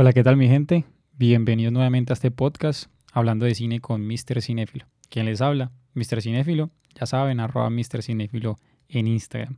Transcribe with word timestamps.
Hola, 0.00 0.12
¿qué 0.12 0.22
tal 0.22 0.36
mi 0.36 0.46
gente? 0.46 0.84
Bienvenidos 1.14 1.72
nuevamente 1.72 2.12
a 2.12 2.14
este 2.14 2.30
podcast 2.30 2.88
hablando 3.12 3.46
de 3.46 3.56
cine 3.56 3.80
con 3.80 4.06
Mr. 4.06 4.40
Cinéfilo. 4.42 4.86
¿Quién 5.10 5.26
les 5.26 5.40
habla? 5.40 5.72
Mr. 5.94 6.22
Cinéfilo, 6.22 6.70
ya 6.94 7.04
saben, 7.04 7.40
arroba 7.40 7.68
Mr. 7.68 8.04
Cinéfilo 8.04 8.60
en 8.88 9.08
Instagram. 9.08 9.56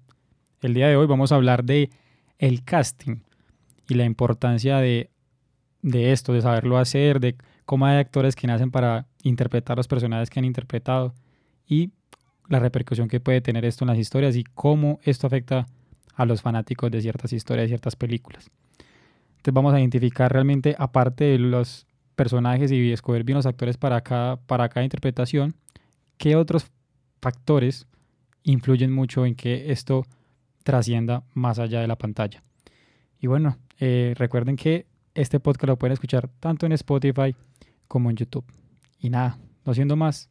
El 0.62 0.72
día 0.72 0.88
de 0.88 0.96
hoy 0.96 1.06
vamos 1.06 1.30
a 1.30 1.34
hablar 1.34 1.64
de 1.64 1.90
el 2.38 2.64
casting 2.64 3.16
y 3.86 3.96
la 3.96 4.06
importancia 4.06 4.78
de, 4.78 5.10
de 5.82 6.10
esto, 6.10 6.32
de 6.32 6.40
saberlo 6.40 6.78
hacer, 6.78 7.20
de 7.20 7.36
cómo 7.66 7.84
hay 7.84 7.98
actores 7.98 8.34
que 8.34 8.46
nacen 8.46 8.70
para 8.70 9.08
interpretar 9.22 9.76
los 9.76 9.88
personajes 9.88 10.30
que 10.30 10.38
han 10.38 10.46
interpretado 10.46 11.12
y 11.66 11.90
la 12.48 12.60
repercusión 12.60 13.08
que 13.08 13.20
puede 13.20 13.42
tener 13.42 13.66
esto 13.66 13.84
en 13.84 13.88
las 13.88 13.98
historias 13.98 14.36
y 14.36 14.44
cómo 14.44 15.00
esto 15.02 15.26
afecta 15.26 15.66
a 16.14 16.24
los 16.24 16.40
fanáticos 16.40 16.90
de 16.90 17.02
ciertas 17.02 17.30
historias, 17.34 17.64
de 17.64 17.68
ciertas 17.68 17.94
películas. 17.94 18.50
Entonces 19.40 19.54
vamos 19.54 19.72
a 19.72 19.80
identificar 19.80 20.30
realmente, 20.30 20.76
aparte 20.78 21.24
de 21.24 21.38
los 21.38 21.86
personajes 22.14 22.70
y 22.70 22.92
escoger 22.92 23.24
bien 23.24 23.36
los 23.36 23.46
actores 23.46 23.78
para 23.78 24.02
cada, 24.02 24.36
para 24.36 24.68
cada 24.68 24.84
interpretación, 24.84 25.54
qué 26.18 26.36
otros 26.36 26.66
factores 27.22 27.86
influyen 28.42 28.92
mucho 28.92 29.24
en 29.24 29.34
que 29.34 29.72
esto 29.72 30.04
trascienda 30.62 31.22
más 31.32 31.58
allá 31.58 31.80
de 31.80 31.86
la 31.86 31.96
pantalla. 31.96 32.42
Y 33.18 33.28
bueno, 33.28 33.56
eh, 33.78 34.12
recuerden 34.18 34.56
que 34.56 34.84
este 35.14 35.40
podcast 35.40 35.68
lo 35.68 35.78
pueden 35.78 35.94
escuchar 35.94 36.28
tanto 36.38 36.66
en 36.66 36.72
Spotify 36.72 37.34
como 37.88 38.10
en 38.10 38.16
YouTube. 38.16 38.44
Y 38.98 39.08
nada, 39.08 39.38
no 39.64 39.72
siendo 39.72 39.96
más, 39.96 40.28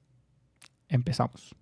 empezamos. 0.88 1.56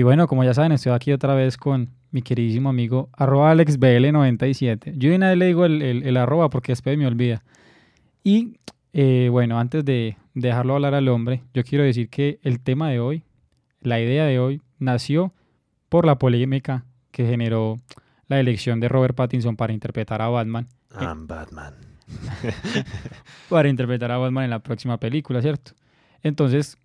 Y 0.00 0.02
bueno, 0.02 0.26
como 0.26 0.44
ya 0.44 0.54
saben, 0.54 0.72
estoy 0.72 0.92
aquí 0.92 1.12
otra 1.12 1.34
vez 1.34 1.58
con 1.58 1.90
mi 2.10 2.22
queridísimo 2.22 2.70
amigo 2.70 3.10
arroba 3.12 3.54
AlexBL97. 3.54 4.94
Yo 4.96 5.10
de 5.10 5.16
una 5.16 5.28
vez 5.28 5.36
le 5.36 5.44
digo 5.44 5.66
el, 5.66 5.82
el, 5.82 6.16
arroba 6.16 6.48
porque 6.48 6.72
después 6.72 6.96
me 6.96 7.06
olvida. 7.06 7.42
Y 8.24 8.56
eh, 8.94 9.28
bueno, 9.30 9.58
antes 9.58 9.84
de 9.84 10.16
dejarlo 10.32 10.76
hablar 10.76 10.94
al 10.94 11.06
hombre, 11.08 11.42
yo 11.52 11.64
quiero 11.64 11.84
decir 11.84 12.08
que 12.08 12.38
el 12.42 12.60
tema 12.60 12.88
de 12.88 12.98
hoy, 12.98 13.24
la 13.82 14.00
idea 14.00 14.24
de 14.24 14.38
hoy, 14.38 14.62
nació 14.78 15.34
por 15.90 16.06
la 16.06 16.14
polémica 16.14 16.86
que 17.10 17.26
generó 17.26 17.78
la 18.26 18.40
elección 18.40 18.80
de 18.80 18.88
Robert 18.88 19.14
Pattinson 19.14 19.54
para 19.54 19.74
interpretar 19.74 20.22
a 20.22 20.28
Batman. 20.28 20.66
I'm 20.98 21.26
Batman. 21.26 21.74
para 23.50 23.68
interpretar 23.68 24.10
a 24.12 24.16
Batman 24.16 24.44
en 24.44 24.50
la 24.50 24.60
próxima 24.60 24.96
película, 24.96 25.42
¿cierto? 25.42 25.72
Entonces, 26.22 26.78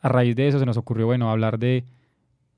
a 0.00 0.08
raíz 0.08 0.34
de 0.34 0.48
eso 0.48 0.58
se 0.58 0.66
nos 0.66 0.76
ocurrió, 0.76 1.06
bueno, 1.06 1.30
hablar 1.30 1.60
de 1.60 1.84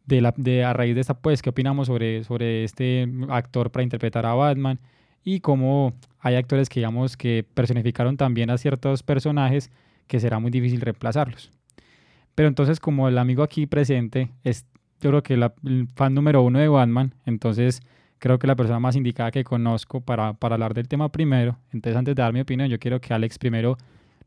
de, 0.06 0.20
la, 0.20 0.34
de 0.37 0.65
a 0.65 0.73
raíz 0.73 0.95
de 0.95 1.01
esta, 1.01 1.15
pues, 1.15 1.43
¿qué 1.43 1.51
opinamos 1.51 1.87
sobre, 1.87 2.25
sobre 2.25 2.65
este 2.65 3.09
actor 3.29 3.70
para 3.70 3.83
interpretar 3.83 4.27
a 4.27 4.34
Batman? 4.34 4.79
Y 5.25 5.41
cómo 5.41 5.95
hay 6.19 6.37
actores 6.37 6.69
que, 6.69 6.81
digamos, 6.81 7.17
que 7.17 7.45
personificaron 7.55 8.17
también 8.17 8.51
a 8.51 8.59
ciertos 8.59 9.03
personajes 9.03 9.71
que 10.06 10.21
será 10.21 10.39
muy 10.39 10.51
difícil 10.51 10.81
reemplazarlos. 10.81 11.51
Pero 12.34 12.48
entonces, 12.48 12.81
como 12.81 13.09
el 13.09 13.19
amigo 13.19 13.43
aquí 13.43 13.67
presente 13.67 14.31
es, 14.45 14.67
yo 15.01 15.11
creo 15.11 15.23
que 15.23 15.34
el 15.34 15.89
fan 15.95 16.15
número 16.15 16.43
uno 16.43 16.59
de 16.59 16.69
Batman, 16.69 17.15
entonces 17.27 17.83
creo 18.19 18.39
que 18.39 18.47
la 18.47 18.56
persona 18.56 18.81
más 18.81 18.97
indicada 18.97 19.31
que 19.31 19.44
conozco 19.44 20.00
para, 20.00 20.34
para 20.34 20.55
hablar 20.55 20.75
del 20.75 20.89
tema 20.89 21.10
primero. 21.10 21.59
Entonces, 21.72 21.97
antes 21.97 22.15
de 22.15 22.22
dar 22.22 22.33
mi 22.33 22.41
opinión, 22.41 22.69
yo 22.69 22.78
quiero 22.78 23.00
que 23.00 23.12
Alex 23.15 23.39
primero 23.39 23.77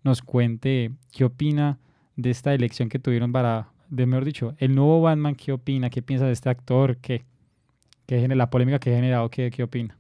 nos 0.04 0.22
cuente 0.22 0.92
qué 1.12 1.26
opina 1.26 1.80
de 2.16 2.30
esta 2.30 2.54
elección 2.54 2.90
que 2.90 3.00
tuvieron 3.00 3.32
para, 3.32 3.73
de 3.94 4.08
mejor 4.08 4.26
dicho, 4.26 4.56
el 4.58 4.74
nuevo 4.74 5.02
Batman, 5.02 5.36
¿qué 5.36 5.52
opina? 5.52 5.92
¿Qué 5.92 6.02
piensa 6.02 6.26
de 6.26 6.32
este 6.32 6.50
actor? 6.50 6.98
¿Qué, 6.98 7.24
qué 8.08 8.28
la 8.28 8.50
polémica 8.50 8.80
que 8.80 8.92
ha 8.92 8.96
generado? 8.96 9.30
¿Qué, 9.30 9.52
qué 9.52 9.62
opina? 9.62 9.96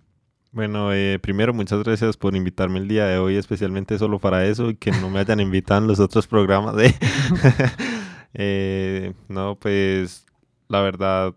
Bueno, 0.52 0.92
eh, 0.94 1.20
primero 1.20 1.54
muchas 1.54 1.84
gracias 1.84 2.18
por 2.18 2.36
invitarme 2.36 2.80
el 2.80 2.88
día 2.88 3.06
de 3.06 3.20
hoy, 3.20 3.36
especialmente 3.36 3.98
solo 4.00 4.18
para 4.18 4.46
eso 4.46 4.72
y 4.72 4.76
que 4.76 4.92
no 4.92 5.12
me 5.12 5.20
hayan 5.20 5.40
invitado 5.40 5.82
en 5.82 5.88
los 5.88 6.00
otros 6.00 6.26
programas 6.26 6.76
de... 6.76 6.94
eh, 8.34 9.14
no, 9.28 9.58
pues 9.60 10.26
la 10.70 10.82
verdad, 10.82 11.36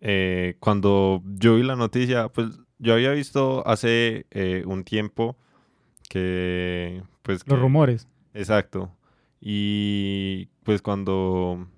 eh, 0.00 0.56
cuando 0.60 1.22
yo 1.26 1.56
vi 1.56 1.62
la 1.62 1.76
noticia, 1.76 2.28
pues 2.28 2.58
yo 2.78 2.94
había 2.94 3.10
visto 3.10 3.66
hace 3.66 4.24
un 4.64 4.82
tiempo 4.84 5.36
que... 6.08 7.02
Pues, 7.22 7.46
Los 7.46 7.58
rumores. 7.58 8.08
Exacto. 8.32 8.90
Y 9.40 10.48
pues 10.66 10.82
cuando 10.82 11.68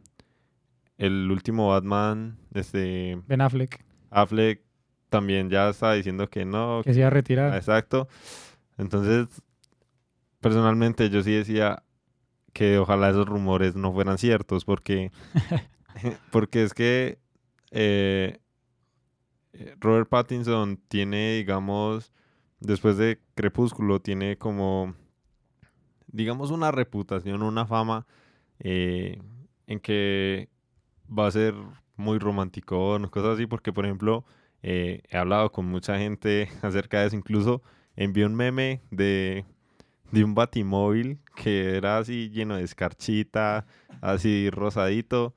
el 0.97 1.31
último 1.31 1.69
Batman, 1.69 2.39
este... 2.55 3.23
Ben 3.27 3.43
Affleck. 3.43 3.85
Affleck 4.11 4.63
también 5.11 5.51
ya 5.51 5.69
estaba 5.69 5.93
diciendo 5.93 6.29
que 6.31 6.47
no. 6.47 6.81
Que 6.83 6.95
se 6.95 7.01
iba 7.01 7.09
a 7.09 7.11
retirar. 7.11 7.55
Exacto. 7.55 8.09
Entonces, 8.79 9.29
personalmente 10.41 11.11
yo 11.11 11.23
sí 11.23 11.33
decía 11.33 11.83
que 12.55 12.79
ojalá 12.79 13.11
esos 13.11 13.29
rumores 13.29 13.77
no 13.77 13.93
fueran 13.93 14.17
ciertos 14.17 14.65
porque, 14.65 15.13
porque 16.33 16.63
es 16.63 16.73
que 16.73 17.19
eh, 17.71 18.39
Robert 19.81 20.09
Pattinson 20.09 20.81
tiene, 20.89 21.35
digamos, 21.35 22.15
después 22.59 22.97
de 22.97 23.21
Crepúsculo, 23.35 24.01
tiene 24.01 24.39
como 24.39 24.95
digamos, 26.11 26.51
una 26.51 26.71
reputación, 26.71 27.43
una 27.43 27.67
fama 27.67 28.07
eh, 28.61 29.21
en 29.67 29.81
que 29.81 30.49
va 31.09 31.27
a 31.27 31.31
ser 31.31 31.55
muy 31.97 32.19
romántico, 32.19 32.99
cosas 33.11 33.35
así, 33.35 33.47
porque, 33.47 33.73
por 33.73 33.85
ejemplo, 33.85 34.25
eh, 34.63 35.03
he 35.11 35.17
hablado 35.17 35.53
con 35.53 35.67
mucha 35.67 35.99
gente 35.99 36.49
acerca 36.63 37.01
de 37.01 37.09
eso, 37.09 37.17
incluso 37.17 37.63
envié 37.97 38.25
un 38.25 38.35
meme 38.35 38.81
de, 38.91 39.45
de 40.13 40.25
un 40.25 40.35
batimóvil 40.35 41.19
que 41.37 41.77
era 41.77 41.99
así 41.99 42.31
lleno 42.31 42.57
de 42.57 42.63
escarchita, 42.63 43.67
así 44.01 44.51
rosadito, 44.51 45.35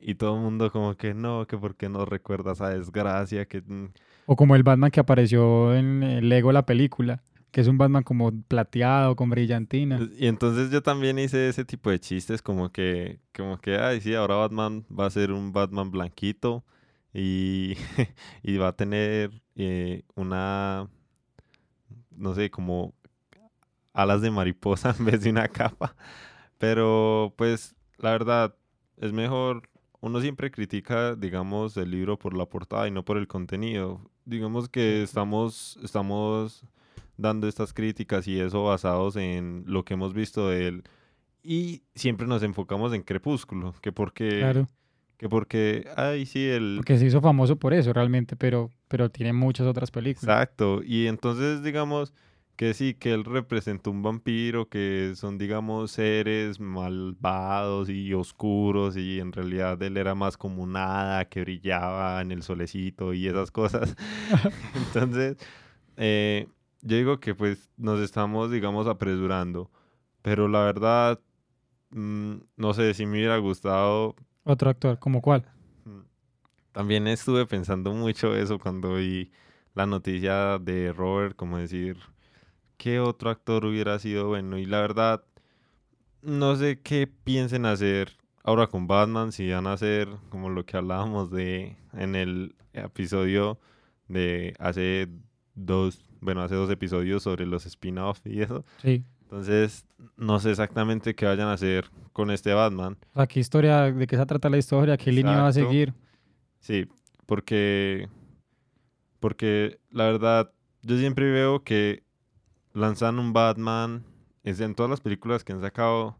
y 0.00 0.14
todo 0.14 0.36
el 0.36 0.42
mundo 0.42 0.70
como 0.70 0.96
que 0.96 1.14
no, 1.14 1.46
que 1.46 1.58
por 1.58 1.76
qué 1.76 1.88
no 1.88 2.04
recuerdas 2.04 2.58
esa 2.58 2.70
desgracia, 2.70 3.46
que... 3.46 3.60
Mm". 3.60 3.92
O 4.26 4.36
como 4.36 4.54
el 4.54 4.62
Batman 4.62 4.90
que 4.90 5.00
apareció 5.00 5.74
en 5.74 6.28
Lego 6.28 6.52
la 6.52 6.66
película 6.66 7.22
que 7.50 7.60
es 7.60 7.66
un 7.68 7.78
Batman 7.78 8.02
como 8.02 8.30
plateado, 8.42 9.16
con 9.16 9.30
brillantina. 9.30 9.98
Y 10.18 10.26
entonces 10.26 10.70
yo 10.70 10.82
también 10.82 11.18
hice 11.18 11.48
ese 11.48 11.64
tipo 11.64 11.90
de 11.90 11.98
chistes, 11.98 12.42
como 12.42 12.70
que, 12.70 13.20
como 13.34 13.58
que, 13.58 13.76
ay, 13.78 14.00
sí, 14.00 14.14
ahora 14.14 14.36
Batman 14.36 14.84
va 14.88 15.06
a 15.06 15.10
ser 15.10 15.32
un 15.32 15.52
Batman 15.52 15.90
blanquito 15.90 16.64
y, 17.14 17.76
y 18.42 18.56
va 18.58 18.68
a 18.68 18.76
tener 18.76 19.42
eh, 19.56 20.02
una, 20.14 20.88
no 22.16 22.34
sé, 22.34 22.50
como 22.50 22.94
alas 23.94 24.20
de 24.22 24.30
mariposa 24.30 24.94
en 24.98 25.04
vez 25.06 25.22
de 25.22 25.30
una 25.30 25.48
capa. 25.48 25.96
Pero 26.58 27.34
pues 27.36 27.74
la 27.98 28.12
verdad 28.12 28.54
es 28.98 29.12
mejor, 29.12 29.68
uno 30.00 30.20
siempre 30.20 30.50
critica, 30.50 31.14
digamos, 31.14 31.76
el 31.76 31.90
libro 31.90 32.18
por 32.18 32.36
la 32.36 32.46
portada 32.46 32.88
y 32.88 32.90
no 32.90 33.04
por 33.04 33.16
el 33.16 33.26
contenido. 33.26 34.00
Digamos 34.24 34.68
que 34.68 35.02
estamos, 35.02 35.78
estamos 35.82 36.64
dando 37.18 37.48
estas 37.48 37.74
críticas 37.74 38.26
y 38.26 38.40
eso 38.40 38.64
basados 38.64 39.16
en 39.16 39.64
lo 39.66 39.84
que 39.84 39.94
hemos 39.94 40.14
visto 40.14 40.48
de 40.48 40.68
él. 40.68 40.84
Y 41.42 41.82
siempre 41.94 42.26
nos 42.26 42.42
enfocamos 42.42 42.94
en 42.94 43.02
Crepúsculo, 43.02 43.74
que 43.82 43.92
porque... 43.92 44.38
Claro. 44.38 44.66
Que 45.18 45.28
porque, 45.28 45.88
ay, 45.96 46.26
sí, 46.26 46.46
el... 46.46 46.74
Porque 46.76 46.96
se 46.96 47.06
hizo 47.06 47.20
famoso 47.20 47.56
por 47.56 47.74
eso 47.74 47.92
realmente, 47.92 48.36
pero, 48.36 48.70
pero 48.86 49.10
tiene 49.10 49.32
muchas 49.32 49.66
otras 49.66 49.90
películas. 49.90 50.22
Exacto. 50.22 50.80
Y 50.84 51.08
entonces, 51.08 51.64
digamos, 51.64 52.14
que 52.54 52.72
sí, 52.72 52.94
que 52.94 53.14
él 53.14 53.24
representó 53.24 53.90
un 53.90 54.02
vampiro, 54.02 54.68
que 54.68 55.12
son, 55.16 55.36
digamos, 55.36 55.92
seres 55.92 56.60
malvados 56.60 57.88
y 57.88 58.14
oscuros, 58.14 58.96
y 58.96 59.18
en 59.18 59.32
realidad 59.32 59.82
él 59.82 59.96
era 59.96 60.14
más 60.14 60.36
como 60.36 60.62
un 60.62 60.76
hada 60.76 61.24
que 61.24 61.40
brillaba 61.40 62.20
en 62.20 62.30
el 62.30 62.42
solecito 62.42 63.12
y 63.12 63.26
esas 63.26 63.50
cosas. 63.50 63.96
entonces, 64.74 65.36
eh, 65.96 66.46
yo 66.82 66.96
digo 66.96 67.20
que 67.20 67.34
pues 67.34 67.70
nos 67.76 68.00
estamos, 68.00 68.50
digamos, 68.50 68.86
apresurando. 68.86 69.70
Pero 70.22 70.48
la 70.48 70.60
verdad, 70.60 71.20
mm, 71.90 72.36
no 72.56 72.74
sé 72.74 72.94
si 72.94 73.06
me 73.06 73.18
hubiera 73.18 73.38
gustado. 73.38 74.14
Otro 74.44 74.70
actor, 74.70 74.98
¿como 74.98 75.22
cuál? 75.22 75.44
Mm, 75.84 76.00
también 76.72 77.06
estuve 77.06 77.46
pensando 77.46 77.92
mucho 77.92 78.34
eso 78.36 78.58
cuando 78.58 78.94
vi 78.94 79.30
la 79.74 79.86
noticia 79.86 80.58
de 80.58 80.92
Robert, 80.92 81.36
como 81.36 81.58
decir, 81.58 81.98
¿qué 82.76 83.00
otro 83.00 83.30
actor 83.30 83.64
hubiera 83.64 83.98
sido 83.98 84.28
bueno? 84.28 84.58
Y 84.58 84.66
la 84.66 84.80
verdad, 84.80 85.24
no 86.22 86.56
sé 86.56 86.80
qué 86.80 87.06
piensen 87.06 87.66
hacer 87.66 88.16
ahora 88.42 88.66
con 88.66 88.86
Batman, 88.86 89.30
si 89.32 89.50
van 89.50 89.66
a 89.66 89.74
hacer 89.74 90.08
como 90.30 90.48
lo 90.48 90.64
que 90.64 90.76
hablábamos 90.76 91.30
de 91.30 91.76
en 91.92 92.14
el 92.14 92.56
episodio 92.72 93.58
de 94.08 94.54
hace 94.58 95.08
dos, 95.54 96.07
bueno, 96.20 96.42
hace 96.42 96.54
dos 96.54 96.70
episodios 96.70 97.22
sobre 97.22 97.46
los 97.46 97.66
spin-off 97.66 98.20
y 98.24 98.42
eso. 98.42 98.64
Sí. 98.82 99.04
Entonces, 99.22 99.86
no 100.16 100.40
sé 100.40 100.50
exactamente 100.50 101.14
qué 101.14 101.26
vayan 101.26 101.48
a 101.48 101.52
hacer 101.52 101.90
con 102.12 102.30
este 102.30 102.54
Batman. 102.54 102.96
O 103.12 103.18
sea, 103.18 103.26
¿qué 103.26 103.40
historia, 103.40 103.92
de 103.92 104.06
qué 104.06 104.16
se 104.16 104.24
trata 104.24 104.48
la 104.48 104.56
historia? 104.56 104.96
¿Qué 104.96 105.12
línea 105.12 105.42
va 105.42 105.48
a 105.48 105.52
seguir? 105.52 105.92
Sí, 106.60 106.86
porque, 107.26 108.08
porque 109.20 109.80
la 109.90 110.04
verdad, 110.04 110.50
yo 110.82 110.96
siempre 110.96 111.30
veo 111.30 111.62
que 111.62 112.02
lanzan 112.72 113.18
un 113.18 113.34
Batman, 113.34 114.02
es 114.44 114.60
en 114.60 114.74
todas 114.74 114.88
las 114.88 115.00
películas 115.00 115.44
que 115.44 115.52
han 115.52 115.60
sacado, 115.60 116.18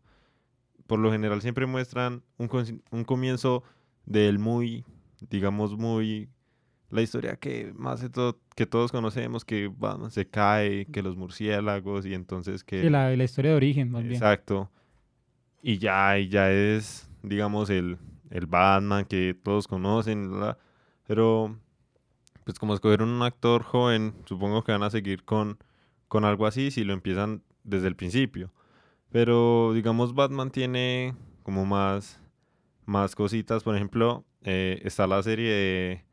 por 0.87 0.99
lo 0.99 1.11
general 1.11 1.41
siempre 1.41 1.65
muestran 1.67 2.23
un, 2.37 2.51
un 2.91 3.05
comienzo 3.05 3.62
del 4.05 4.39
muy, 4.39 4.85
digamos, 5.31 5.77
muy, 5.79 6.29
la 6.90 7.02
historia 7.02 7.37
que 7.37 7.73
más 7.76 8.00
de 8.00 8.08
todo, 8.08 8.38
que 8.56 8.67
todos 8.67 8.90
conocemos, 8.93 9.44
que 9.44 9.69
Batman 9.69 10.11
se 10.11 10.26
cae, 10.29 10.87
que 10.87 11.02
los 11.02 11.17
murciélagos, 11.17 12.06
y 12.06 12.14
entonces 12.14 12.64
que... 12.64 12.82
Sí, 12.82 12.88
la, 12.90 13.14
la 13.14 13.25
historia 13.25 13.50
de 13.50 13.56
origen, 13.56 13.90
más 13.90 14.02
bien. 14.02 14.14
Exacto. 14.14 14.70
Y 15.62 15.79
ya, 15.79 16.19
y 16.19 16.29
ya 16.29 16.50
es, 16.50 17.08
digamos, 17.23 17.69
el, 17.70 17.99
el 18.31 18.46
Batman 18.46 19.05
que 19.05 19.35
todos 19.35 19.69
conocen, 19.69 20.40
la- 20.40 20.58
pero 21.06 21.56
pues 22.44 22.58
como 22.58 22.73
escogieron 22.75 23.11
un 23.11 23.23
actor 23.23 23.62
joven, 23.62 24.14
supongo 24.25 24.64
que 24.64 24.73
van 24.73 24.82
a 24.82 24.88
seguir 24.91 25.25
con, 25.25 25.58
con 26.08 26.25
algo 26.25 26.46
así 26.46 26.70
si 26.70 26.84
lo 26.84 26.94
empiezan 26.94 27.43
desde 27.64 27.88
el 27.88 27.96
principio. 27.96 28.50
Pero 29.11 29.73
digamos, 29.75 30.14
Batman 30.14 30.50
tiene 30.50 31.14
como 31.43 31.67
más, 31.67 32.23
más 32.87 33.14
cositas. 33.14 33.62
Por 33.64 33.75
ejemplo, 33.76 34.25
eh, 34.44 34.81
está 34.84 35.06
la 35.06 35.23
serie 35.23 35.50
de 35.50 36.05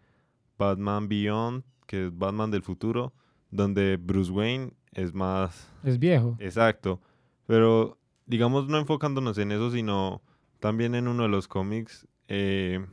Batman 0.58 1.08
Beyond, 1.08 1.64
que 1.88 2.06
es 2.08 2.18
Batman 2.18 2.52
del 2.52 2.64
futuro, 2.64 3.14
donde 3.52 3.98
Bruce 3.98 4.32
Wayne 4.32 4.74
es 4.92 5.14
más 5.14 5.72
Es 5.84 6.00
viejo. 6.00 6.36
Exacto. 6.40 7.02
Pero 7.46 7.98
digamos 8.26 8.68
no 8.68 8.78
enfocándonos 8.78 9.38
en 9.38 9.52
eso, 9.52 9.72
sino 9.72 10.22
también 10.60 10.96
en 10.96 11.08
uno 11.08 11.24
de 11.24 11.30
los 11.30 11.48
cómics 11.48 12.08
eh, 12.28 12.86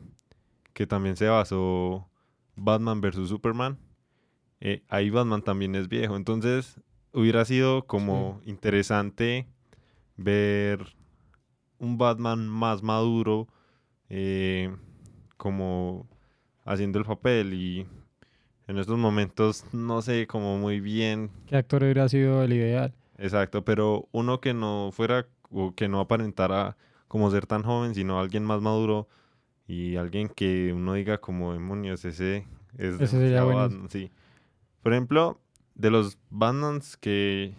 que 0.72 0.86
también 0.86 1.16
se 1.16 1.28
basó 1.28 2.08
Batman 2.56 3.00
vs. 3.00 3.28
Superman. 3.28 3.78
eh, 4.60 4.82
ahí 4.88 5.10
Batman 5.10 5.42
también 5.42 5.74
es 5.74 5.88
viejo. 5.88 6.16
Entonces 6.16 6.80
hubiera 7.12 7.44
sido 7.44 7.86
como 7.86 8.40
interesante 8.44 9.46
ver 10.16 10.94
un 11.78 11.98
Batman 11.98 12.46
más 12.48 12.82
maduro 12.82 13.48
eh, 14.08 14.74
como 15.36 16.06
haciendo 16.64 16.98
el 16.98 17.04
papel 17.04 17.54
y 17.54 17.86
en 18.68 18.78
estos 18.78 18.98
momentos 18.98 19.64
no 19.72 20.02
sé 20.02 20.26
como 20.26 20.58
muy 20.58 20.80
bien 20.80 21.30
¿Qué 21.46 21.56
actor 21.56 21.82
hubiera 21.82 22.08
sido 22.08 22.42
el 22.42 22.52
ideal? 22.52 22.94
Exacto, 23.18 23.64
pero 23.64 24.08
uno 24.12 24.40
que 24.40 24.54
no 24.54 24.90
fuera 24.92 25.26
o 25.50 25.74
que 25.74 25.88
no 25.88 26.00
aparentara 26.00 26.76
como 27.08 27.30
ser 27.30 27.46
tan 27.46 27.62
joven, 27.62 27.94
sino 27.94 28.18
alguien 28.18 28.44
más 28.44 28.60
maduro 28.62 29.08
y 29.66 29.96
alguien 29.96 30.28
que 30.28 30.72
uno 30.74 30.94
diga 30.94 31.18
como 31.18 31.52
demonios, 31.52 32.04
ese 32.04 32.46
es 32.78 33.00
Ese 33.00 33.06
sería. 33.06 33.44
Batman", 33.44 33.88
sí. 33.90 34.10
Por 34.82 34.92
ejemplo, 34.92 35.40
de 35.74 35.90
los 35.90 36.18
Batmans 36.30 36.96
que 36.96 37.54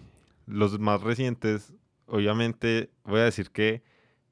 los 0.47 0.79
más 0.79 1.01
recientes, 1.01 1.71
obviamente 2.07 2.89
voy 3.05 3.21
a 3.21 3.25
decir 3.25 3.51
que 3.51 3.83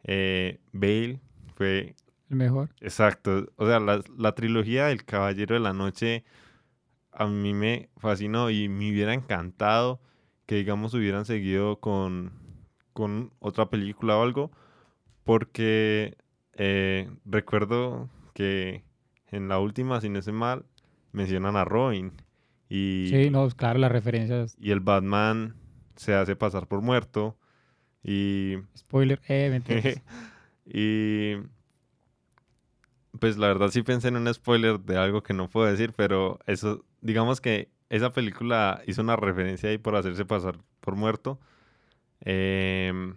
eh, 0.03 0.59
Bale 0.73 1.19
fue 1.55 1.95
El 2.31 2.37
mejor. 2.37 2.69
Exacto. 2.79 3.51
O 3.57 3.67
sea, 3.67 3.79
la, 3.79 4.01
la 4.17 4.33
trilogía 4.33 4.87
del 4.87 5.05
Caballero 5.05 5.53
de 5.53 5.61
la 5.61 5.73
Noche 5.73 6.23
a 7.11 7.27
mí 7.27 7.53
me 7.53 7.89
fascinó 7.97 8.49
y 8.49 8.69
me 8.69 8.89
hubiera 8.91 9.13
encantado 9.13 10.01
que, 10.47 10.55
digamos, 10.55 10.93
hubieran 10.93 11.25
seguido 11.25 11.79
con, 11.79 12.33
con 12.93 13.33
otra 13.39 13.69
película 13.69 14.17
o 14.17 14.23
algo, 14.23 14.51
porque 15.23 16.17
eh, 16.53 17.09
recuerdo 17.25 18.09
que 18.33 18.83
en 19.27 19.47
la 19.49 19.59
última, 19.59 20.01
si 20.01 20.09
no 20.09 20.21
sé 20.21 20.31
mal, 20.31 20.65
mencionan 21.11 21.55
a 21.57 21.65
Robin 21.65 22.13
y, 22.69 23.07
Sí, 23.09 23.29
no, 23.29 23.49
claro, 23.49 23.79
las 23.79 23.91
referencias. 23.91 24.55
y 24.59 24.71
el 24.71 24.79
Batman 24.79 25.55
se 25.95 26.13
hace 26.15 26.35
pasar 26.35 26.67
por 26.67 26.81
muerto 26.81 27.37
y 28.03 28.55
Spoiler, 28.77 29.21
eh, 29.27 29.49
mentiras. 29.51 30.01
y 30.65 31.35
pues 33.19 33.37
la 33.37 33.47
verdad 33.47 33.69
sí 33.69 33.83
pensé 33.83 34.07
en 34.09 34.17
un 34.17 34.33
spoiler 34.33 34.79
de 34.79 34.97
algo 34.97 35.23
que 35.23 35.33
no 35.33 35.49
puedo 35.49 35.67
decir, 35.67 35.93
pero 35.95 36.39
eso, 36.47 36.85
digamos 37.01 37.41
que 37.41 37.69
esa 37.89 38.11
película 38.13 38.81
hizo 38.87 39.01
una 39.01 39.15
referencia 39.17 39.69
ahí 39.69 39.77
por 39.77 39.95
hacerse 39.95 40.25
pasar 40.25 40.57
por 40.79 40.95
muerto. 40.95 41.39
em, 42.21 43.15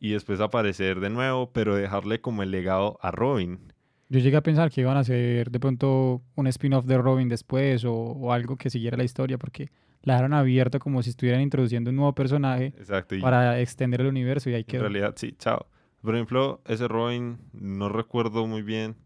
y 0.00 0.12
después 0.12 0.40
aparecer 0.40 1.00
de 1.00 1.10
nuevo, 1.10 1.52
pero 1.52 1.74
dejarle 1.76 2.20
como 2.20 2.42
el 2.42 2.50
legado 2.50 2.98
a 3.02 3.10
Robin. 3.10 3.72
Yo 4.08 4.18
llegué 4.18 4.36
a 4.36 4.42
pensar 4.42 4.70
que 4.70 4.80
iban 4.80 4.96
a 4.96 5.00
hacer 5.00 5.50
de 5.50 5.60
pronto 5.60 6.22
un 6.34 6.46
spin-off 6.48 6.84
de 6.86 6.98
Robin 6.98 7.28
después 7.28 7.84
o, 7.84 7.92
o 7.94 8.32
algo 8.32 8.56
que 8.56 8.70
siguiera 8.70 8.96
la 8.96 9.04
historia 9.04 9.38
porque 9.38 9.70
la 10.02 10.14
dejaron 10.14 10.32
abierta 10.34 10.78
como 10.78 11.02
si 11.02 11.10
estuvieran 11.10 11.42
introduciendo 11.42 11.90
un 11.90 11.96
nuevo 11.96 12.14
personaje 12.14 12.72
Exacto. 12.78 13.14
Para 13.20 13.60
extender 13.60 14.00
el 14.00 14.08
universo 14.08 14.50
y 14.50 14.54
ahí 14.54 14.64
en 14.66 14.66
quedó. 14.66 14.82
realidad 14.82 15.14
sí, 15.16 15.32
chao. 15.38 15.66
Por 16.02 16.14
ejemplo, 16.14 16.60
ese 16.66 16.88
Robin, 16.88 17.38
no 17.52 17.88
recuerdo 17.88 18.46
muy 18.46 18.62
bien 18.62 18.96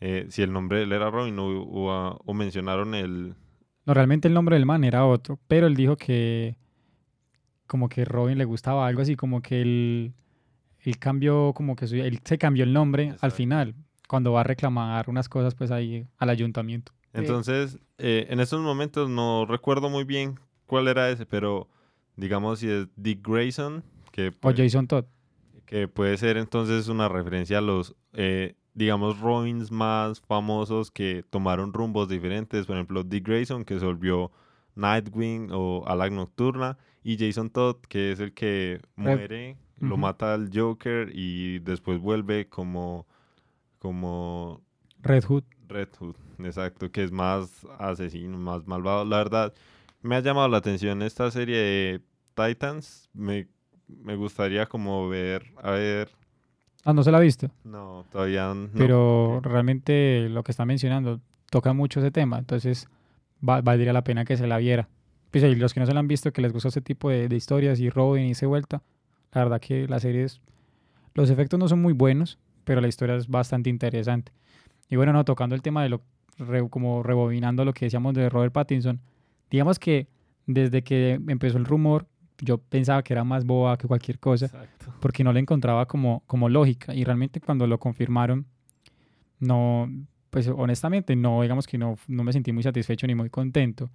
eh, 0.00 0.26
si 0.28 0.42
el 0.42 0.52
nombre 0.52 0.78
de 0.78 0.84
él 0.84 0.92
era 0.92 1.10
Robin 1.10 1.38
o, 1.38 1.46
o, 1.62 1.90
ah, 1.92 2.18
o 2.24 2.34
mencionaron 2.34 2.94
el, 2.94 3.34
No, 3.86 3.94
realmente 3.94 4.28
el 4.28 4.34
nombre 4.34 4.56
del 4.56 4.66
man 4.66 4.84
era 4.84 5.06
otro, 5.06 5.38
pero 5.48 5.66
él 5.66 5.74
dijo 5.74 5.96
que 5.96 6.56
como 7.66 7.88
que 7.88 8.04
Robin 8.04 8.38
le 8.38 8.44
gustaba 8.44 8.86
algo 8.86 9.02
así, 9.02 9.16
como 9.16 9.42
que 9.42 9.60
él, 9.62 10.14
él 10.80 10.98
cambió, 10.98 11.52
como 11.54 11.74
que 11.76 11.86
su- 11.86 11.96
él 11.96 12.20
se 12.24 12.38
cambió 12.38 12.64
el 12.64 12.72
nombre 12.72 13.14
al 13.20 13.32
final, 13.32 13.74
cuando 14.08 14.32
va 14.32 14.40
a 14.42 14.44
reclamar 14.44 15.08
unas 15.10 15.28
cosas 15.28 15.54
pues 15.54 15.70
ahí 15.70 16.06
al 16.18 16.30
ayuntamiento. 16.30 16.92
Entonces, 17.12 17.78
eh, 17.98 18.26
en 18.30 18.40
estos 18.40 18.60
momentos 18.60 19.08
no 19.08 19.46
recuerdo 19.46 19.88
muy 19.88 20.04
bien 20.04 20.38
cuál 20.66 20.86
era 20.86 21.10
ese, 21.10 21.26
pero 21.26 21.68
digamos 22.16 22.60
si 22.60 22.68
es 22.68 22.86
Dick 22.96 23.26
Grayson, 23.26 23.82
que, 24.12 24.28
o 24.28 24.32
puede, 24.32 24.62
Jason 24.64 24.86
Todd. 24.86 25.06
Que 25.66 25.88
puede 25.88 26.16
ser 26.16 26.36
entonces 26.36 26.88
una 26.88 27.08
referencia 27.08 27.58
a 27.58 27.60
los, 27.60 27.94
eh, 28.12 28.54
digamos, 28.74 29.20
Robins 29.20 29.70
más 29.70 30.20
famosos 30.20 30.90
que 30.90 31.24
tomaron 31.28 31.72
rumbos 31.72 32.08
diferentes. 32.08 32.66
Por 32.66 32.76
ejemplo, 32.76 33.02
Dick 33.02 33.26
Grayson, 33.26 33.64
que 33.64 33.78
se 33.78 33.84
volvió 33.84 34.30
Nightwing 34.76 35.50
o 35.52 35.84
Alag 35.86 36.12
Nocturna, 36.12 36.78
y 37.02 37.18
Jason 37.18 37.50
Todd, 37.50 37.76
que 37.88 38.12
es 38.12 38.20
el 38.20 38.32
que 38.32 38.80
muere, 38.96 39.56
lo 39.78 39.96
mata 39.96 40.34
al 40.34 40.50
Joker 40.52 41.10
y 41.12 41.60
después 41.60 42.00
vuelve 42.00 42.48
como, 42.48 43.06
como 43.78 44.62
Red 45.02 45.24
Hood. 45.24 45.44
Red 45.68 45.88
Hood, 45.98 46.16
exacto, 46.40 46.90
que 46.90 47.04
es 47.04 47.12
más 47.12 47.66
asesino, 47.78 48.38
más 48.38 48.66
malvado. 48.66 49.04
La 49.04 49.18
verdad, 49.18 49.54
me 50.02 50.16
ha 50.16 50.20
llamado 50.20 50.48
la 50.48 50.58
atención 50.58 51.02
esta 51.02 51.30
serie 51.30 51.56
de 51.56 52.02
Titans. 52.34 53.08
Me, 53.12 53.48
me 53.88 54.16
gustaría 54.16 54.66
como 54.66 55.08
ver, 55.08 55.46
a 55.62 55.70
ver, 55.72 56.10
Ah, 56.84 56.92
no 56.92 57.02
se 57.02 57.10
la 57.10 57.18
ha 57.18 57.20
visto, 57.20 57.50
no, 57.64 58.04
todavía 58.12 58.54
no. 58.54 58.68
pero 58.76 59.40
realmente 59.42 60.28
lo 60.28 60.44
que 60.44 60.52
está 60.52 60.64
mencionando 60.64 61.20
toca 61.50 61.72
mucho 61.72 61.98
ese 61.98 62.12
tema, 62.12 62.38
entonces 62.38 62.88
va- 63.46 63.60
valdría 63.60 63.92
la 63.92 64.04
pena 64.04 64.24
que 64.24 64.36
se 64.36 64.46
la 64.46 64.58
viera. 64.58 64.88
Pues 65.32 65.42
y 65.42 65.54
los 65.56 65.74
que 65.74 65.80
no 65.80 65.86
se 65.86 65.92
la 65.94 66.00
han 66.00 66.06
visto, 66.08 66.32
que 66.32 66.40
les 66.42 66.52
gusta 66.52 66.68
ese 66.68 66.80
tipo 66.80 67.10
de, 67.10 67.28
de 67.28 67.36
historias 67.36 67.80
y 67.80 67.90
Robin 67.90 68.26
y 68.26 68.34
se 68.36 68.46
vuelta, 68.46 68.82
la 69.32 69.42
verdad 69.42 69.60
que 69.60 69.88
la 69.88 69.98
serie 69.98 70.22
es... 70.24 70.40
Los 71.14 71.28
efectos 71.30 71.58
no 71.58 71.66
son 71.68 71.82
muy 71.82 71.92
buenos, 71.92 72.38
pero 72.64 72.80
la 72.80 72.88
historia 72.88 73.16
es 73.16 73.26
bastante 73.28 73.68
interesante. 73.68 74.30
Y 74.88 74.94
bueno, 74.96 75.12
no, 75.12 75.24
tocando 75.24 75.54
el 75.56 75.62
tema 75.62 75.82
de 75.82 75.88
lo... 75.88 76.02
re- 76.38 76.68
como 76.68 77.02
rebobinando 77.02 77.64
lo 77.64 77.72
que 77.72 77.86
decíamos 77.86 78.14
de 78.14 78.28
Robert 78.28 78.52
Pattinson, 78.52 79.00
digamos 79.50 79.78
que 79.80 80.06
desde 80.46 80.82
que 80.82 81.20
empezó 81.26 81.58
el 81.58 81.64
rumor, 81.64 82.06
yo 82.40 82.58
pensaba 82.58 83.02
que 83.02 83.12
era 83.12 83.24
más 83.24 83.44
boba 83.44 83.76
que 83.76 83.86
cualquier 83.86 84.18
cosa 84.18 84.46
Exacto. 84.46 84.92
porque 85.00 85.24
no 85.24 85.32
le 85.32 85.40
encontraba 85.40 85.86
como, 85.86 86.22
como 86.26 86.48
lógica. 86.48 86.94
Y 86.94 87.04
realmente 87.04 87.40
cuando 87.40 87.66
lo 87.66 87.78
confirmaron, 87.78 88.46
no, 89.38 89.90
pues 90.30 90.48
honestamente, 90.48 91.16
no, 91.16 91.42
digamos 91.42 91.66
que 91.66 91.78
no, 91.78 91.96
no 92.08 92.24
me 92.24 92.32
sentí 92.32 92.52
muy 92.52 92.62
satisfecho 92.62 93.06
ni 93.06 93.14
muy 93.14 93.30
contento. 93.30 93.90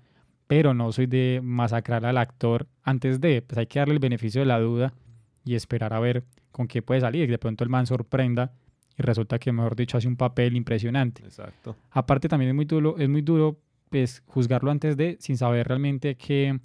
Pero 0.47 0.73
no 0.73 0.91
soy 0.91 1.05
de 1.05 1.39
masacrar 1.43 2.05
al 2.05 2.17
actor 2.17 2.67
antes 2.83 3.21
de, 3.21 3.41
pues 3.41 3.57
hay 3.57 3.67
que 3.67 3.79
darle 3.79 3.93
el 3.93 3.99
beneficio 3.99 4.41
de 4.41 4.45
la 4.45 4.59
duda 4.59 4.93
y 5.45 5.55
esperar 5.55 5.93
a 5.93 5.99
ver 5.99 6.23
con 6.51 6.67
qué 6.67 6.81
puede 6.81 7.01
salir. 7.01 7.29
De 7.29 7.37
pronto 7.37 7.63
el 7.63 7.69
man 7.69 7.85
sorprenda 7.85 8.51
y 8.97 9.01
resulta 9.01 9.39
que, 9.39 9.51
mejor 9.51 9.75
dicho, 9.75 9.97
hace 9.97 10.07
un 10.07 10.17
papel 10.17 10.55
impresionante. 10.55 11.23
Exacto. 11.23 11.75
Aparte 11.91 12.27
también 12.27 12.49
es 12.49 12.55
muy 12.55 12.65
duro, 12.65 12.97
es 12.97 13.07
muy 13.07 13.21
duro 13.21 13.57
pues, 13.89 14.23
juzgarlo 14.25 14.71
antes 14.71 14.97
de, 14.97 15.17
sin 15.19 15.37
saber 15.37 15.67
realmente 15.67 16.15
qué, 16.15 16.59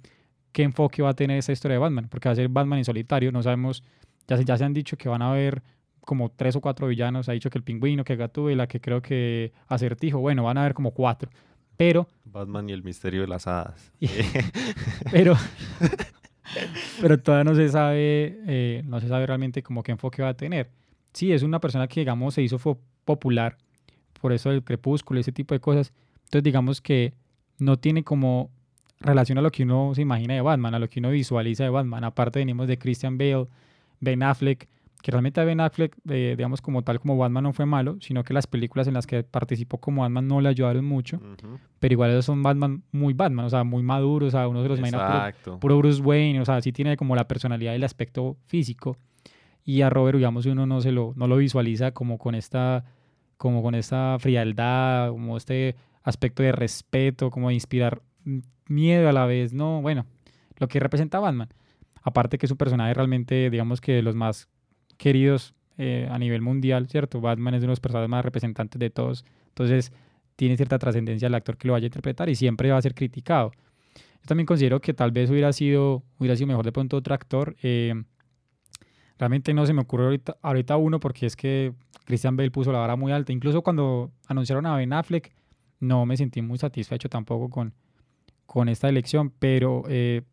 qué 0.57 0.63
enfoque 0.63 1.03
va 1.03 1.09
a 1.09 1.13
tener 1.13 1.37
esa 1.37 1.51
historia 1.51 1.73
de 1.75 1.79
Batman, 1.79 2.07
porque 2.09 2.29
va 2.29 2.33
a 2.33 2.35
ser 2.35 2.49
Batman 2.49 2.79
en 2.79 2.85
solitario, 2.85 3.31
no 3.31 3.43
sabemos, 3.43 3.83
ya 4.27 4.37
se, 4.37 4.43
ya 4.43 4.57
se 4.57 4.65
han 4.65 4.73
dicho 4.73 4.97
que 4.97 5.07
van 5.07 5.21
a 5.21 5.29
haber 5.29 5.61
como 6.01 6.31
tres 6.31 6.55
o 6.55 6.61
cuatro 6.61 6.87
villanos, 6.87 7.29
ha 7.29 7.33
dicho 7.33 7.51
que 7.51 7.59
el 7.59 7.63
pingüino, 7.63 8.03
que 8.03 8.15
Gatúbela, 8.15 8.65
que 8.65 8.81
creo 8.81 8.99
que 8.99 9.53
Acertijo, 9.67 10.17
bueno, 10.17 10.45
van 10.45 10.57
a 10.57 10.61
haber 10.61 10.73
como 10.73 10.95
cuatro, 10.95 11.29
pero, 11.77 12.07
Batman 12.25 12.67
y 12.71 12.73
el 12.73 12.81
misterio 12.81 13.21
de 13.21 13.27
las 13.27 13.45
hadas. 13.45 13.91
Pero, 15.11 15.35
pero 17.01 17.19
todavía 17.19 17.43
no 17.43 17.55
se 17.55 17.69
sabe, 17.69 18.39
eh, 18.47 18.81
no 18.83 18.99
se 18.99 19.09
sabe 19.09 19.27
realmente 19.27 19.61
como 19.61 19.83
qué 19.83 19.91
enfoque 19.91 20.23
va 20.23 20.29
a 20.29 20.33
tener. 20.33 20.71
Sí, 21.13 21.33
es 21.33 21.43
una 21.43 21.59
persona 21.59 21.87
que, 21.87 21.99
digamos, 21.99 22.33
se 22.33 22.41
hizo 22.41 22.57
popular 23.05 23.57
por 24.19 24.33
eso 24.33 24.49
el 24.49 24.63
crepúsculo, 24.63 25.19
ese 25.19 25.31
tipo 25.31 25.53
de 25.53 25.59
cosas. 25.59 25.93
Entonces, 26.23 26.43
digamos 26.43 26.81
que 26.81 27.13
no 27.59 27.77
tiene 27.77 28.03
como 28.03 28.49
relación 28.99 29.37
a 29.37 29.41
lo 29.41 29.51
que 29.51 29.63
uno 29.63 29.93
se 29.93 30.01
imagina 30.01 30.33
de 30.33 30.41
Batman, 30.41 30.75
a 30.75 30.79
lo 30.79 30.89
que 30.89 30.99
uno 30.99 31.11
visualiza 31.11 31.63
de 31.63 31.69
Batman. 31.69 32.03
Aparte 32.03 32.39
venimos 32.39 32.67
de 32.67 32.77
Christian 32.77 33.17
Bale, 33.17 33.47
Ben 33.99 34.23
Affleck, 34.23 34.67
que 35.01 35.11
realmente 35.11 35.39
a 35.39 35.43
Ben 35.43 35.59
Affleck, 35.59 35.95
eh, 36.09 36.33
digamos 36.35 36.61
como 36.61 36.81
tal 36.83 36.99
como 36.99 37.17
Batman 37.17 37.43
no 37.43 37.53
fue 37.53 37.65
malo, 37.65 37.97
sino 38.01 38.23
que 38.23 38.33
las 38.33 38.47
películas 38.47 38.87
en 38.87 38.95
las 38.95 39.05
que 39.05 39.23
participó 39.23 39.77
como 39.77 40.01
Batman 40.01 40.27
no 40.27 40.41
le 40.41 40.49
ayudaron 40.49 40.85
mucho, 40.85 41.21
pero 41.79 41.93
igual 41.93 42.11
esos 42.11 42.25
son 42.25 42.41
Batman 42.41 42.83
muy 42.91 43.13
Batman, 43.13 43.45
o 43.45 43.49
sea, 43.49 43.63
muy 43.63 43.83
maduros, 43.83 44.29
o 44.29 44.31
sea, 44.31 44.47
uno 44.47 44.63
se 44.63 44.69
los 44.69 44.79
imagina 44.79 45.33
puro, 45.59 45.77
Bruce 45.77 46.01
Wayne, 46.01 46.41
o 46.41 46.45
sea, 46.45 46.61
sí 46.61 46.71
tiene 46.71 46.97
como 46.97 47.15
la 47.15 47.27
personalidad 47.27 47.73
y 47.73 47.75
el 47.75 47.83
aspecto 47.83 48.37
físico, 48.47 48.97
y 49.63 49.81
a 49.81 49.89
Robert, 49.89 50.17
digamos, 50.17 50.45
uno 50.45 50.65
no 50.65 50.81
se 50.81 50.91
lo, 50.91 51.13
no 51.15 51.27
lo 51.27 51.37
visualiza 51.37 51.91
como 51.91 52.17
con 52.17 52.35
esta, 52.35 52.83
como 53.37 53.61
con 53.61 53.75
esta 53.75 54.17
frialdad, 54.19 55.09
como 55.11 55.37
este 55.37 55.75
aspecto 56.03 56.41
de 56.41 56.53
respeto, 56.53 57.29
como 57.29 57.49
de 57.49 57.53
inspirar 57.53 58.01
miedo 58.69 59.09
a 59.09 59.13
la 59.13 59.25
vez, 59.25 59.53
no, 59.53 59.81
bueno, 59.81 60.05
lo 60.57 60.67
que 60.67 60.79
representa 60.79 61.19
Batman. 61.19 61.49
Aparte 62.01 62.37
que 62.37 62.47
su 62.47 62.57
personaje 62.57 62.93
realmente, 62.93 63.49
digamos 63.49 63.81
que 63.81 63.93
de 63.93 64.01
los 64.01 64.15
más 64.15 64.47
queridos 64.97 65.53
eh, 65.77 66.07
a 66.09 66.17
nivel 66.17 66.41
mundial, 66.41 66.87
¿cierto? 66.87 67.21
Batman 67.21 67.53
es 67.53 67.59
uno 67.59 67.67
de 67.67 67.73
los 67.73 67.79
personajes 67.79 68.09
más 68.09 68.25
representantes 68.25 68.79
de 68.79 68.89
todos. 68.89 69.25
Entonces, 69.49 69.91
tiene 70.35 70.55
cierta 70.55 70.79
trascendencia 70.79 71.27
el 71.27 71.35
actor 71.35 71.57
que 71.57 71.67
lo 71.67 71.73
vaya 71.73 71.85
a 71.85 71.87
interpretar 71.87 72.29
y 72.29 72.35
siempre 72.35 72.71
va 72.71 72.77
a 72.77 72.81
ser 72.81 72.95
criticado. 72.95 73.51
Yo 73.95 74.27
también 74.27 74.45
considero 74.45 74.79
que 74.79 74.93
tal 74.93 75.11
vez 75.11 75.29
hubiera 75.29 75.51
sido, 75.53 76.03
hubiera 76.17 76.35
sido 76.35 76.47
mejor 76.47 76.65
de 76.65 76.71
pronto 76.71 76.97
otro 76.97 77.13
actor. 77.13 77.55
Eh, 77.61 77.93
realmente 79.17 79.53
no 79.53 79.65
se 79.65 79.73
me 79.73 79.81
ocurre 79.81 80.05
ahorita, 80.05 80.37
ahorita 80.41 80.77
uno 80.77 80.99
porque 80.99 81.25
es 81.25 81.35
que 81.35 81.73
Christian 82.05 82.37
Bale 82.37 82.51
puso 82.51 82.71
la 82.71 82.79
vara 82.79 82.95
muy 82.95 83.11
alta. 83.11 83.31
Incluso 83.31 83.61
cuando 83.61 84.11
anunciaron 84.27 84.65
a 84.65 84.75
Ben 84.75 84.93
Affleck, 84.93 85.33
no 85.79 86.05
me 86.05 86.17
sentí 86.17 86.41
muy 86.41 86.57
satisfecho 86.57 87.09
tampoco 87.09 87.49
con, 87.49 87.73
con 88.47 88.69
esta 88.69 88.89
elección, 88.89 89.31
pero 89.37 89.83
eh, 89.87 90.23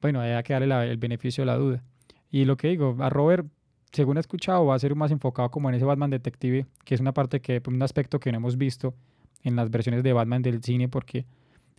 bueno, 0.00 0.20
hay 0.20 0.40
que 0.44 0.52
darle 0.52 0.90
el 0.90 0.98
beneficio 0.98 1.42
de 1.42 1.46
la 1.46 1.56
duda. 1.56 1.82
Y 2.30 2.44
lo 2.44 2.56
que 2.56 2.68
digo, 2.68 2.96
a 3.00 3.10
Robert, 3.10 3.46
según 3.92 4.18
he 4.18 4.20
escuchado, 4.20 4.64
va 4.66 4.76
a 4.76 4.78
ser 4.78 4.94
más 4.94 5.10
enfocado 5.10 5.50
como 5.50 5.68
en 5.68 5.74
ese 5.74 5.84
Batman 5.84 6.10
detective, 6.10 6.66
que 6.84 6.94
es 6.94 7.00
una 7.00 7.12
parte 7.12 7.40
que, 7.40 7.60
un 7.66 7.82
aspecto 7.82 8.20
que 8.20 8.30
no 8.30 8.38
hemos 8.38 8.56
visto 8.56 8.94
en 9.42 9.56
las 9.56 9.70
versiones 9.70 10.04
de 10.04 10.12
Batman 10.12 10.42
del 10.42 10.62
cine, 10.62 10.88
porque 10.88 11.26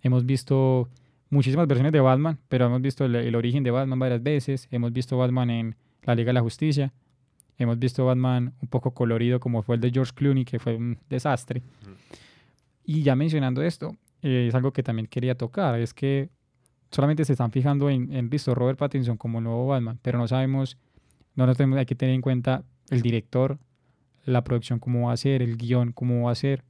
hemos 0.01 0.25
visto 0.25 0.89
muchísimas 1.29 1.67
versiones 1.67 1.93
de 1.93 2.01
Batman, 2.01 2.37
pero 2.49 2.65
hemos 2.65 2.81
visto 2.81 3.05
el, 3.05 3.35
origen 3.35 3.63
de 3.63 3.71
Batman 3.71 3.99
varias 3.99 4.21
veces, 4.21 4.67
hemos 4.71 4.91
visto 4.91 5.17
Batman 5.17 5.49
en 5.49 5.75
la 6.03 6.15
Liga 6.15 6.29
de 6.29 6.33
la 6.33 6.41
Justicia, 6.41 6.91
hemos 7.57 7.79
visto 7.79 8.05
Batman 8.05 8.53
un 8.61 8.67
poco 8.67 8.91
colorido 8.91 9.39
como 9.39 9.61
fue 9.61 9.75
el 9.75 9.81
de 9.81 9.91
George 9.91 10.11
Clooney, 10.13 10.43
que 10.43 10.59
fue 10.59 10.75
un 10.75 10.97
desastre. 11.09 11.61
Y 12.83 13.03
ya 13.03 13.15
mencionando 13.15 13.61
esto, 13.61 13.95
eh, 14.21 14.47
es 14.47 14.55
algo 14.55 14.71
que 14.71 14.83
también 14.83 15.07
quería 15.07 15.35
tocar, 15.35 15.79
es 15.79 15.93
que 15.93 16.29
solamente 16.91 17.25
se 17.25 17.33
están 17.33 17.51
fijando 17.51 17.89
en, 17.89 18.13
en 18.13 18.29
listo, 18.29 18.53
Robert 18.53 18.77
Pattinson 18.77 19.17
como 19.17 19.41
nuevo 19.41 19.67
Batman, 19.67 19.99
pero 20.01 20.17
no 20.17 20.27
sabemos, 20.27 20.77
no 21.35 21.45
nos 21.45 21.57
tenemos, 21.57 21.79
hay 21.79 21.85
que 21.85 21.95
tener 21.95 22.13
en 22.13 22.21
cuenta 22.21 22.63
el 22.89 23.01
director, 23.01 23.57
la 24.25 24.43
producción 24.43 24.79
cómo 24.79 25.07
va 25.07 25.13
a 25.13 25.17
ser, 25.17 25.41
el 25.41 25.57
guion 25.57 25.93
cómo 25.93 26.25
va 26.25 26.31
a 26.31 26.35
ser, 26.35 26.63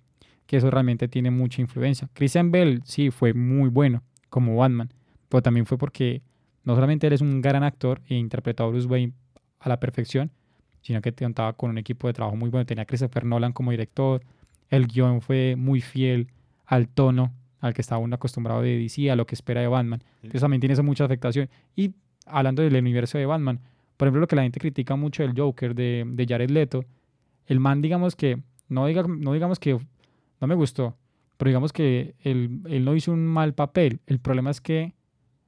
que 0.46 0.58
eso 0.58 0.70
realmente 0.70 1.08
tiene 1.08 1.32
mucha 1.32 1.62
influencia. 1.62 2.10
Christian 2.14 2.52
Bell 2.52 2.82
sí 2.86 3.10
fue 3.10 3.34
muy 3.34 3.70
bueno 3.70 4.04
como 4.30 4.56
Batman, 4.56 4.90
pero 5.30 5.42
también 5.42 5.66
fue 5.66 5.78
porque 5.78 6.22
no 6.64 6.76
solamente 6.76 7.08
él 7.08 7.14
es 7.14 7.22
un 7.22 7.42
gran 7.42 7.64
actor 7.64 8.02
e 8.08 8.16
interpretó 8.16 8.64
a 8.64 8.68
Bruce 8.68 8.88
Wayne 8.88 9.14
a 9.60 9.70
la 9.70 9.80
perfección, 9.80 10.32
sino 10.82 11.02
que 11.02 11.14
contaba 11.14 11.54
con 11.54 11.70
un 11.70 11.78
equipo 11.78 12.08
de 12.08 12.14
trabajo 12.14 12.36
muy 12.36 12.50
bueno, 12.50 12.66
tenía 12.66 12.84
a 12.84 12.86
Christopher 12.86 13.26
Nolan 13.26 13.54
como 13.54 13.72
director, 13.72 14.22
el 14.70 14.88
guion 14.88 15.22
fue 15.22 15.56
muy 15.58 15.82
fiel 15.82 16.28
al 16.66 16.88
tono 16.88 17.34
al 17.62 17.74
que 17.74 17.82
estaba 17.82 18.00
uno 18.00 18.16
acostumbrado 18.16 18.62
de 18.62 18.78
DC, 18.78 19.10
a 19.10 19.16
lo 19.16 19.26
que 19.26 19.36
espera 19.36 19.62
de 19.62 19.68
Batman. 19.68 20.04
Entonces 20.18 20.42
también 20.42 20.60
tiene 20.60 20.74
eso 20.74 20.84
mucha 20.84 21.06
afectación. 21.06 21.50
Y 21.76 21.94
hablando 22.26 22.62
del 22.64 22.76
universo 22.76 23.18
de 23.18 23.26
Batman, 23.26 23.60
por 23.96 24.08
ejemplo, 24.08 24.22
lo 24.22 24.28
que 24.28 24.36
la 24.36 24.44
gente 24.44 24.60
critica 24.60 24.96
mucho 24.96 25.24
del 25.24 25.34
Joker 25.38 25.76
de, 25.76 26.04
de 26.06 26.26
Jared 26.26 26.50
Leto, 26.50 26.84
el 27.46 27.60
man, 27.60 27.82
digamos 27.82 28.16
que, 28.16 28.42
no, 28.68 28.88
diga, 28.88 29.04
no 29.08 29.34
digamos 29.34 29.60
que 29.60 29.80
no 30.42 30.48
me 30.48 30.56
gustó, 30.56 30.98
pero 31.38 31.50
digamos 31.50 31.72
que 31.72 32.16
él, 32.22 32.62
él 32.68 32.84
no 32.84 32.96
hizo 32.96 33.12
un 33.12 33.26
mal 33.26 33.54
papel. 33.54 34.00
El 34.08 34.20
problema 34.20 34.50
es 34.50 34.60
que 34.60 34.94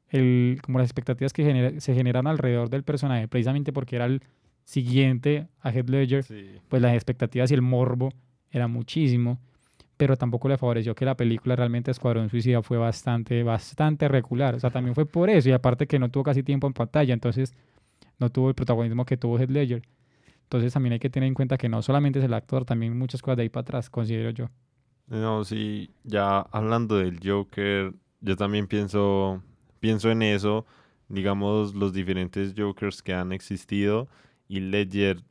el, 0.10 0.60
como 0.62 0.78
las 0.78 0.88
expectativas 0.88 1.34
que 1.34 1.80
se 1.80 1.96
generaron 1.96 2.28
alrededor 2.28 2.70
del 2.70 2.84
personaje, 2.84 3.28
precisamente 3.28 3.74
porque 3.74 3.96
era 3.96 4.06
el 4.06 4.22
siguiente 4.64 5.48
a 5.62 5.72
Heath 5.72 5.90
Ledger, 5.90 6.26
pues 6.70 6.82
las 6.82 6.94
expectativas 6.94 7.50
y 7.50 7.56
el 7.56 7.64
morbo 7.64 8.14
era 8.52 8.68
muchísimo 8.68 9.40
pero 10.04 10.18
tampoco 10.18 10.50
le 10.50 10.58
favoreció 10.58 10.94
que 10.94 11.06
la 11.06 11.16
película 11.16 11.56
realmente 11.56 11.90
Escuadrón 11.90 12.30
Suicida 12.30 12.62
fue 12.62 12.78
bastante, 12.78 13.42
bastante 13.42 14.10
regular. 14.10 14.54
O 14.54 14.60
sea, 14.60 14.70
también 14.70 14.96
fue 14.96 15.06
por 15.06 15.30
eso, 15.30 15.48
y 15.48 15.54
aparte 15.54 15.88
que 15.88 15.98
no 15.98 16.12
tuvo 16.12 16.26
casi 16.26 16.44
tiempo 16.44 16.68
en 16.68 16.74
pantalla, 16.74 17.14
entonces 17.14 17.54
no 18.20 18.30
tuvo 18.30 18.50
el 18.50 18.54
protagonismo 18.54 19.06
que 19.06 19.16
tuvo 19.16 19.40
Heath 19.40 19.50
Ledger. 19.50 19.82
Entonces 20.42 20.74
también 20.74 20.92
hay 20.92 21.00
que 21.00 21.10
tener 21.10 21.28
en 21.28 21.34
cuenta 21.34 21.58
que 21.58 21.70
no 21.70 21.82
solamente 21.82 22.20
es 22.20 22.26
el 22.26 22.34
actor, 22.34 22.66
también 22.66 22.98
muchas 22.98 23.22
cosas 23.22 23.38
de 23.38 23.44
ahí 23.44 23.50
para 23.50 23.62
atrás, 23.62 23.90
considero 23.90 24.32
yo. 24.32 24.50
No, 25.08 25.46
sí, 25.46 25.90
ya 26.04 26.42
hablando 26.52 26.98
del 26.98 27.22
Joker, 27.24 27.94
yo 28.20 28.36
también 28.36 28.68
pienso, 28.68 29.42
pienso 29.80 30.12
en 30.12 30.22
eso, 30.22 30.66
digamos, 31.08 31.76
los 31.76 31.94
diferentes 31.94 32.54
Jokers 32.58 33.02
que 33.02 33.14
han 33.14 33.32
existido 33.32 34.10
y 34.50 34.60
Ledger 34.60 35.24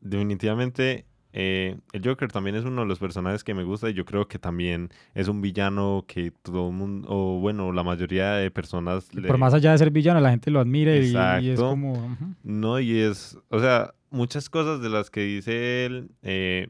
definitivamente 0.00 1.06
eh, 1.38 1.76
el 1.92 2.02
Joker 2.02 2.32
también 2.32 2.56
es 2.56 2.64
uno 2.64 2.80
de 2.80 2.88
los 2.88 2.98
personajes 2.98 3.44
que 3.44 3.52
me 3.52 3.62
gusta 3.62 3.90
y 3.90 3.92
yo 3.92 4.06
creo 4.06 4.26
que 4.26 4.38
también 4.38 4.88
es 5.12 5.28
un 5.28 5.42
villano 5.42 6.06
que 6.08 6.30
todo 6.30 6.70
el 6.70 6.74
mundo, 6.74 7.06
o 7.10 7.40
bueno, 7.40 7.72
la 7.72 7.82
mayoría 7.82 8.36
de 8.36 8.50
personas... 8.50 9.10
Por 9.26 9.36
más 9.36 9.52
allá 9.52 9.72
de 9.72 9.76
ser 9.76 9.90
villano, 9.90 10.18
la 10.18 10.30
gente 10.30 10.50
lo 10.50 10.60
admira 10.60 10.96
y, 10.96 11.50
es 11.50 11.60
como... 11.60 12.16
No, 12.42 12.80
y 12.80 13.00
es, 13.00 13.36
o 13.50 13.60
sea, 13.60 13.92
muchas 14.08 14.48
cosas 14.48 14.80
de 14.80 14.88
las 14.88 15.10
que 15.10 15.20
dice 15.20 15.84
él 15.84 16.08
eh, 16.22 16.68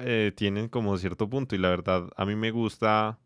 eh, 0.00 0.32
tienen 0.36 0.68
como 0.68 0.98
cierto 0.98 1.30
punto 1.30 1.54
y 1.54 1.58
la 1.58 1.70
verdad 1.70 2.10
a 2.14 2.26
mí 2.26 2.36
me 2.36 2.50
gusta 2.50 3.18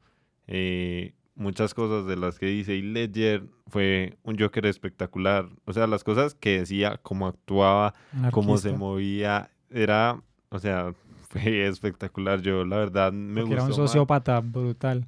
muchas 1.35 1.75
cosas 1.75 2.07
de 2.07 2.14
las 2.14 2.38
que 2.38 2.47
dice 2.47 2.76
y 2.76 2.83
Ledger 2.83 3.43
fue 3.66 4.19
un 4.23 4.38
Joker 4.38 4.64
espectacular. 4.66 5.49
O 5.64 5.73
sea, 5.73 5.88
las 5.88 6.05
cosas 6.05 6.37
que 6.37 6.61
decía, 6.61 7.00
cómo 7.02 7.26
actuaba, 7.26 7.93
cómo 8.31 8.57
se 8.57 8.71
movía, 8.71 9.50
era 9.69 10.23
o 10.56 10.60
sea, 10.60 10.92
fue 11.28 11.66
espectacular. 11.66 12.40
Yo, 12.42 12.64
la 12.64 12.78
verdad, 12.78 13.12
me 13.12 13.42
gustó. 13.42 13.54
Era 13.54 13.64
un 13.64 13.72
sociópata 13.72 14.40
brutal. 14.40 15.06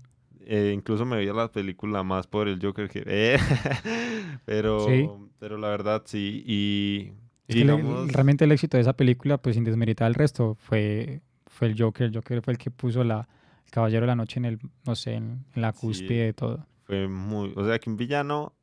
Eh, 0.51 0.73
incluso 0.75 1.05
me 1.05 1.17
veía 1.17 1.35
la 1.35 1.53
película 1.53 2.03
más 2.03 2.27
por 2.27 2.49
el 2.49 2.59
Joker 2.61 2.89
que. 2.89 3.03
Eh, 3.07 3.39
pero, 4.47 5.29
pero 5.39 5.59
la 5.59 5.69
verdad, 5.69 6.03
sí. 6.07 6.43
Y. 6.47 7.13
realmente 7.49 8.45
el 8.45 8.53
éxito 8.53 8.79
de 8.79 8.83
esa 8.83 8.95
película, 8.95 9.39
pues 9.39 9.57
sin 9.57 9.65
desmeritar 9.65 10.09
el 10.09 10.15
resto, 10.15 10.55
fue, 10.55 11.21
fue 11.47 11.69
el 11.69 11.79
Joker. 11.79 12.07
El 12.07 12.15
Joker 12.15 12.41
fue 12.41 12.53
el 12.55 12.59
que 12.59 12.71
puso 12.71 13.05
la, 13.05 13.29
el 13.67 13.71
Caballero 13.71 14.03
de 14.03 14.07
la 14.07 14.17
Noche 14.17 14.39
en 14.39 14.47
el, 14.47 14.59
no 14.87 14.95
sé, 14.95 15.15
en, 15.15 15.45
la 15.55 15.73
cúspide 15.73 16.25
de 16.25 16.33
todo. 16.33 16.67
Fue 16.85 17.07
muy. 17.09 17.53
O 17.55 17.67
sea, 17.67 17.79
que 17.79 17.91
un 17.91 17.99
villano 17.99 18.55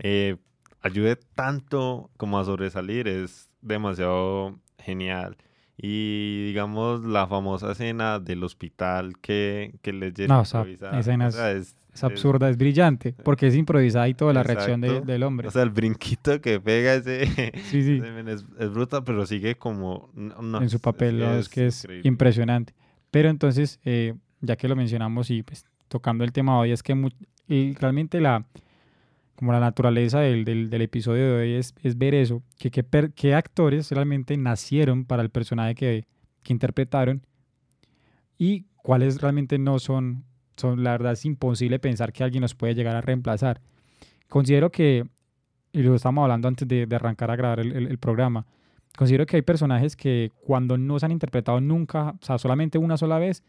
eh, 0.00 0.38
ayude 0.80 1.16
tanto 1.16 2.10
como 2.16 2.38
a 2.40 2.44
sobresalir 2.44 3.06
es 3.06 3.48
demasiado 3.60 4.58
genial. 4.78 5.36
Y 5.80 6.46
digamos 6.46 7.04
la 7.04 7.28
famosa 7.28 7.70
escena 7.70 8.18
del 8.18 8.42
hospital 8.42 9.16
que, 9.20 9.74
que 9.80 9.92
les 9.92 10.28
No, 10.28 10.42
esa 10.42 10.64
escena 10.98 11.28
es, 11.28 11.76
absurda, 12.02 12.50
es, 12.50 12.56
brillante, 12.56 13.14
porque 13.24 13.46
es 13.46 13.54
improvisada 13.54 14.08
y 14.08 14.14
toda 14.14 14.32
la 14.32 14.42
reacción 14.42 14.80
del 14.80 15.22
hombre. 15.22 15.46
O 15.46 15.50
sea, 15.52 15.62
el 15.62 15.70
brinquito 15.70 16.40
que 16.40 16.58
pega 16.58 16.94
ese, 16.94 17.26
sí, 17.70 17.82
sí. 17.84 18.02
es, 18.26 18.70
bruta, 18.70 19.04
pero 19.04 19.24
sigue 19.24 19.54
como... 19.54 20.10
en 20.16 20.68
su 20.68 20.80
papel, 20.80 21.22
es, 21.22 21.48
que 21.48 21.66
es 21.68 21.86
impresionante. 22.02 22.74
Pero 23.12 23.30
entonces, 23.30 23.78
eh, 23.84 24.14
ya 24.40 24.56
que 24.56 24.66
lo 24.66 24.74
mencionamos 24.74 25.30
y 25.30 25.44
pues 25.44 25.64
tocando 25.86 26.24
el 26.24 26.32
tema 26.32 26.58
hoy, 26.58 26.72
es 26.72 26.82
que 26.82 27.10
realmente 27.78 28.20
la 28.20 28.44
como 29.38 29.52
la 29.52 29.60
naturaleza 29.60 30.18
del, 30.18 30.44
del, 30.44 30.82
episodio 30.82 31.24
de 31.26 31.40
hoy 31.40 31.52
es, 31.52 31.72
es 31.84 31.96
ver 31.96 32.12
eso, 32.12 32.42
que 32.58 32.72
qué 32.72 33.34
actores 33.36 33.88
realmente 33.92 34.36
nacieron 34.36 35.04
para 35.04 35.22
el 35.22 35.30
personaje 35.30 35.76
que, 35.76 36.06
que, 36.42 36.52
interpretaron 36.52 37.24
y 38.36 38.64
cuáles 38.82 39.20
realmente 39.20 39.56
no 39.56 39.78
son, 39.78 40.24
son, 40.56 40.82
la 40.82 40.90
verdad 40.90 41.12
es 41.12 41.24
imposible 41.24 41.78
pensar 41.78 42.12
que 42.12 42.24
alguien 42.24 42.42
los 42.42 42.56
puede 42.56 42.74
llegar 42.74 42.96
a 42.96 43.00
reemplazar. 43.00 43.60
Considero 44.28 44.72
que, 44.72 45.04
y 45.70 45.82
lo 45.82 45.94
estamos 45.94 46.22
hablando 46.22 46.48
antes 46.48 46.66
de, 46.66 46.86
de 46.86 46.96
arrancar 46.96 47.30
a 47.30 47.36
grabar 47.36 47.60
el, 47.60 47.86
el, 47.86 47.98
programa, 47.98 48.44
considero 48.96 49.24
que 49.24 49.36
hay 49.36 49.42
personajes 49.42 49.94
que 49.94 50.32
cuando 50.44 50.76
no 50.76 50.98
se 50.98 51.06
han 51.06 51.12
interpretado 51.12 51.60
nunca, 51.60 52.16
o 52.20 52.26
sea, 52.26 52.38
solamente 52.38 52.76
una 52.76 52.96
sola 52.96 53.20
vez, 53.20 53.44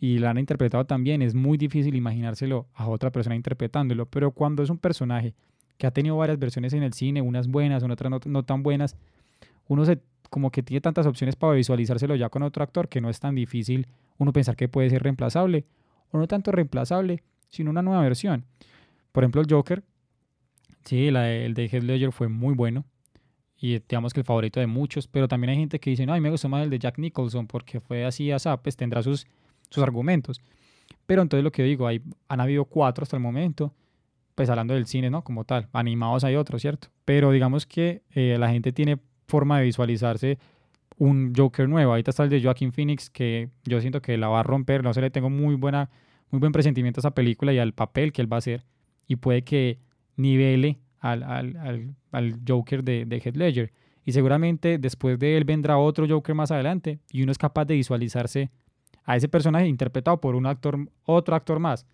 y 0.00 0.18
la 0.18 0.30
han 0.30 0.38
interpretado 0.38 0.86
también, 0.86 1.20
es 1.20 1.34
muy 1.34 1.58
difícil 1.58 1.94
imaginárselo 1.94 2.66
a 2.74 2.88
otra 2.88 3.12
persona 3.12 3.36
interpretándolo, 3.36 4.06
pero 4.06 4.30
cuando 4.30 4.62
es 4.62 4.70
un 4.70 4.78
personaje 4.78 5.34
que 5.76 5.86
ha 5.86 5.90
tenido 5.90 6.16
varias 6.16 6.38
versiones 6.38 6.72
en 6.72 6.82
el 6.82 6.94
cine, 6.94 7.20
unas 7.20 7.48
buenas, 7.48 7.82
otras 7.82 8.10
no, 8.10 8.18
no 8.24 8.42
tan 8.42 8.62
buenas, 8.62 8.96
uno 9.68 9.84
se 9.84 10.00
como 10.30 10.50
que 10.50 10.62
tiene 10.62 10.80
tantas 10.80 11.06
opciones 11.06 11.36
para 11.36 11.54
visualizárselo 11.54 12.14
ya 12.14 12.28
con 12.28 12.42
otro 12.44 12.62
actor 12.62 12.88
que 12.88 13.00
no 13.00 13.10
es 13.10 13.18
tan 13.18 13.34
difícil 13.34 13.88
uno 14.16 14.32
pensar 14.32 14.54
que 14.56 14.68
puede 14.68 14.88
ser 14.88 15.02
reemplazable, 15.02 15.64
o 16.12 16.18
no 16.18 16.26
tanto 16.28 16.52
reemplazable, 16.52 17.22
sino 17.48 17.70
una 17.70 17.82
nueva 17.82 18.02
versión. 18.02 18.44
Por 19.12 19.24
ejemplo, 19.24 19.40
el 19.40 19.48
Joker, 19.50 19.82
sí, 20.84 21.08
el 21.08 21.54
de 21.54 21.68
Heath 21.70 21.82
Ledger 21.82 22.12
fue 22.12 22.28
muy 22.28 22.54
bueno, 22.54 22.84
y 23.56 23.78
digamos 23.80 24.14
que 24.14 24.20
el 24.20 24.24
favorito 24.24 24.60
de 24.60 24.66
muchos, 24.66 25.08
pero 25.08 25.28
también 25.28 25.50
hay 25.50 25.56
gente 25.56 25.78
que 25.78 25.90
dice, 25.90 26.06
no, 26.06 26.12
a 26.12 26.16
mí 26.16 26.20
me 26.20 26.30
gustó 26.30 26.48
más 26.48 26.62
el 26.62 26.70
de 26.70 26.78
Jack 26.78 26.98
Nicholson 26.98 27.46
porque 27.46 27.80
fue 27.80 28.04
así, 28.04 28.30
así, 28.30 28.48
pues 28.62 28.76
tendrá 28.76 29.02
sus, 29.02 29.26
sus 29.70 29.82
argumentos. 29.82 30.40
Pero 31.06 31.22
entonces 31.22 31.42
lo 31.42 31.52
que 31.52 31.62
digo, 31.62 31.86
hay, 31.86 32.02
han 32.28 32.40
habido 32.40 32.64
cuatro 32.64 33.02
hasta 33.02 33.16
el 33.16 33.22
momento, 33.22 33.74
pues 34.34 34.48
hablando 34.50 34.74
del 34.74 34.86
cine, 34.86 35.10
¿no? 35.10 35.24
Como 35.24 35.44
tal, 35.44 35.68
animados 35.72 36.24
hay 36.24 36.36
otros, 36.36 36.62
¿cierto? 36.62 36.88
Pero 37.04 37.30
digamos 37.30 37.66
que 37.66 38.02
eh, 38.10 38.36
la 38.38 38.50
gente 38.50 38.72
tiene 38.72 38.98
forma 39.26 39.58
de 39.58 39.64
visualizarse 39.64 40.38
un 40.98 41.32
Joker 41.34 41.68
nuevo. 41.68 41.92
Ahorita 41.92 42.10
está 42.10 42.24
el 42.24 42.30
de 42.30 42.42
Joaquin 42.42 42.72
Phoenix, 42.72 43.08
que 43.10 43.48
yo 43.64 43.80
siento 43.80 44.02
que 44.02 44.18
la 44.18 44.28
va 44.28 44.40
a 44.40 44.42
romper. 44.42 44.84
No 44.84 44.92
sé, 44.92 45.00
le 45.00 45.10
tengo 45.10 45.30
muy, 45.30 45.54
buena, 45.54 45.90
muy 46.30 46.40
buen 46.40 46.52
presentimiento 46.52 46.98
a 46.98 47.02
esa 47.02 47.14
película 47.14 47.52
y 47.52 47.58
al 47.58 47.72
papel 47.72 48.12
que 48.12 48.20
él 48.22 48.30
va 48.30 48.36
a 48.36 48.38
hacer. 48.38 48.64
Y 49.08 49.16
puede 49.16 49.42
que 49.42 49.78
nivele 50.16 50.78
al, 50.98 51.22
al, 51.22 51.94
al, 52.12 52.40
Joker 52.46 52.84
de, 52.84 53.06
de 53.06 53.16
Heath 53.16 53.36
Ledger. 53.36 53.72
Y 54.04 54.12
seguramente 54.12 54.78
después 54.78 55.18
de 55.18 55.36
él 55.36 55.44
vendrá 55.44 55.78
otro 55.78 56.06
Joker 56.08 56.34
más 56.34 56.50
adelante 56.50 57.00
y 57.10 57.22
uno 57.22 57.32
es 57.32 57.38
capaz 57.38 57.64
de 57.64 57.74
visualizarse 57.74 58.50
a 59.04 59.16
ese 59.16 59.28
personaje 59.28 59.66
interpretado 59.66 60.20
por 60.20 60.34
un 60.34 60.46
actor, 60.46 60.78
otro 61.04 61.34
actor 61.34 61.58
más. 61.58 61.86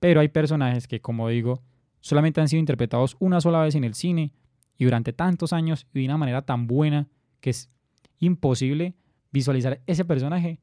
Pero 0.00 0.20
hay 0.20 0.28
personajes 0.28 0.86
que, 0.86 1.00
como 1.00 1.28
digo, 1.28 1.62
solamente 2.00 2.40
han 2.40 2.48
sido 2.48 2.60
interpretados 2.60 3.16
una 3.18 3.40
sola 3.40 3.62
vez 3.62 3.74
en 3.74 3.84
el 3.84 3.94
cine 3.94 4.32
y 4.78 4.84
durante 4.84 5.12
tantos 5.12 5.52
años 5.52 5.86
y 5.92 6.00
de 6.00 6.06
una 6.06 6.18
manera 6.18 6.42
tan 6.42 6.66
buena 6.66 7.08
que 7.40 7.50
es 7.50 7.70
imposible 8.18 8.94
visualizar 9.30 9.80
ese 9.86 10.04
personaje 10.04 10.60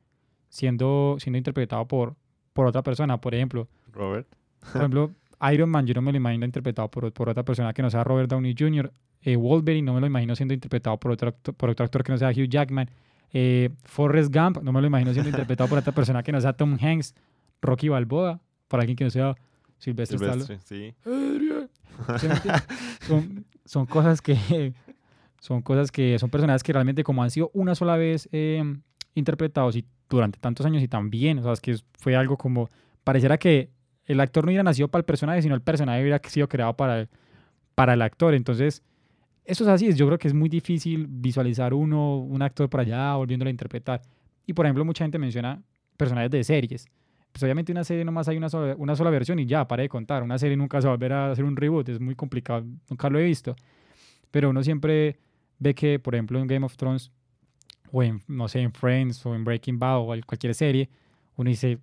siendo, 0.50 1.18
siendo 1.20 1.38
interpretado 1.38 1.88
por, 1.88 2.16
por 2.54 2.68
otra 2.68 2.84
persona. 2.84 3.20
Por 3.20 3.34
ejemplo, 3.34 3.68
Robert. 3.92 4.28
por 4.60 4.82
ejemplo, 4.82 5.12
Iron 5.52 5.70
Man, 5.70 5.86
yo 5.86 5.94
no 5.96 6.02
me 6.02 6.12
lo 6.12 6.18
imagino 6.18 6.46
interpretado 6.46 6.90
por, 6.90 7.12
por 7.12 7.30
otra 7.30 7.44
persona 7.44 7.74
que 7.74 7.82
no 7.82 7.90
sea 7.90 8.04
Robert 8.04 8.30
Downey 8.30 8.56
Jr. 8.58 8.92
Eh, 9.22 9.36
Wolverine, 9.36 9.86
no 9.86 9.94
me 9.94 10.02
lo 10.02 10.08
imagino 10.08 10.36
siendo 10.36 10.54
interpretado 10.54 10.98
por 11.00 11.12
otro, 11.12 11.34
por 11.34 11.70
otro 11.70 11.86
actor 11.86 12.04
que 12.04 12.12
no 12.12 12.18
sea 12.18 12.30
Hugh 12.30 12.48
Jackman. 12.48 12.90
Eh, 13.34 13.72
Forrest 13.84 14.34
Gump, 14.34 14.62
no 14.62 14.72
me 14.72 14.80
lo 14.80 14.88
imagino 14.88 15.12
siendo 15.12 15.30
interpretado 15.30 15.68
por 15.68 15.80
otra 15.80 15.94
persona 15.94 16.24
que 16.24 16.32
no 16.32 16.40
sea 16.40 16.54
Tom 16.54 16.78
Hanks. 16.80 17.16
Rocky 17.62 17.90
Balboa, 17.90 18.40
por 18.68 18.80
alguien 18.80 18.96
que 18.96 19.06
no 19.06 19.10
sea 19.10 19.36
Sylvester 19.78 20.22
Stallone. 20.22 20.60
Sí. 20.64 20.94
son, 23.08 23.46
son 23.66 23.86
cosas 23.86 24.22
que 24.22 24.74
son 25.40 25.62
cosas 25.62 25.92
que 25.92 26.18
son 26.20 26.30
personajes 26.30 26.64
que 26.64 26.74
realmente 26.74 27.04
como 27.04 27.24
han 27.24 27.32
sido 27.32 27.52
una 27.54 27.76
sola 27.76 27.98
vez 27.98 28.30
em, 28.32 28.82
interpretados 29.14 29.76
y 29.76 29.86
durante 30.10 30.40
tantos 30.40 30.66
años 30.66 30.82
y 30.82 30.88
también, 30.88 31.40
o 31.40 31.44
sea, 31.44 31.54
es 31.54 31.62
que 31.62 31.78
fue 32.00 32.16
algo 32.16 32.38
como, 32.38 32.70
pareciera 33.04 33.38
que 33.38 33.70
el 34.06 34.20
actor 34.20 34.46
no 34.46 34.50
hubiera 34.50 34.64
nacido 34.64 34.88
para 34.88 35.02
el 35.02 35.06
personaje, 35.06 35.42
sino 35.42 35.56
el 35.56 35.62
personaje 35.62 36.02
hubiera 36.02 36.22
sido 36.26 36.48
creado 36.48 36.76
para 36.76 37.02
el, 37.02 37.10
para 37.76 37.94
el 37.94 38.02
actor. 38.02 38.34
Entonces, 38.34 38.84
eso 39.46 39.64
es 39.64 39.70
así, 39.70 39.94
yo 39.94 40.06
creo 40.08 40.18
que 40.18 40.28
es 40.28 40.34
muy 40.34 40.50
difícil 40.50 41.06
visualizar 41.08 41.74
uno, 41.74 42.20
un 42.20 42.42
actor 42.42 42.70
por 42.70 42.80
allá, 42.80 43.16
volviéndolo 43.16 43.50
a 43.50 43.52
interpretar. 43.52 44.02
Y 44.46 44.54
por 44.54 44.66
ejemplo, 44.66 44.86
mucha 44.86 45.04
gente 45.04 45.20
menciona 45.20 45.62
personajes 45.98 46.32
de 46.32 46.44
series. 46.44 46.86
Pues 47.32 47.44
obviamente 47.44 47.72
una 47.72 47.84
serie 47.84 48.06
nomás 48.06 48.28
hay 48.28 48.38
una 48.38 48.50
sola, 48.50 48.76
una 48.78 48.96
sola 48.96 49.10
versión 49.10 49.40
y 49.40 49.46
ya, 49.46 49.68
para 49.68 49.82
de 49.82 49.90
contar. 49.90 50.24
Una 50.24 50.38
serie 50.38 50.56
nunca 50.56 50.80
se 50.82 50.88
va 50.88 50.94
a 50.94 50.96
volver 50.96 51.14
a 51.14 51.32
hacer 51.32 51.44
un 51.44 51.56
reboot, 51.56 51.90
es 51.90 52.00
muy 52.00 52.16
complicado, 52.16 52.64
nunca 52.90 53.10
lo 53.10 53.20
he 53.20 53.24
visto. 53.24 53.56
Pero 54.32 54.50
uno 54.50 54.64
siempre 54.64 55.20
ve 55.60 55.74
que, 55.74 56.00
por 56.00 56.16
ejemplo, 56.16 56.40
en 56.40 56.48
Game 56.48 56.66
of 56.66 56.76
Thrones, 56.78 57.12
o 57.92 58.04
en, 58.04 58.22
no 58.28 58.48
sé, 58.48 58.62
en 58.62 58.72
Friends, 58.72 59.26
o 59.26 59.36
en 59.36 59.44
Breaking 59.44 59.80
Bad, 59.80 60.00
o 60.00 60.14
en 60.14 60.22
cualquier 60.22 60.54
serie, 60.56 60.90
uno 61.36 61.50
dice, 61.50 61.80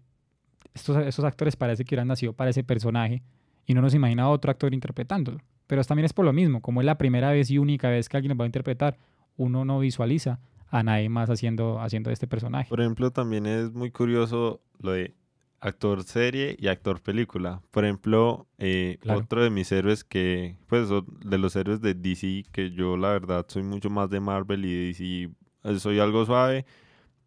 estos, 0.74 0.96
estos 1.06 1.24
actores 1.24 1.56
parece 1.56 1.84
que 1.84 1.94
hubieran 1.94 2.08
nacido 2.08 2.32
para 2.32 2.50
ese 2.50 2.64
personaje, 2.64 3.22
y 3.66 3.74
no 3.74 3.82
nos 3.82 3.94
imagina 3.94 4.24
a 4.24 4.28
otro 4.28 4.50
actor 4.50 4.72
interpretándolo. 4.72 5.38
Pero 5.70 5.84
también 5.84 6.04
es 6.04 6.12
por 6.12 6.24
lo 6.24 6.32
mismo, 6.32 6.60
como 6.60 6.80
es 6.80 6.84
la 6.84 6.98
primera 6.98 7.30
vez 7.30 7.48
y 7.48 7.58
única 7.58 7.88
vez 7.88 8.08
que 8.08 8.16
alguien 8.16 8.30
lo 8.30 8.36
va 8.36 8.44
a 8.44 8.46
interpretar, 8.46 8.98
uno 9.36 9.64
no 9.64 9.78
visualiza 9.78 10.40
a 10.68 10.82
nadie 10.82 11.08
más 11.08 11.30
haciendo, 11.30 11.80
haciendo 11.80 12.10
este 12.10 12.26
personaje. 12.26 12.68
Por 12.68 12.80
ejemplo, 12.80 13.12
también 13.12 13.46
es 13.46 13.72
muy 13.72 13.92
curioso 13.92 14.60
lo 14.80 14.90
de 14.90 15.14
actor 15.60 16.02
serie 16.02 16.56
y 16.58 16.66
actor 16.66 17.00
película. 17.00 17.62
Por 17.70 17.84
ejemplo, 17.84 18.48
eh, 18.58 18.98
otro 19.08 19.44
de 19.44 19.50
mis 19.50 19.70
héroes 19.70 20.02
que, 20.02 20.56
pues, 20.66 20.88
de 20.88 21.38
los 21.38 21.54
héroes 21.54 21.80
de 21.80 21.94
DC, 21.94 22.46
que 22.50 22.72
yo 22.72 22.96
la 22.96 23.10
verdad 23.10 23.46
soy 23.46 23.62
mucho 23.62 23.90
más 23.90 24.10
de 24.10 24.18
Marvel 24.18 24.64
y 24.64 24.88
DC, 24.88 25.30
eh, 25.62 25.78
soy 25.78 26.00
algo 26.00 26.26
suave, 26.26 26.66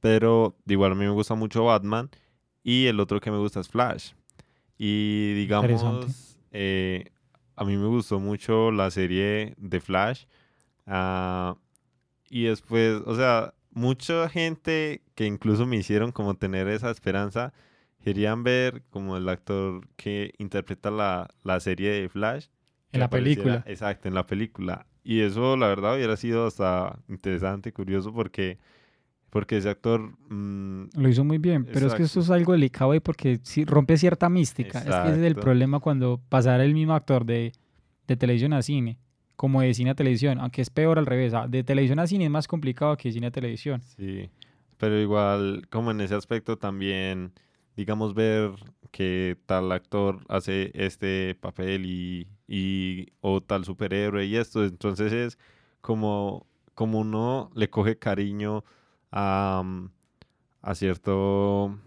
pero 0.01 0.57
igual 0.67 0.91
a 0.91 0.95
mí 0.95 1.05
me 1.05 1.11
gusta 1.11 1.33
mucho 1.35 1.63
Batman 1.63 2.09
y 2.61 2.87
el 2.87 2.99
otro 2.99 3.21
que 3.21 3.31
me 3.31 3.37
gusta 3.37 3.61
es 3.61 3.69
Flash. 3.69 4.11
Y 4.77 5.31
digamos, 5.35 6.35
eh, 6.51 7.12
a 7.55 7.63
mí 7.63 7.77
me 7.77 7.87
gustó 7.87 8.19
mucho 8.19 8.71
la 8.71 8.91
serie 8.91 9.55
de 9.57 9.79
Flash. 9.79 10.25
Ah, 10.85 11.57
y 12.29 12.45
después, 12.45 13.01
o 13.05 13.15
sea, 13.15 13.53
mucha 13.71 14.29
gente 14.29 15.01
que 15.15 15.25
incluso 15.25 15.65
me 15.65 15.77
hicieron 15.77 16.11
como 16.11 16.35
tener 16.35 16.67
esa 16.67 16.89
esperanza 16.91 17.53
querían 18.03 18.43
ver 18.43 18.83
como 18.89 19.17
el 19.17 19.27
actor 19.29 19.87
que 19.95 20.33
interpreta 20.37 20.91
la, 20.91 21.29
la 21.43 21.59
serie 21.59 21.89
de 21.89 22.09
Flash. 22.09 22.47
En 22.91 22.99
la 22.99 23.09
película. 23.09 23.63
Exacto, 23.65 24.07
en 24.07 24.13
la 24.13 24.25
película. 24.25 24.85
Y 25.03 25.21
eso, 25.21 25.57
la 25.57 25.67
verdad, 25.67 25.95
hubiera 25.95 26.17
sido 26.17 26.45
hasta 26.45 26.99
interesante, 27.07 27.71
curioso, 27.71 28.13
porque, 28.13 28.59
porque 29.33 29.57
ese 29.57 29.67
actor... 29.67 30.13
Mm, 30.29 30.89
Lo 30.95 31.09
hizo 31.09 31.23
muy 31.23 31.39
bien, 31.39 31.65
pero 31.65 31.87
es 31.87 31.95
que 31.95 32.03
eso 32.03 32.19
es 32.19 32.29
algo 32.29 32.51
delicado 32.51 32.91
ahí 32.91 32.99
porque 32.99 33.39
rompe 33.65 33.97
cierta 33.97 34.29
mística. 34.29 34.77
Es 34.77 34.85
que 34.85 35.09
ese 35.09 35.21
es 35.21 35.25
el 35.25 35.33
problema 35.33 35.79
cuando 35.79 36.21
pasara 36.29 36.63
el 36.63 36.75
mismo 36.75 36.93
actor 36.93 37.25
de, 37.25 37.51
de 38.07 38.15
televisión 38.15 38.53
a 38.53 38.61
cine, 38.61 38.99
como 39.35 39.61
de 39.61 39.73
cine 39.73 39.89
a 39.89 39.95
televisión, 39.95 40.39
aunque 40.39 40.61
es 40.61 40.69
peor 40.69 40.99
al 40.99 41.07
revés. 41.07 41.33
Ah, 41.33 41.47
de 41.47 41.63
televisión 41.63 41.97
a 41.97 42.05
cine 42.05 42.25
es 42.25 42.29
más 42.29 42.47
complicado 42.47 42.95
que 42.95 43.09
de 43.09 43.13
cine 43.13 43.25
a 43.25 43.31
televisión. 43.31 43.81
Sí, 43.81 44.29
pero 44.77 45.01
igual, 45.01 45.67
como 45.71 45.89
en 45.89 46.01
ese 46.01 46.13
aspecto 46.13 46.59
también 46.59 47.33
digamos, 47.75 48.13
ver 48.13 48.51
que 48.91 49.35
tal 49.47 49.71
actor 49.71 50.19
hace 50.29 50.69
este 50.75 51.33
papel 51.33 51.87
y, 51.87 52.27
y 52.47 53.07
o 53.19 53.41
tal 53.41 53.65
superhéroe 53.65 54.25
y 54.27 54.35
esto, 54.35 54.63
entonces 54.63 55.11
es 55.11 55.39
como, 55.81 56.45
como 56.75 56.99
uno 56.99 57.49
le 57.55 57.71
coge 57.71 57.97
cariño 57.97 58.63
a, 59.13 59.63
a 60.61 60.75
cierto... 60.75 61.77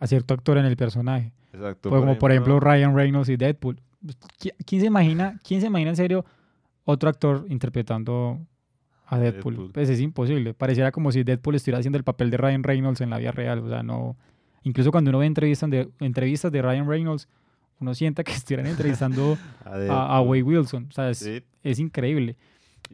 A 0.00 0.06
cierto 0.06 0.34
actor 0.34 0.58
en 0.58 0.64
el 0.64 0.76
personaje. 0.76 1.32
Exacto. 1.52 1.90
Pues 1.90 2.00
como 2.00 2.18
por 2.18 2.32
ejemplo 2.32 2.58
Ryan 2.58 2.96
Reynolds 2.96 3.28
y 3.28 3.36
Deadpool. 3.36 3.80
¿Quién 4.38 4.80
se 4.80 4.86
imagina, 4.86 5.38
quién 5.46 5.60
se 5.60 5.66
imagina 5.66 5.90
en 5.90 5.96
serio 5.96 6.24
otro 6.84 7.10
actor 7.10 7.44
interpretando 7.50 8.40
a 9.06 9.18
Deadpool? 9.18 9.54
Deadpool? 9.54 9.72
Pues 9.72 9.90
es 9.90 10.00
imposible. 10.00 10.54
Pareciera 10.54 10.90
como 10.90 11.12
si 11.12 11.22
Deadpool 11.22 11.56
estuviera 11.56 11.78
haciendo 11.78 11.98
el 11.98 12.04
papel 12.04 12.30
de 12.30 12.38
Ryan 12.38 12.62
Reynolds 12.62 13.02
en 13.02 13.10
la 13.10 13.18
vida 13.18 13.32
real. 13.32 13.58
O 13.58 13.68
sea, 13.68 13.82
no, 13.82 14.16
Incluso 14.62 14.90
cuando 14.90 15.10
uno 15.10 15.18
ve 15.18 15.26
entrevistas 15.26 15.70
de, 15.70 15.88
entrevistas 16.00 16.52
de 16.52 16.62
Ryan 16.62 16.86
Reynolds, 16.86 17.28
uno 17.80 17.94
sienta 17.94 18.24
que 18.24 18.32
estuvieran 18.32 18.66
entrevistando 18.66 19.38
a, 19.64 20.20
Wade 20.20 20.42
Wilson. 20.42 20.88
O 20.90 20.92
sea, 20.92 21.10
es, 21.10 21.78
increíble. 21.78 22.36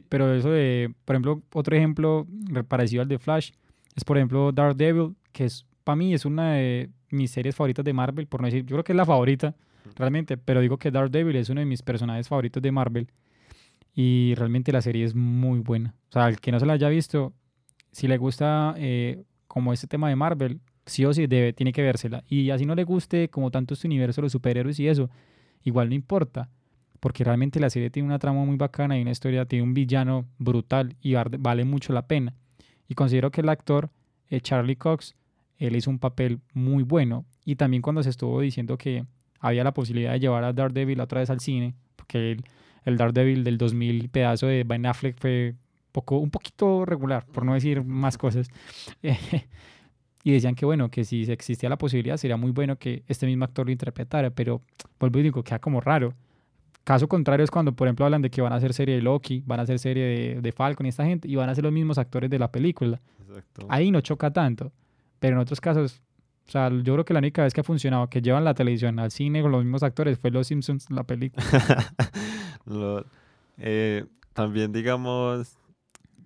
Pero 0.08 0.34
eso 0.34 0.50
de, 0.50 0.92
por 1.04 1.16
ejemplo, 1.16 1.42
otro 1.52 1.76
ejemplo 1.76 2.26
parecido 2.68 3.02
al 3.02 3.08
de 3.08 3.18
Flash, 3.18 3.52
es 3.96 4.04
por 4.04 4.16
ejemplo 4.18 4.52
Daredevil, 4.52 5.16
que 5.32 5.46
es 5.46 5.66
para 5.82 5.96
mí 5.96 6.14
es 6.14 6.24
una 6.24 6.52
de 6.52 6.90
mis 7.10 7.30
series 7.30 7.56
favoritas 7.56 7.84
de 7.84 7.92
Marvel, 7.92 8.26
por 8.26 8.40
no 8.40 8.46
decir, 8.46 8.64
yo 8.64 8.74
creo 8.76 8.84
que 8.84 8.92
es 8.92 8.96
la 8.96 9.06
favorita 9.06 9.54
realmente, 9.94 10.36
pero 10.36 10.60
digo 10.60 10.78
que 10.78 10.90
Daredevil 10.90 11.36
es 11.36 11.48
uno 11.48 11.60
de 11.60 11.66
mis 11.66 11.82
personajes 11.82 12.28
favoritos 12.28 12.62
de 12.62 12.72
Marvel 12.72 13.08
y 13.94 14.34
realmente 14.36 14.72
la 14.72 14.82
serie 14.82 15.04
es 15.04 15.14
muy 15.14 15.60
buena. 15.60 15.94
O 16.10 16.12
sea, 16.12 16.26
al 16.26 16.38
que 16.38 16.52
no 16.52 16.60
se 16.60 16.66
la 16.66 16.74
haya 16.74 16.88
visto, 16.88 17.32
si 17.92 18.06
le 18.06 18.18
gusta 18.18 18.74
eh, 18.76 19.24
como 19.46 19.72
este 19.72 19.86
tema 19.86 20.08
de 20.10 20.16
Marvel, 20.16 20.60
sí 20.84 21.04
o 21.04 21.14
sí 21.14 21.26
debe, 21.26 21.52
tiene 21.52 21.72
que 21.72 21.82
vérsela. 21.82 22.22
Y 22.28 22.50
así 22.50 22.66
no 22.66 22.74
le 22.74 22.84
guste 22.84 23.30
como 23.30 23.50
tanto 23.50 23.74
este 23.74 23.86
universo, 23.86 24.20
los 24.20 24.32
superhéroes 24.32 24.78
y 24.80 24.88
eso, 24.88 25.08
igual 25.62 25.88
no 25.88 25.94
importa. 25.94 26.50
Porque 27.00 27.24
realmente 27.24 27.58
la 27.58 27.70
serie 27.70 27.90
tiene 27.90 28.06
una 28.06 28.18
trama 28.18 28.44
muy 28.44 28.56
bacana 28.56 28.98
y 28.98 29.02
una 29.02 29.12
historia, 29.12 29.46
tiene 29.46 29.62
un 29.62 29.72
villano 29.72 30.26
brutal 30.38 30.96
y 31.00 31.14
vale 31.14 31.64
mucho 31.64 31.92
la 31.92 32.06
pena. 32.06 32.34
Y 32.88 32.94
considero 32.94 33.30
que 33.30 33.40
el 33.40 33.48
actor 33.48 33.90
eh, 34.28 34.40
Charlie 34.40 34.76
Cox, 34.76 35.14
él 35.58 35.76
hizo 35.76 35.90
un 35.90 35.98
papel 35.98 36.40
muy 36.52 36.82
bueno. 36.82 37.24
Y 37.44 37.56
también 37.56 37.82
cuando 37.82 38.02
se 38.02 38.10
estuvo 38.10 38.40
diciendo 38.40 38.76
que 38.76 39.04
había 39.40 39.64
la 39.64 39.72
posibilidad 39.72 40.12
de 40.12 40.20
llevar 40.20 40.44
a 40.44 40.52
Daredevil 40.52 41.00
otra 41.00 41.20
vez 41.20 41.30
al 41.30 41.40
cine, 41.40 41.74
porque 41.94 42.32
el, 42.32 42.44
el 42.84 42.96
Daredevil 42.96 43.44
del 43.44 43.58
2000 43.58 44.08
pedazo 44.08 44.46
de 44.46 44.64
Ben 44.64 44.86
Affleck 44.86 45.18
fue 45.18 45.54
poco, 45.92 46.18
un 46.18 46.30
poquito 46.30 46.84
regular, 46.84 47.24
por 47.26 47.44
no 47.44 47.54
decir 47.54 47.82
más 47.84 48.18
cosas. 48.18 48.48
y 50.24 50.32
decían 50.32 50.54
que 50.54 50.66
bueno, 50.66 50.90
que 50.90 51.04
si 51.04 51.22
existía 51.30 51.68
la 51.68 51.78
posibilidad 51.78 52.16
sería 52.16 52.36
muy 52.36 52.50
bueno 52.50 52.76
que 52.76 53.02
este 53.06 53.26
mismo 53.26 53.44
actor 53.44 53.66
lo 53.66 53.72
interpretara, 53.72 54.30
pero 54.30 54.60
vuelvo 54.98 55.20
y 55.20 55.22
digo, 55.22 55.42
queda 55.42 55.58
como 55.58 55.80
raro. 55.80 56.12
Caso 56.86 57.08
contrario 57.08 57.42
es 57.42 57.50
cuando, 57.50 57.72
por 57.72 57.88
ejemplo, 57.88 58.04
hablan 58.04 58.22
de 58.22 58.30
que 58.30 58.40
van 58.40 58.52
a 58.52 58.56
hacer 58.56 58.72
serie 58.72 58.94
de 58.94 59.02
Loki, 59.02 59.42
van 59.44 59.58
a 59.58 59.64
hacer 59.64 59.80
serie 59.80 60.04
de, 60.04 60.40
de 60.40 60.52
Falcon 60.52 60.86
y 60.86 60.90
esta 60.90 61.04
gente, 61.04 61.26
y 61.26 61.34
van 61.34 61.48
a 61.48 61.54
ser 61.56 61.64
los 61.64 61.72
mismos 61.72 61.98
actores 61.98 62.30
de 62.30 62.38
la 62.38 62.52
película. 62.52 63.00
Exacto. 63.28 63.66
Ahí 63.68 63.90
no 63.90 64.00
choca 64.02 64.32
tanto. 64.32 64.70
Pero 65.18 65.34
en 65.34 65.40
otros 65.40 65.60
casos, 65.60 66.00
o 66.46 66.50
sea, 66.50 66.70
yo 66.70 66.92
creo 66.92 67.04
que 67.04 67.12
la 67.12 67.18
única 67.18 67.42
vez 67.42 67.52
que 67.52 67.60
ha 67.60 67.64
funcionado, 67.64 68.08
que 68.08 68.22
llevan 68.22 68.44
la 68.44 68.54
televisión 68.54 69.00
al 69.00 69.10
cine 69.10 69.42
con 69.42 69.50
los 69.50 69.64
mismos 69.64 69.82
actores, 69.82 70.16
fue 70.16 70.30
Los 70.30 70.46
Simpsons, 70.46 70.88
la 70.92 71.02
película. 71.02 71.44
Lo- 72.66 73.04
eh, 73.58 74.04
también, 74.32 74.70
digamos, 74.72 75.56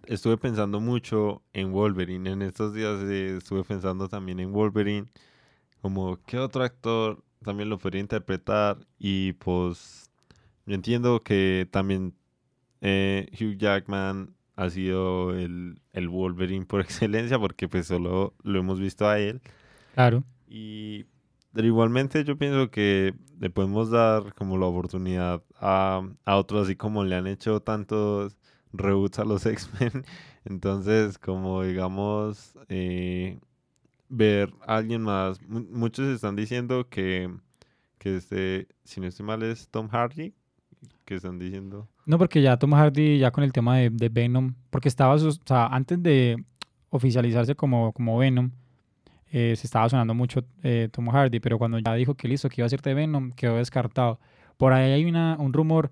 estuve 0.06 0.36
pensando 0.36 0.78
mucho 0.78 1.42
en 1.54 1.72
Wolverine. 1.72 2.32
En 2.32 2.42
estos 2.42 2.74
días 2.74 3.00
eh, 3.04 3.36
estuve 3.38 3.64
pensando 3.64 4.08
también 4.08 4.40
en 4.40 4.52
Wolverine. 4.52 5.06
Como, 5.80 6.18
¿qué 6.26 6.38
otro 6.38 6.64
actor 6.64 7.22
también 7.42 7.70
lo 7.70 7.78
podría 7.78 8.00
interpretar? 8.02 8.76
Y 8.98 9.32
pues, 9.34 10.09
yo 10.70 10.74
entiendo 10.76 11.22
que 11.22 11.68
también 11.70 12.14
eh, 12.80 13.28
Hugh 13.40 13.56
Jackman 13.58 14.34
ha 14.56 14.70
sido 14.70 15.34
el, 15.36 15.80
el 15.92 16.08
Wolverine 16.08 16.66
por 16.66 16.80
excelencia, 16.82 17.38
porque 17.38 17.68
pues 17.68 17.86
solo 17.88 18.34
lo 18.42 18.58
hemos 18.60 18.80
visto 18.80 19.08
a 19.08 19.18
él. 19.18 19.40
Claro. 19.94 20.24
Y 20.48 21.06
pero 21.52 21.66
igualmente 21.66 22.22
yo 22.24 22.38
pienso 22.38 22.70
que 22.70 23.14
le 23.40 23.50
podemos 23.50 23.90
dar 23.90 24.34
como 24.34 24.56
la 24.58 24.66
oportunidad 24.66 25.42
a, 25.60 26.02
a 26.24 26.36
otros, 26.36 26.64
así 26.64 26.76
como 26.76 27.04
le 27.04 27.16
han 27.16 27.26
hecho 27.26 27.60
tantos 27.60 28.38
reboots 28.72 29.18
a 29.18 29.24
los 29.24 29.46
X-Men. 29.46 30.04
Entonces, 30.44 31.18
como 31.18 31.62
digamos, 31.64 32.54
eh, 32.68 33.40
ver 34.08 34.52
a 34.66 34.76
alguien 34.76 35.02
más. 35.02 35.40
mu- 35.42 35.66
Muchos 35.70 36.06
están 36.14 36.36
diciendo 36.36 36.88
que, 36.88 37.30
que 37.98 38.16
este, 38.16 38.68
si 38.84 39.00
no 39.00 39.06
estoy 39.08 39.26
mal, 39.26 39.42
es 39.42 39.68
Tom 39.68 39.88
Hardy. 39.88 40.34
Que 41.10 41.16
están 41.16 41.40
diciendo. 41.40 41.88
No, 42.06 42.18
porque 42.18 42.40
ya 42.40 42.56
Tom 42.56 42.72
Hardy, 42.72 43.18
ya 43.18 43.32
con 43.32 43.42
el 43.42 43.52
tema 43.52 43.76
de, 43.78 43.90
de 43.90 44.08
Venom, 44.08 44.54
porque 44.70 44.86
estaba, 44.86 45.16
o 45.16 45.18
sea, 45.18 45.66
antes 45.66 46.00
de 46.00 46.36
oficializarse 46.88 47.56
como, 47.56 47.92
como 47.92 48.16
Venom, 48.16 48.52
eh, 49.32 49.56
se 49.56 49.66
estaba 49.66 49.88
sonando 49.88 50.14
mucho 50.14 50.44
eh, 50.62 50.88
Tom 50.92 51.08
Hardy, 51.08 51.40
pero 51.40 51.58
cuando 51.58 51.80
ya 51.80 51.94
dijo 51.94 52.14
que 52.14 52.28
listo, 52.28 52.48
que 52.48 52.60
iba 52.60 52.66
a 52.66 52.68
ser 52.68 52.80
de 52.80 52.94
Venom, 52.94 53.32
quedó 53.32 53.56
descartado. 53.56 54.20
Por 54.56 54.72
ahí 54.72 54.92
hay 54.92 55.04
una, 55.04 55.36
un 55.40 55.52
rumor, 55.52 55.90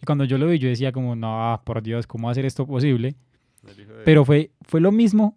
y 0.00 0.06
cuando 0.06 0.24
yo 0.24 0.38
lo 0.38 0.46
vi, 0.46 0.58
yo 0.58 0.70
decía 0.70 0.90
como, 0.90 1.14
no, 1.14 1.52
ah, 1.52 1.62
por 1.62 1.82
Dios, 1.82 2.06
¿cómo 2.06 2.28
va 2.28 2.32
a 2.32 2.34
ser 2.34 2.46
esto 2.46 2.66
posible? 2.66 3.14
Pero 4.06 4.24
fue, 4.24 4.52
fue 4.62 4.80
lo 4.80 4.90
mismo 4.90 5.36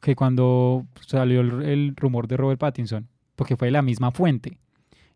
que 0.00 0.16
cuando 0.16 0.86
salió 1.06 1.42
el, 1.42 1.60
el 1.60 1.94
rumor 1.94 2.26
de 2.26 2.38
Robert 2.38 2.58
Pattinson, 2.58 3.06
porque 3.36 3.58
fue 3.58 3.70
la 3.70 3.82
misma 3.82 4.12
fuente. 4.12 4.58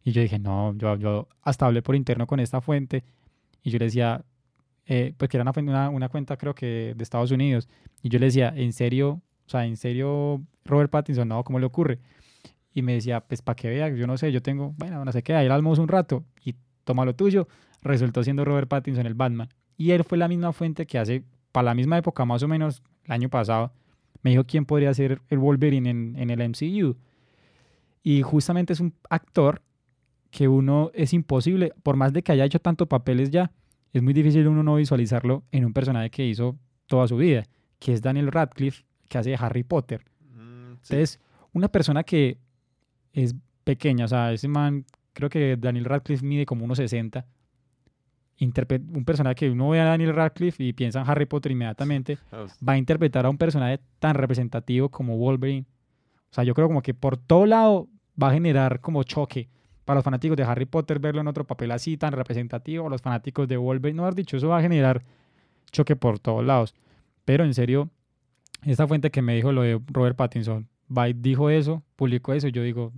Y 0.05 0.12
yo 0.12 0.21
dije, 0.21 0.38
no, 0.38 0.75
yo, 0.77 0.97
yo 0.97 1.29
hasta 1.43 1.67
hablé 1.67 1.83
por 1.83 1.97
interno 1.97 2.27
con 2.27 2.38
esta 2.38 2.61
fuente 2.61 3.03
y 3.62 3.71
yo 3.71 3.79
le 3.79 3.87
decía, 3.87 4.23
eh, 4.87 5.14
pues 5.17 5.31
que 5.31 5.38
era 5.38 5.51
una, 5.51 5.88
una, 5.88 6.09
cuenta 6.11 6.37
creo 6.37 6.55
que 6.55 6.95
de 6.95 7.03
Estados 7.03 7.31
Unidos, 7.31 7.69
y 8.03 8.11
yo 8.11 8.19
le 8.19 8.27
decía, 8.27 8.53
¿en 8.55 8.75
serio? 8.75 9.23
O 9.47 9.51
sea, 9.51 9.64
¿en 9.64 9.79
serio 9.79 10.43
Robert 10.64 10.90
Pattinson? 10.90 11.27
No, 11.27 11.43
¿cómo 11.43 11.59
le 11.59 11.64
ocurre? 11.64 11.99
Y 12.75 12.83
me 12.83 12.93
decía, 12.93 13.21
pues 13.21 13.40
para 13.40 13.57
que 13.57 13.71
vea, 13.71 13.88
yo 13.88 14.07
no 14.07 14.19
sé, 14.19 14.31
yo 14.31 14.43
tengo, 14.43 14.75
bueno, 14.77 15.03
no 15.05 15.12
sé 15.12 15.23
qué, 15.23 15.35
ahí 15.35 15.47
almozo 15.47 15.81
un 15.81 15.88
rato 15.88 16.25
y 16.45 16.55
toma 16.85 17.05
lo 17.05 17.14
tuyo. 17.14 17.49
Resultó 17.81 18.23
siendo 18.23 18.45
Robert 18.45 18.69
Pattinson 18.69 19.07
el 19.07 19.14
Batman. 19.14 19.49
Y 19.77 19.90
él 19.93 20.05
fue 20.05 20.19
la 20.19 20.29
misma 20.29 20.53
fuente 20.53 20.87
que 20.87 20.99
hace, 20.99 21.23
para 21.53 21.67
la 21.67 21.75
misma 21.75 21.99
época, 21.99 22.25
más 22.25 22.43
o 22.43 22.49
menos 22.49 22.83
el 23.05 23.12
año 23.12 23.29
pasado, 23.29 23.73
me 24.23 24.31
dijo 24.31 24.45
quién 24.45 24.64
podría 24.64 24.93
ser 24.95 25.21
el 25.29 25.38
Wolverine 25.38 25.88
en, 25.88 26.17
en 26.19 26.31
el 26.31 26.49
MCU. 26.49 26.97
Y 28.03 28.23
justamente 28.23 28.73
es 28.73 28.81
un 28.81 28.95
actor 29.09 29.62
que 30.37 30.49
uno 30.49 30.90
es 30.94 31.12
imposible, 31.12 31.73
por 31.85 31.94
más 31.94 32.12
de 32.12 32.25
que 32.25 32.33
haya 32.33 32.44
hecho 32.44 32.59
tantos 32.59 32.88
papeles 32.88 33.31
ya, 33.31 33.53
es 33.92 34.03
muy 34.03 34.12
difícil 34.12 34.49
uno 34.49 34.64
no 34.64 34.75
visualizarlo 34.75 35.44
en 35.53 35.64
un 35.64 35.73
personaje 35.73 36.11
que 36.11 36.27
hizo 36.27 36.57
toda 36.87 37.07
su 37.07 37.16
vida, 37.16 37.44
que 37.79 37.92
es 37.92 38.03
Daniel 38.03 38.33
Radcliffe, 38.33 38.85
que 39.09 39.16
hace 39.18 39.37
Harry 39.38 39.62
Potter. 39.62 40.01
Mm, 40.35 40.73
sí. 40.83 40.94
Entonces, 40.94 41.20
una 41.53 41.68
persona 41.68 42.03
que 42.03 42.38
es 43.12 43.33
pequeña, 43.62 44.07
o 44.07 44.09
sea, 44.09 44.33
ese 44.33 44.49
man, 44.49 44.85
creo 45.12 45.31
que 45.31 45.57
Daniel 45.57 45.85
Radcliffe 45.85 46.27
mide 46.27 46.47
como 46.47 46.66
1,60. 46.66 47.25
Interpre- 48.40 48.83
Un 48.97 49.05
personaje 49.05 49.37
que 49.37 49.51
uno 49.51 49.68
ve 49.70 49.81
a 49.81 49.85
Daniel 49.85 50.14
Radcliffe 50.14 50.64
y 50.64 50.73
piensa 50.73 51.01
en 51.01 51.09
Harry 51.09 51.27
Potter 51.27 51.53
inmediatamente, 51.53 52.18
Ah, 52.33 52.47
va 52.66 52.73
a 52.73 52.79
interpretar 52.79 53.25
a 53.25 53.31
un 53.31 53.38
personaje 53.38 53.79
tan 54.01 54.16
representativo 54.16 54.88
como 54.88 55.16
Wolverine. 55.16 55.64
O 56.31 56.35
sea, 56.35 56.42
yo 56.42 56.55
creo 56.55 56.66
como 56.66 56.83
que 56.83 56.92
por 56.94 57.16
todo 57.16 57.47
lado 57.47 57.88
va 58.20 58.31
a 58.31 58.33
generar 58.33 58.81
como 58.81 59.05
choque 59.05 59.49
para 59.85 59.97
los 59.97 60.05
fanáticos 60.05 60.37
de 60.37 60.42
Harry 60.44 60.64
Potter 60.64 60.99
verlo 60.99 61.20
en 61.20 61.29
otro 61.29 61.44
papel 61.44 61.70
así 61.73 61.97
tan 61.97 62.12
representativo, 62.12 62.87
o 62.87 62.88
los 62.88 63.03
fanáticos 63.03 63.47
de 63.49 63.57
Wolverine, 63.57 63.97
no 63.97 64.07
has 64.07 64.14
dicho, 64.14 64.37
eso 64.37 64.49
va 64.49 64.59
a 64.59 64.62
generar 64.62 65.03
choque 65.70 65.97
por 65.97 66.18
todos 66.18 66.44
lados. 66.44 66.75
Pero 67.25 67.44
en 67.44 67.55
serio, 67.55 67.90
esta 68.62 68.87
fuente 68.87 69.11
que 69.11 69.23
me 69.23 69.35
dijo 69.35 69.53
lo 69.53 69.62
de 69.62 69.81
Robert 69.88 70.16
Pattinson, 70.16 70.68
y 71.09 71.12
dijo 71.14 71.51
eso, 71.51 71.83
publicó 71.97 72.33
eso, 72.35 72.49
y 72.49 72.53
yo 72.53 72.62
digo, 72.62 72.92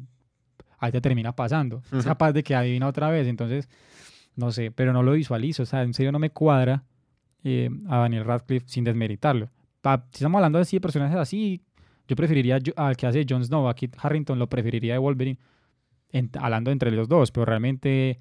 ahí 0.78 0.92
te 0.92 1.00
termina 1.00 1.32
pasando. 1.32 1.82
Es 1.86 1.92
Ujú. 1.92 2.04
capaz 2.04 2.32
de 2.32 2.42
que 2.42 2.54
adivina 2.54 2.86
otra 2.86 3.08
vez, 3.10 3.26
entonces, 3.26 3.68
no 4.36 4.52
sé, 4.52 4.70
pero 4.70 4.92
no 4.92 5.02
lo 5.02 5.12
visualizo, 5.12 5.62
o 5.62 5.66
sea, 5.66 5.82
en 5.82 5.94
serio 5.94 6.12
no 6.12 6.18
me 6.18 6.30
cuadra 6.30 6.84
eh, 7.44 7.70
a 7.88 7.98
Daniel 7.98 8.24
Radcliffe 8.24 8.68
sin 8.68 8.82
desmeritarlo. 8.84 9.48
Pa- 9.80 10.04
si 10.10 10.16
estamos 10.18 10.38
hablando 10.40 10.58
así 10.58 10.76
de 10.76 10.80
personajes 10.80 11.16
así, 11.16 11.62
yo 12.08 12.16
preferiría 12.16 12.58
yo- 12.58 12.72
al 12.76 12.96
que 12.96 13.06
hace 13.06 13.24
Jon 13.28 13.44
Snow, 13.44 13.68
a 13.68 13.74
Kit 13.74 13.94
Harrington, 14.00 14.38
lo 14.38 14.48
preferiría 14.48 14.94
de 14.94 14.98
Wolverine, 14.98 15.38
en- 16.10 16.30
hablando 16.38 16.70
entre 16.70 16.90
los 16.90 17.08
dos, 17.08 17.30
pero 17.32 17.44
realmente 17.44 18.20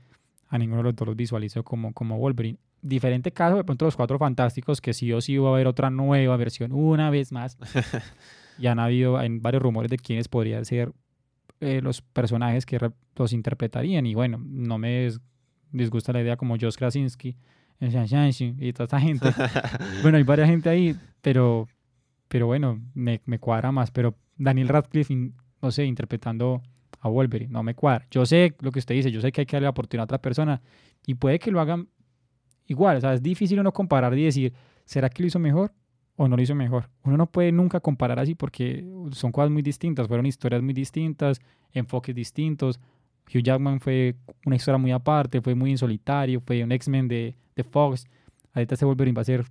a 0.49 0.57
ninguno 0.57 0.79
de 0.79 0.83
los 0.85 0.95
dos 0.95 1.07
los 1.07 1.15
visualizo 1.15 1.63
como, 1.63 1.93
como 1.93 2.17
Wolverine. 2.17 2.59
Diferente 2.81 3.31
caso, 3.31 3.57
de 3.57 3.63
pronto 3.63 3.85
los 3.85 3.95
Cuatro 3.95 4.19
Fantásticos, 4.19 4.79
que 4.79 4.93
sí 4.93 5.11
o 5.11 5.19
sí 5.21 5.37
va 5.37 5.49
a 5.49 5.53
haber 5.53 5.67
otra 5.67 5.89
nueva 5.89 6.37
versión 6.37 6.71
una 6.71 7.09
vez 7.09 7.31
más. 7.31 7.57
y 8.59 8.67
han 8.67 8.79
habido 8.79 9.21
en 9.21 9.41
varios 9.41 9.63
rumores 9.63 9.89
de 9.89 9.97
quiénes 9.97 10.27
podrían 10.27 10.65
ser 10.65 10.93
eh, 11.61 11.81
los 11.81 12.01
personajes 12.01 12.65
que 12.65 12.79
los 13.15 13.33
interpretarían. 13.33 14.05
Y 14.05 14.13
bueno, 14.13 14.39
no 14.39 14.77
me 14.77 15.09
disgusta 15.71 16.13
la 16.13 16.21
idea 16.21 16.37
como 16.37 16.57
Josh 16.59 16.75
Krasinski 16.75 17.35
y 17.79 18.73
toda 18.73 18.85
esta 18.85 18.99
gente. 18.99 19.29
bueno, 20.01 20.17
hay 20.17 20.23
varias 20.23 20.49
gente 20.49 20.69
ahí, 20.69 20.95
pero, 21.21 21.67
pero 22.27 22.47
bueno, 22.47 22.81
me, 22.93 23.21
me 23.25 23.39
cuadra 23.39 23.71
más. 23.71 23.91
Pero 23.91 24.15
Daniel 24.37 24.67
Radcliffe, 24.69 25.31
no 25.61 25.71
sé, 25.71 25.85
interpretando 25.85 26.61
a 27.05 27.09
Wolverine, 27.09 27.51
no 27.51 27.61
me 27.61 27.75
cuadra. 27.75 28.07
Yo 28.09 28.25
sé 28.25 28.55
lo 28.61 28.71
que 28.71 28.79
usted 28.79 28.95
dice, 28.95 29.11
yo 29.11 29.21
sé 29.21 29.31
que 29.31 29.41
hay 29.41 29.45
que 29.45 29.55
darle 29.55 29.65
la 29.65 29.69
oportunidad 29.69 30.01
a 30.01 30.05
otra 30.05 30.17
persona 30.17 30.59
y 31.05 31.13
puede 31.13 31.37
que 31.37 31.51
lo 31.51 31.61
hagan 31.61 31.87
igual. 32.65 32.97
O 32.97 33.01
sea, 33.01 33.13
es 33.13 33.21
difícil 33.21 33.59
uno 33.59 33.71
comparar 33.71 34.17
y 34.17 34.23
decir, 34.23 34.53
¿será 34.85 35.07
que 35.07 35.21
lo 35.21 35.27
hizo 35.27 35.37
mejor 35.37 35.71
o 36.15 36.27
no 36.27 36.35
lo 36.35 36.41
hizo 36.41 36.55
mejor? 36.55 36.89
Uno 37.03 37.15
no 37.15 37.27
puede 37.27 37.51
nunca 37.51 37.79
comparar 37.79 38.17
así 38.17 38.33
porque 38.33 38.83
son 39.11 39.31
cosas 39.31 39.51
muy 39.51 39.61
distintas, 39.61 40.07
fueron 40.07 40.25
historias 40.25 40.63
muy 40.63 40.73
distintas, 40.73 41.39
enfoques 41.73 42.15
distintos. 42.15 42.79
Hugh 43.31 43.43
Jackman 43.43 43.79
fue 43.79 44.15
una 44.43 44.55
historia 44.55 44.79
muy 44.79 44.91
aparte, 44.91 45.41
fue 45.41 45.53
muy 45.53 45.69
en 45.71 45.77
solitario, 45.77 46.41
fue 46.41 46.63
un 46.63 46.71
X-Men 46.71 47.07
de, 47.07 47.35
de 47.55 47.63
Fox. 47.63 48.07
Ahorita 48.51 48.73
este 48.73 48.85
Wolverine 48.85 49.13
va 49.15 49.21
a 49.21 49.25
ser, 49.25 49.45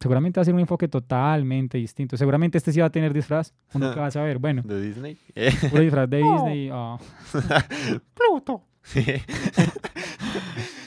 seguramente 0.00 0.38
va 0.38 0.42
a 0.42 0.44
ser 0.44 0.54
un 0.54 0.60
enfoque 0.60 0.88
totalmente 0.88 1.78
distinto. 1.78 2.16
Seguramente 2.16 2.58
este 2.58 2.72
sí 2.72 2.80
va 2.80 2.86
a 2.86 2.90
tener 2.90 3.12
disfraz, 3.12 3.54
uno 3.74 3.92
que 3.92 4.00
va 4.00 4.06
a 4.06 4.10
saber, 4.10 4.38
bueno, 4.38 4.62
de 4.62 4.80
Disney. 4.80 5.18
puro 5.70 5.82
disfraz 5.82 6.08
de 6.08 6.16
Disney. 6.22 6.70
ah. 6.72 6.98
Pluto. 8.14 8.62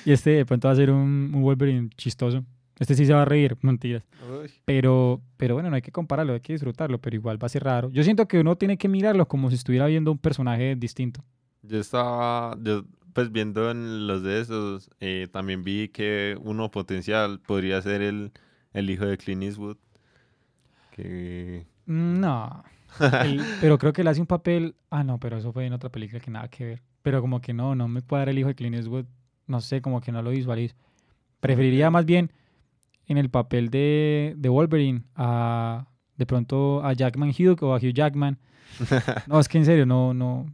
Y 0.06 0.12
este 0.12 0.30
de 0.32 0.46
pronto 0.46 0.68
va 0.68 0.74
a 0.74 0.78
ser 0.78 0.92
un, 0.92 1.32
un 1.34 1.42
Wolverine 1.42 1.90
chistoso. 1.98 2.44
Este 2.80 2.94
sí 2.94 3.06
se 3.06 3.14
va 3.14 3.24
a 3.24 3.26
reír, 3.26 3.58
mentiras. 3.62 4.04
Uy. 4.30 4.52
Pero, 4.66 5.22
pero 5.36 5.56
bueno, 5.56 5.70
no 5.70 5.76
hay 5.76 5.82
que 5.82 5.92
compararlo, 5.92 6.34
hay 6.34 6.42
que 6.42 6.54
disfrutarlo, 6.54 7.00
pero 7.00 7.16
igual 7.16 7.42
va 7.42 7.48
a 7.48 7.50
ser 7.50 7.64
raro. 7.64 7.90
Yo 7.90 8.04
siento 8.04 8.28
que 8.28 8.40
uno 8.40 8.56
tiene 8.56 8.78
que 8.78 8.88
mirarlo 8.88 9.28
como 9.28 9.50
si 9.50 9.56
estuviera 9.56 9.88
viendo 9.88 10.12
un 10.12 10.20
personaje 10.20 10.76
distinto. 10.76 11.24
Yo 11.64 11.80
estaba, 11.80 12.56
yo, 12.62 12.86
pues 13.14 13.32
viendo 13.32 13.72
en 13.72 14.06
los 14.06 14.22
de 14.22 14.42
esos, 14.42 14.92
eh, 15.00 15.28
también 15.32 15.64
vi 15.64 15.90
que 15.90 16.38
uno 16.40 16.70
potencial 16.70 17.40
podría 17.40 17.82
ser 17.82 18.04
el, 18.04 18.32
el 18.74 18.90
hijo 18.90 19.06
de 19.06 19.18
Clint 19.18 19.44
Eastwood. 19.44 19.78
Que... 20.92 21.66
Mm, 21.86 22.20
No. 22.20 22.64
Él- 23.24 23.42
pero 23.62 23.78
creo 23.78 23.94
que 23.94 24.02
él 24.02 24.08
hace 24.08 24.22
un 24.22 24.28
papel. 24.28 24.76
Ah, 24.90 25.04
no, 25.04 25.20
pero 25.20 25.38
eso 25.38 25.52
fue 25.54 25.66
en 25.66 25.74
otra 25.74 25.90
película 25.92 26.20
que 26.20 26.32
nada 26.32 26.48
que 26.48 26.66
ver. 26.66 26.84
Pero 27.04 27.22
como 27.22 27.40
que 27.42 27.54
no, 27.54 27.76
no 27.76 27.88
me 27.88 28.02
cuadra 28.02 28.32
el 28.32 28.40
hijo 28.40 28.48
de 28.50 28.56
Clint 28.56 28.76
Eastwood. 28.76 29.06
No 29.46 29.62
sé, 29.62 29.82
como 29.82 30.02
que 30.02 30.12
no 30.12 30.22
lo 30.22 30.32
visualizo. 30.32 30.76
Preferiría 31.40 31.90
más 31.90 32.06
bien 32.06 32.32
en 33.06 33.18
el 33.18 33.30
papel 33.30 33.70
de, 33.70 34.34
de 34.38 34.50
Wolverine 34.50 35.04
a 35.16 35.88
de 36.18 36.26
pronto 36.26 36.84
a 36.84 36.94
Jackman 36.94 37.30
Hugh 37.30 37.62
o 37.64 37.74
a 37.74 37.78
Hugh 37.78 37.94
Jackman. 37.94 38.38
No, 39.28 39.40
es 39.40 39.48
que 39.48 39.58
en 39.60 39.66
serio, 39.66 39.86
no, 39.86 40.14
no. 40.14 40.46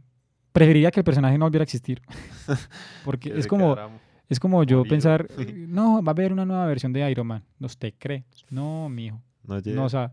Preferiría 0.52 0.90
que 0.92 1.00
el 1.00 1.04
personaje 1.04 1.36
no 1.38 1.46
volviera 1.46 1.62
a 1.62 1.64
existir. 1.64 2.00
Porque 3.04 3.32
que 3.32 3.38
es 3.40 3.46
como, 3.48 3.74
es 4.28 4.40
como 4.40 4.62
yo 4.64 4.84
pensar, 4.84 5.28
eh, 5.38 5.52
no, 5.68 6.02
va 6.02 6.10
a 6.10 6.14
haber 6.14 6.32
una 6.32 6.44
nueva 6.44 6.66
versión 6.66 6.92
de 6.92 7.08
Iron 7.10 7.26
Man. 7.26 7.44
¿No 7.58 7.66
usted 7.66 7.94
cree? 7.98 8.24
No, 8.50 8.88
mijo. 8.88 9.22
No, 9.44 9.58
llega. 9.58 9.76
No, 9.76 9.84
o 9.84 9.88
sea, 9.88 10.12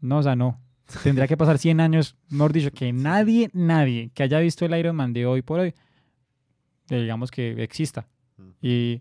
no, 0.00 0.18
o 0.18 0.22
sea, 0.22 0.36
no. 0.36 0.60
Tendría 1.02 1.26
que 1.26 1.36
pasar 1.36 1.58
100 1.58 1.80
años, 1.80 2.16
mejor 2.28 2.52
dicho, 2.52 2.70
que 2.70 2.92
nadie, 2.92 3.50
nadie 3.54 4.10
que 4.12 4.22
haya 4.22 4.38
visto 4.40 4.64
el 4.66 4.76
Iron 4.78 4.96
Man 4.96 5.12
de 5.12 5.24
hoy 5.24 5.40
por 5.40 5.60
hoy, 5.60 5.74
eh, 6.90 7.00
digamos 7.00 7.30
que 7.30 7.62
exista. 7.62 8.06
y, 8.60 9.00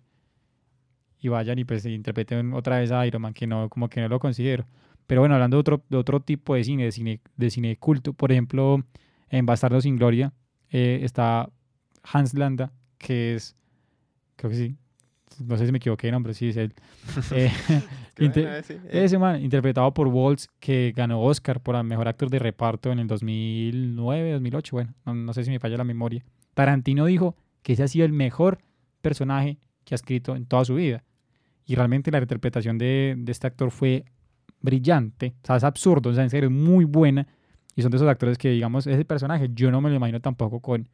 y 1.19 1.27
vayan 1.27 1.59
y 1.59 1.65
pues 1.65 1.85
interpreten 1.85 2.53
otra 2.53 2.79
vez 2.79 2.91
a 2.91 3.05
Iron 3.05 3.21
Man, 3.21 3.33
que 3.33 3.45
no, 3.47 3.67
como 3.69 3.89
que 3.89 3.99
no 3.99 4.07
lo 4.07 4.19
considero. 4.19 4.65
Pero 5.07 5.21
bueno, 5.21 5.35
hablando 5.35 5.57
de 5.57 5.61
otro, 5.61 5.83
de 5.89 5.97
otro 5.97 6.21
tipo 6.21 6.55
de 6.55 6.63
cine, 6.63 6.85
de 6.85 6.91
cine, 6.91 7.19
de 7.35 7.49
cine 7.49 7.75
culto, 7.75 8.13
por 8.13 8.31
ejemplo, 8.31 8.81
en 9.29 9.45
Bastardo 9.45 9.81
sin 9.81 9.97
Gloria 9.97 10.33
eh, 10.69 10.99
está 11.03 11.49
Hans 12.03 12.33
Landa, 12.33 12.71
que 12.97 13.35
es, 13.35 13.55
creo 14.41 14.49
que 14.51 14.57
sí, 14.57 14.75
no 15.45 15.55
sé 15.55 15.65
si 15.67 15.71
me 15.71 15.77
equivoqué 15.77 16.07
de 16.07 16.11
nombre, 16.11 16.33
sí 16.33 16.49
es 16.49 16.57
él. 16.57 16.73
Eh, 17.31 17.51
inter- 18.19 18.63
ese 18.89 19.17
man, 19.17 19.41
interpretado 19.41 19.93
por 19.93 20.07
Waltz, 20.07 20.47
que 20.59 20.91
ganó 20.95 21.21
Oscar 21.21 21.61
por 21.61 21.75
el 21.75 21.83
mejor 21.83 22.07
actor 22.07 22.29
de 22.29 22.39
reparto 22.39 22.91
en 22.91 22.99
el 22.99 23.07
2009, 23.07 24.33
2008, 24.33 24.75
bueno, 24.75 24.93
no, 25.05 25.13
no 25.13 25.33
sé 25.33 25.43
si 25.43 25.49
me 25.51 25.59
falla 25.59 25.77
la 25.77 25.83
memoria. 25.83 26.23
Tarantino 26.53 27.05
dijo 27.05 27.35
que 27.63 27.73
ese 27.73 27.83
ha 27.83 27.87
sido 27.87 28.05
el 28.05 28.11
mejor 28.13 28.57
personaje 29.01 29.57
que 29.85 29.93
ha 29.93 29.97
escrito 29.97 30.35
en 30.35 30.45
toda 30.45 30.65
su 30.65 30.75
vida. 30.75 31.03
Y 31.65 31.75
realmente 31.75 32.11
la 32.11 32.19
interpretación 32.19 32.77
de, 32.77 33.15
de 33.17 33.31
este 33.31 33.47
actor 33.47 33.71
fue 33.71 34.03
brillante, 34.61 35.33
o 35.43 35.47
sea, 35.47 35.55
es 35.55 35.63
absurdo, 35.63 36.09
o 36.09 36.13
sea, 36.13 36.23
en 36.23 36.29
serio, 36.29 36.49
es 36.49 36.55
muy 36.55 36.85
buena. 36.85 37.27
Y 37.75 37.81
son 37.81 37.91
de 37.91 37.97
esos 37.97 38.09
actores 38.09 38.37
que, 38.37 38.49
digamos, 38.49 38.85
ese 38.85 39.05
personaje 39.05 39.49
yo 39.53 39.71
no 39.71 39.79
me 39.79 39.89
lo 39.89 39.95
imagino 39.95 40.19
tampoco 40.19 40.59
con, 40.59 40.89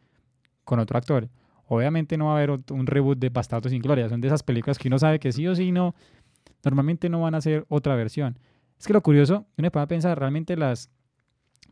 con 0.63 0.79
otro 0.79 0.97
actor. 0.97 1.27
Obviamente 1.67 2.17
no 2.17 2.25
va 2.25 2.31
a 2.31 2.37
haber 2.37 2.51
un 2.51 2.87
reboot 2.87 3.19
de 3.19 3.29
Bastardos 3.29 3.71
sin 3.71 3.81
Gloria, 3.81 4.09
son 4.09 4.21
de 4.21 4.27
esas 4.27 4.43
películas 4.43 4.77
que 4.77 4.87
uno 4.87 4.99
sabe 4.99 5.19
que 5.19 5.31
sí 5.31 5.45
o 5.47 5.55
sí 5.55 5.71
no, 5.71 5.95
normalmente 6.63 7.09
no 7.09 7.21
van 7.21 7.35
a 7.35 7.41
ser 7.41 7.65
otra 7.69 7.95
versión. 7.95 8.39
Es 8.79 8.87
que 8.87 8.93
lo 8.93 9.01
curioso, 9.01 9.45
uno 9.57 9.71
puede 9.71 9.87
pensar, 9.87 10.17
realmente 10.17 10.55
las 10.55 10.89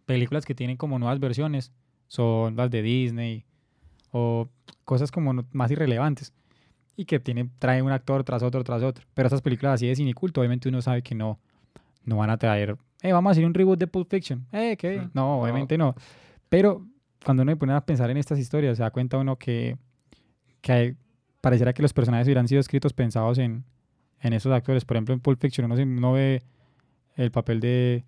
películas 0.06 0.46
que 0.46 0.56
tienen 0.56 0.78
como 0.78 1.00
nuevas 1.00 1.20
versiones 1.20 1.72
son 2.08 2.56
las 2.56 2.70
de 2.70 2.82
Disney 2.82 3.46
o 4.12 4.50
cosas 4.84 5.12
como 5.12 5.46
más 5.52 5.72
irrelevantes 5.72 6.34
y 6.98 7.06
que 7.06 7.20
tiene, 7.20 7.50
trae 7.60 7.82
un 7.82 7.92
actor 7.92 8.24
tras 8.24 8.44
otro, 8.44 8.64
tras 8.64 8.84
otro. 8.84 9.06
Pero 9.14 9.28
estas 9.28 9.42
películas 9.42 9.76
así 9.76 9.88
de 9.88 9.96
cine 9.96 10.14
culto, 10.14 10.42
obviamente 10.42 10.70
uno 10.70 10.82
sabe 10.82 11.02
que 11.02 11.16
no, 11.16 11.40
no 12.04 12.18
van 12.18 12.30
a 12.30 12.38
traer, 12.38 12.78
eh, 13.02 13.14
vamos 13.14 13.30
a 13.30 13.32
hacer 13.32 13.46
un 13.46 13.54
reboot 13.54 13.78
de 13.78 13.88
Pulp 13.88 14.10
Fiction. 14.10 14.46
Eh, 14.52 14.76
¿qué? 14.78 15.08
No, 15.14 15.42
obviamente 15.42 15.78
no. 15.78 15.96
Pero 16.50 16.86
cuando 17.24 17.44
uno 17.44 17.52
se 17.52 17.56
pone 17.58 17.74
a 17.74 17.82
pensar 17.86 18.10
en 18.10 18.18
estas 18.18 18.40
historias, 18.40 18.78
se 18.78 18.84
da 18.84 18.92
cuenta 18.92 19.18
uno 19.18 19.36
que, 19.36 19.78
que 20.66 20.96
pareciera 21.42 21.74
que 21.74 21.84
los 21.84 21.94
personajes 21.94 22.26
hubieran 22.26 22.48
sido 22.48 22.60
escritos 22.60 22.92
pensados 22.92 23.38
en, 23.38 23.64
en 24.20 24.34
esos 24.34 24.52
actores. 24.52 24.84
Por 24.84 24.98
ejemplo, 24.98 25.14
en 25.14 25.20
Pulp 25.20 25.40
Fiction 25.40 25.66
uno, 25.66 25.76
se- 25.76 25.84
uno 25.84 26.12
ve 26.14 26.42
el 27.16 27.30
papel 27.30 27.60
de. 27.60 28.04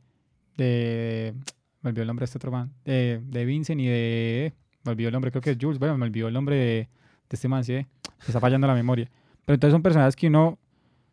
Me 0.58 1.90
olvidó 1.90 2.02
el 2.02 2.08
nombre 2.08 2.24
de 2.24 2.26
este 2.26 2.38
otro 2.40 2.52
man. 2.52 2.74
De, 2.84 3.46
Vincent 3.46 3.80
y 3.80 3.86
de... 3.86 4.54
Me 4.84 4.92
olvidó 4.92 5.10
el 5.10 5.14
nombre, 5.14 5.30
creo 5.32 5.42
que 5.42 5.52
es 5.52 5.58
Jules. 5.62 5.78
Bueno, 5.78 5.98
me 5.98 6.06
olvidó 6.06 6.28
el 6.28 6.34
nombre 6.34 6.56
de, 6.56 6.90
este 7.30 7.48
man, 7.48 7.64
sí. 7.64 7.74
eh, 7.74 7.86
Me 8.22 8.26
está 8.28 8.40
fallando 8.40 8.66
la 8.68 8.74
memoria. 8.74 9.10
Pero 9.46 9.54
entonces 9.54 9.74
son 9.74 9.84
personajes 9.84 10.16
que 10.16 10.28
uno 10.28 10.58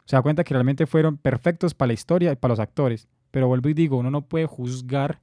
se 0.07 0.17
da 0.17 0.23
cuenta 0.23 0.45
que 0.45 0.55
realmente 0.55 0.87
fueron 0.87 1.19
perfectos 1.19 1.75
para 1.75 1.89
la 1.89 1.93
historia 1.93 2.33
y 2.33 2.37
para 2.37 2.53
los 2.53 2.59
actores. 2.61 3.07
Pero 3.31 3.49
vuelvo 3.49 3.69
y 3.69 3.75
digo, 3.75 3.99
uno 3.99 4.11
no 4.11 4.23
puede 4.23 4.47
juzgar 4.47 5.21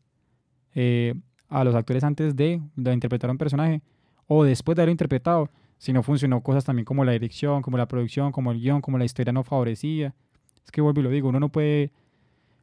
eh, 0.76 1.16
a 1.50 1.64
los 1.64 1.74
actores 1.74 2.04
antes 2.04 2.36
de, 2.36 2.62
de 2.76 2.94
interpretar 2.94 3.30
a 3.30 3.34
un 3.34 3.38
personaje 3.40 3.82
o 4.28 4.44
después 4.44 4.76
de 4.76 4.82
haberlo 4.84 4.92
interpretado 4.92 5.50
si 5.82 5.94
no 5.94 6.04
funcionó 6.04 6.42
cosas 6.44 6.64
también 6.64 6.86
como 6.86 7.04
la 7.04 7.12
dirección, 7.14 7.64
como 7.64 7.76
la 7.76 7.88
producción, 7.88 8.32
como 8.32 8.52
el 8.52 8.60
guion, 8.60 8.82
como 8.82 9.00
la 9.00 9.04
historia 9.04 9.34
no 9.34 9.44
favorecía. 9.44 10.14
Es 10.64 10.70
que 10.70 10.80
vuelvo 10.80 11.00
y 11.00 11.04
lo 11.04 11.10
digo, 11.10 11.30
uno 11.30 11.40
no 11.40 11.50
puede... 11.50 11.92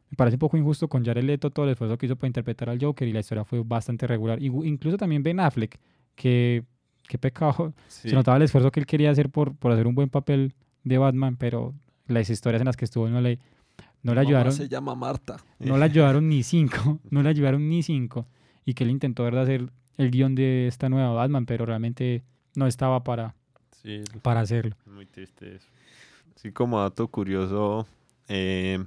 Me 0.09 0.17
parece 0.17 0.37
un 0.37 0.39
poco 0.39 0.57
injusto 0.57 0.87
con 0.87 1.05
Jared 1.05 1.25
Leto 1.25 1.51
todo 1.51 1.67
el 1.67 1.73
esfuerzo 1.73 1.99
que 1.99 2.07
hizo 2.07 2.15
para 2.15 2.29
interpretar 2.29 2.71
al 2.71 2.79
Joker 2.81 3.09
y 3.09 3.13
la 3.13 3.19
historia 3.19 3.45
fue 3.45 3.61
bastante 3.65 4.07
regular. 4.07 4.41
Incluso 4.41 4.97
también 4.97 5.25
Ben 5.25 5.41
Affleck, 5.41 5.81
que 6.15 6.63
qué 7.09 7.19
pecado. 7.19 7.75
Sí. 7.89 8.11
Se 8.11 8.15
notaba 8.15 8.37
el 8.37 8.45
esfuerzo 8.45 8.71
que 8.71 8.79
él 8.79 8.87
quería 8.87 9.11
hacer 9.11 9.31
por, 9.31 9.57
por 9.57 9.73
hacer 9.73 9.89
un 9.89 9.97
buen 9.97 10.11
papel 10.11 10.55
de 10.85 10.99
Batman, 10.99 11.37
pero 11.37 11.75
las 12.07 12.31
historias 12.31 12.61
en 12.61 12.67
las 12.67 12.77
que 12.77 12.85
estuvo 12.85 13.09
no 13.09 13.21
le, 13.21 13.41
no 14.05 14.15
le 14.15 14.21
ayudaron 14.21 14.53
se 14.53 14.69
llama 14.69 14.95
Marta. 14.95 15.39
no 15.59 15.77
le 15.77 15.85
ayudaron 15.85 16.29
ni 16.29 16.45
cinco, 16.45 17.01
no 17.11 17.25
le 17.25 17.31
ayudaron 17.31 17.69
ni 17.69 17.83
cinco. 17.83 18.29
Y 18.65 18.75
que 18.75 18.85
él 18.85 18.91
intentó 18.91 19.25
¿verdad? 19.25 19.43
hacer 19.43 19.73
el 19.97 20.11
guion 20.13 20.37
de 20.37 20.69
esta 20.69 20.89
nueva 20.89 21.11
Batman, 21.15 21.47
pero 21.47 21.67
realmente 21.67 22.23
no 22.59 22.67
estaba 22.67 23.03
para, 23.05 23.35
Sí, 23.83 24.03
para 24.23 24.41
hacerlo. 24.41 24.77
muy 24.87 25.07
triste 25.07 25.57
eso. 25.57 25.69
Sí, 26.37 26.53
como 26.53 26.81
dato 26.81 27.09
curioso, 27.09 27.87
eh, 28.29 28.85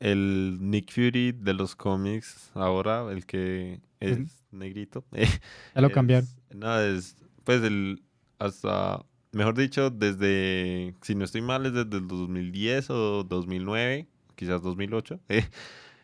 el 0.00 0.58
Nick 0.60 0.92
Fury 0.92 1.32
de 1.32 1.54
los 1.54 1.74
cómics, 1.74 2.50
ahora, 2.54 3.10
el 3.12 3.26
que 3.26 3.80
es 4.00 4.18
negrito. 4.50 5.04
Ya 5.74 5.80
lo 5.80 5.88
es- 5.88 5.94
cambiaron. 5.94 6.28
No, 6.54 6.78
es, 6.80 7.16
pues 7.44 7.62
el, 7.62 8.02
hasta, 8.38 9.04
mejor 9.32 9.56
dicho, 9.56 9.90
desde, 9.90 10.94
si 11.02 11.14
no 11.14 11.24
estoy 11.24 11.42
mal, 11.42 11.66
es 11.66 11.72
desde 11.74 11.96
el 11.98 12.08
2010 12.08 12.90
o 12.90 13.24
2009, 13.24 14.06
quizás 14.36 14.62
2008. 14.62 15.20
eh, 15.28 15.44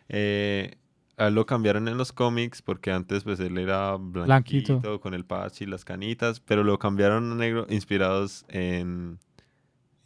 eh, 0.09 0.77
a 1.17 1.29
él 1.29 1.35
lo 1.35 1.47
cambiaron 1.47 1.87
en 1.89 1.97
los 1.99 2.13
cómics 2.13 2.61
porque 2.63 2.91
antes 2.93 3.25
pues 3.25 3.39
él 3.41 3.57
era 3.59 3.97
Blanquito. 3.97 4.75
blanquito, 4.81 5.01
con 5.01 5.15
el 5.15 5.25
patch 5.25 5.63
y 5.63 5.67
las 5.67 5.85
canitas, 5.85 6.41
pero 6.41 6.65
lo 6.65 6.79
cambiaron 6.79 7.31
a 7.33 7.35
negro 7.35 7.67
inspirados 7.71 8.45
en, 8.49 9.19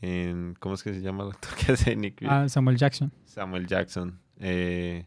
en 0.00 0.54
¿cómo 0.60 0.74
es 0.74 0.82
que 0.82 0.92
se 0.94 1.00
llama 1.00 1.24
el 1.24 1.30
actor 1.30 1.54
que 1.56 1.72
hace 1.72 1.96
Nick? 1.96 2.22
Ah, 2.28 2.48
Samuel 2.48 2.76
Jackson. 2.76 3.12
Samuel 3.24 3.66
Jackson. 3.66 4.18
eh, 4.38 5.06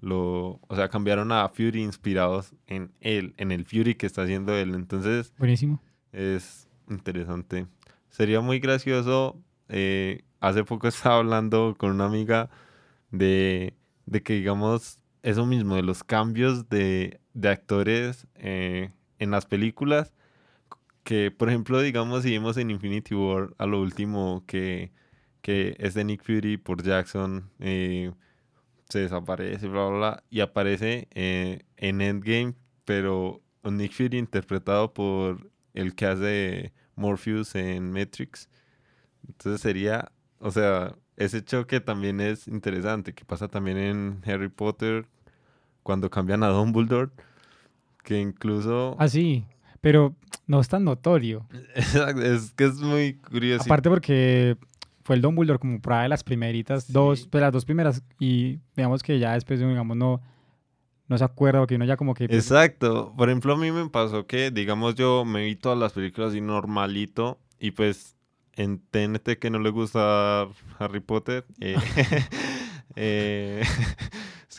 lo, 0.00 0.58
o 0.66 0.74
sea, 0.74 0.88
cambiaron 0.88 1.30
a 1.30 1.48
Fury 1.48 1.80
inspirados 1.80 2.52
en 2.66 2.90
él, 3.00 3.34
en 3.36 3.52
el 3.52 3.64
Fury 3.64 3.94
que 3.94 4.06
está 4.06 4.22
haciendo 4.22 4.52
él. 4.56 4.74
Entonces, 4.74 5.32
Buenísimo. 5.38 5.80
es 6.10 6.68
interesante. 6.90 7.68
Sería 8.08 8.40
muy 8.40 8.58
gracioso. 8.58 9.40
eh, 9.68 10.24
hace 10.40 10.64
poco 10.64 10.88
estaba 10.88 11.18
hablando 11.18 11.76
con 11.78 11.92
una 11.92 12.06
amiga 12.06 12.50
de, 13.12 13.74
de 14.06 14.22
que, 14.24 14.32
digamos, 14.32 14.98
eso 15.22 15.46
mismo, 15.46 15.76
de 15.76 15.82
los 15.82 16.04
cambios 16.04 16.68
de, 16.68 17.20
de 17.34 17.48
actores 17.48 18.26
eh, 18.36 18.92
en 19.18 19.30
las 19.30 19.46
películas. 19.46 20.12
Que, 21.04 21.30
por 21.30 21.48
ejemplo, 21.48 21.80
digamos, 21.80 22.22
si 22.22 22.30
vimos 22.30 22.56
en 22.56 22.70
Infinity 22.70 23.14
War 23.14 23.54
a 23.58 23.66
lo 23.66 23.80
último 23.80 24.44
que, 24.46 24.92
que 25.42 25.76
es 25.78 25.94
de 25.94 26.04
Nick 26.04 26.22
Fury 26.24 26.56
por 26.58 26.82
Jackson, 26.82 27.50
eh, 27.60 28.12
se 28.88 29.00
desaparece, 29.00 29.68
bla, 29.68 29.86
bla, 29.88 29.98
bla, 29.98 30.24
y 30.30 30.40
aparece 30.40 31.08
eh, 31.12 31.64
en 31.76 32.00
Endgame, 32.00 32.54
pero 32.84 33.42
Nick 33.64 33.92
Fury 33.92 34.18
interpretado 34.18 34.92
por 34.94 35.50
el 35.74 35.94
que 35.94 36.06
hace 36.06 36.72
Morpheus 36.96 37.54
en 37.54 37.90
Matrix. 37.92 38.48
Entonces 39.26 39.60
sería, 39.60 40.12
o 40.38 40.50
sea, 40.50 40.96
ese 41.16 41.44
choque 41.44 41.80
también 41.80 42.20
es 42.20 42.48
interesante, 42.48 43.14
que 43.14 43.24
pasa 43.24 43.48
también 43.48 43.78
en 43.78 44.22
Harry 44.26 44.48
Potter 44.48 45.06
cuando 45.82 46.10
cambian 46.10 46.42
a 46.42 46.48
Dumbledore, 46.48 47.10
que 48.02 48.20
incluso... 48.20 48.96
Ah, 48.98 49.08
sí, 49.08 49.44
pero 49.80 50.14
no 50.46 50.60
es 50.60 50.68
tan 50.68 50.84
notorio. 50.84 51.46
Exacto, 51.74 52.22
es 52.22 52.52
que 52.52 52.64
es 52.64 52.74
muy 52.80 53.14
curioso. 53.14 53.64
Aparte 53.64 53.88
porque 53.88 54.56
fue 55.04 55.16
el 55.16 55.22
Dumbledore 55.22 55.58
como 55.58 55.80
prueba 55.80 56.02
de 56.02 56.08
las 56.08 56.24
primeritas, 56.24 56.92
dos, 56.92 57.26
pues 57.28 57.42
las 57.42 57.52
dos 57.52 57.64
primeras, 57.64 58.02
y 58.18 58.58
digamos 58.76 59.02
que 59.02 59.18
ya 59.18 59.34
después, 59.34 59.60
digamos, 59.60 59.96
no, 59.96 60.20
no 61.08 61.18
se 61.18 61.24
acuerda, 61.24 61.60
porque 61.60 61.74
uno 61.74 61.84
ya 61.84 61.96
como 61.96 62.14
que... 62.14 62.24
Exacto. 62.24 63.12
Por 63.16 63.28
ejemplo, 63.28 63.54
a 63.54 63.56
mí 63.56 63.70
me 63.70 63.88
pasó 63.88 64.26
que, 64.26 64.50
digamos, 64.50 64.94
yo 64.94 65.24
me 65.24 65.44
vi 65.44 65.56
todas 65.56 65.78
las 65.78 65.92
películas 65.92 66.30
así 66.30 66.40
normalito 66.40 67.38
y 67.58 67.72
pues 67.72 68.16
en 68.54 68.78
TNT 68.78 69.38
que 69.38 69.50
no 69.50 69.58
le 69.58 69.70
gusta 69.70 70.48
Harry 70.78 71.00
Potter, 71.00 71.44
eh, 71.60 71.76
eh, 72.96 73.62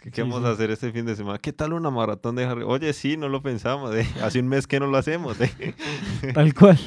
es 0.09 0.11
que 0.11 0.15
Sí, 0.15 0.15
¿qué 0.15 0.21
vamos 0.23 0.41
sí. 0.41 0.45
a 0.45 0.51
hacer 0.51 0.71
este 0.71 0.91
fin 0.91 1.05
de 1.05 1.15
semana? 1.15 1.37
¿Qué 1.39 1.53
tal 1.53 1.73
una 1.73 1.89
maratón 1.89 2.35
de 2.35 2.43
Harry? 2.45 2.63
Oye, 2.63 2.91
sí, 2.93 3.17
no 3.17 3.29
lo 3.29 3.41
pensamos, 3.41 3.93
eh, 3.95 4.05
hace 4.21 4.39
un 4.39 4.47
mes 4.47 4.67
que 4.67 4.79
no 4.79 4.87
lo 4.87 4.97
hacemos. 4.97 5.39
eh. 5.41 5.75
Tal 6.33 6.53
cual. 6.53 6.77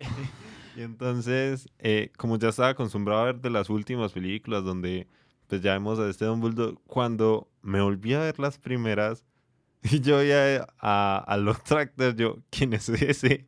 Y 0.76 0.82
entonces, 0.82 1.70
eh, 1.78 2.10
como 2.18 2.36
ya 2.38 2.50
estaba 2.50 2.68
acostumbrado 2.68 3.22
a 3.22 3.24
ver 3.24 3.40
de 3.40 3.48
las 3.48 3.70
últimas 3.70 4.12
películas 4.12 4.62
donde 4.62 5.08
pues 5.46 5.62
ya 5.62 5.72
vemos 5.72 5.98
a 5.98 6.06
este 6.06 6.26
Dumbledore, 6.26 6.76
cuando 6.86 7.48
me 7.62 7.80
volví 7.80 8.12
a 8.12 8.18
ver 8.20 8.38
las 8.38 8.58
primeras 8.58 9.24
y 9.82 10.00
yo 10.00 10.22
ya 10.22 10.66
a, 10.78 11.24
al 11.26 11.48
otro 11.48 11.78
actor, 11.78 12.14
yo, 12.14 12.36
¿quién 12.50 12.74
es 12.74 12.90
ese? 12.90 13.46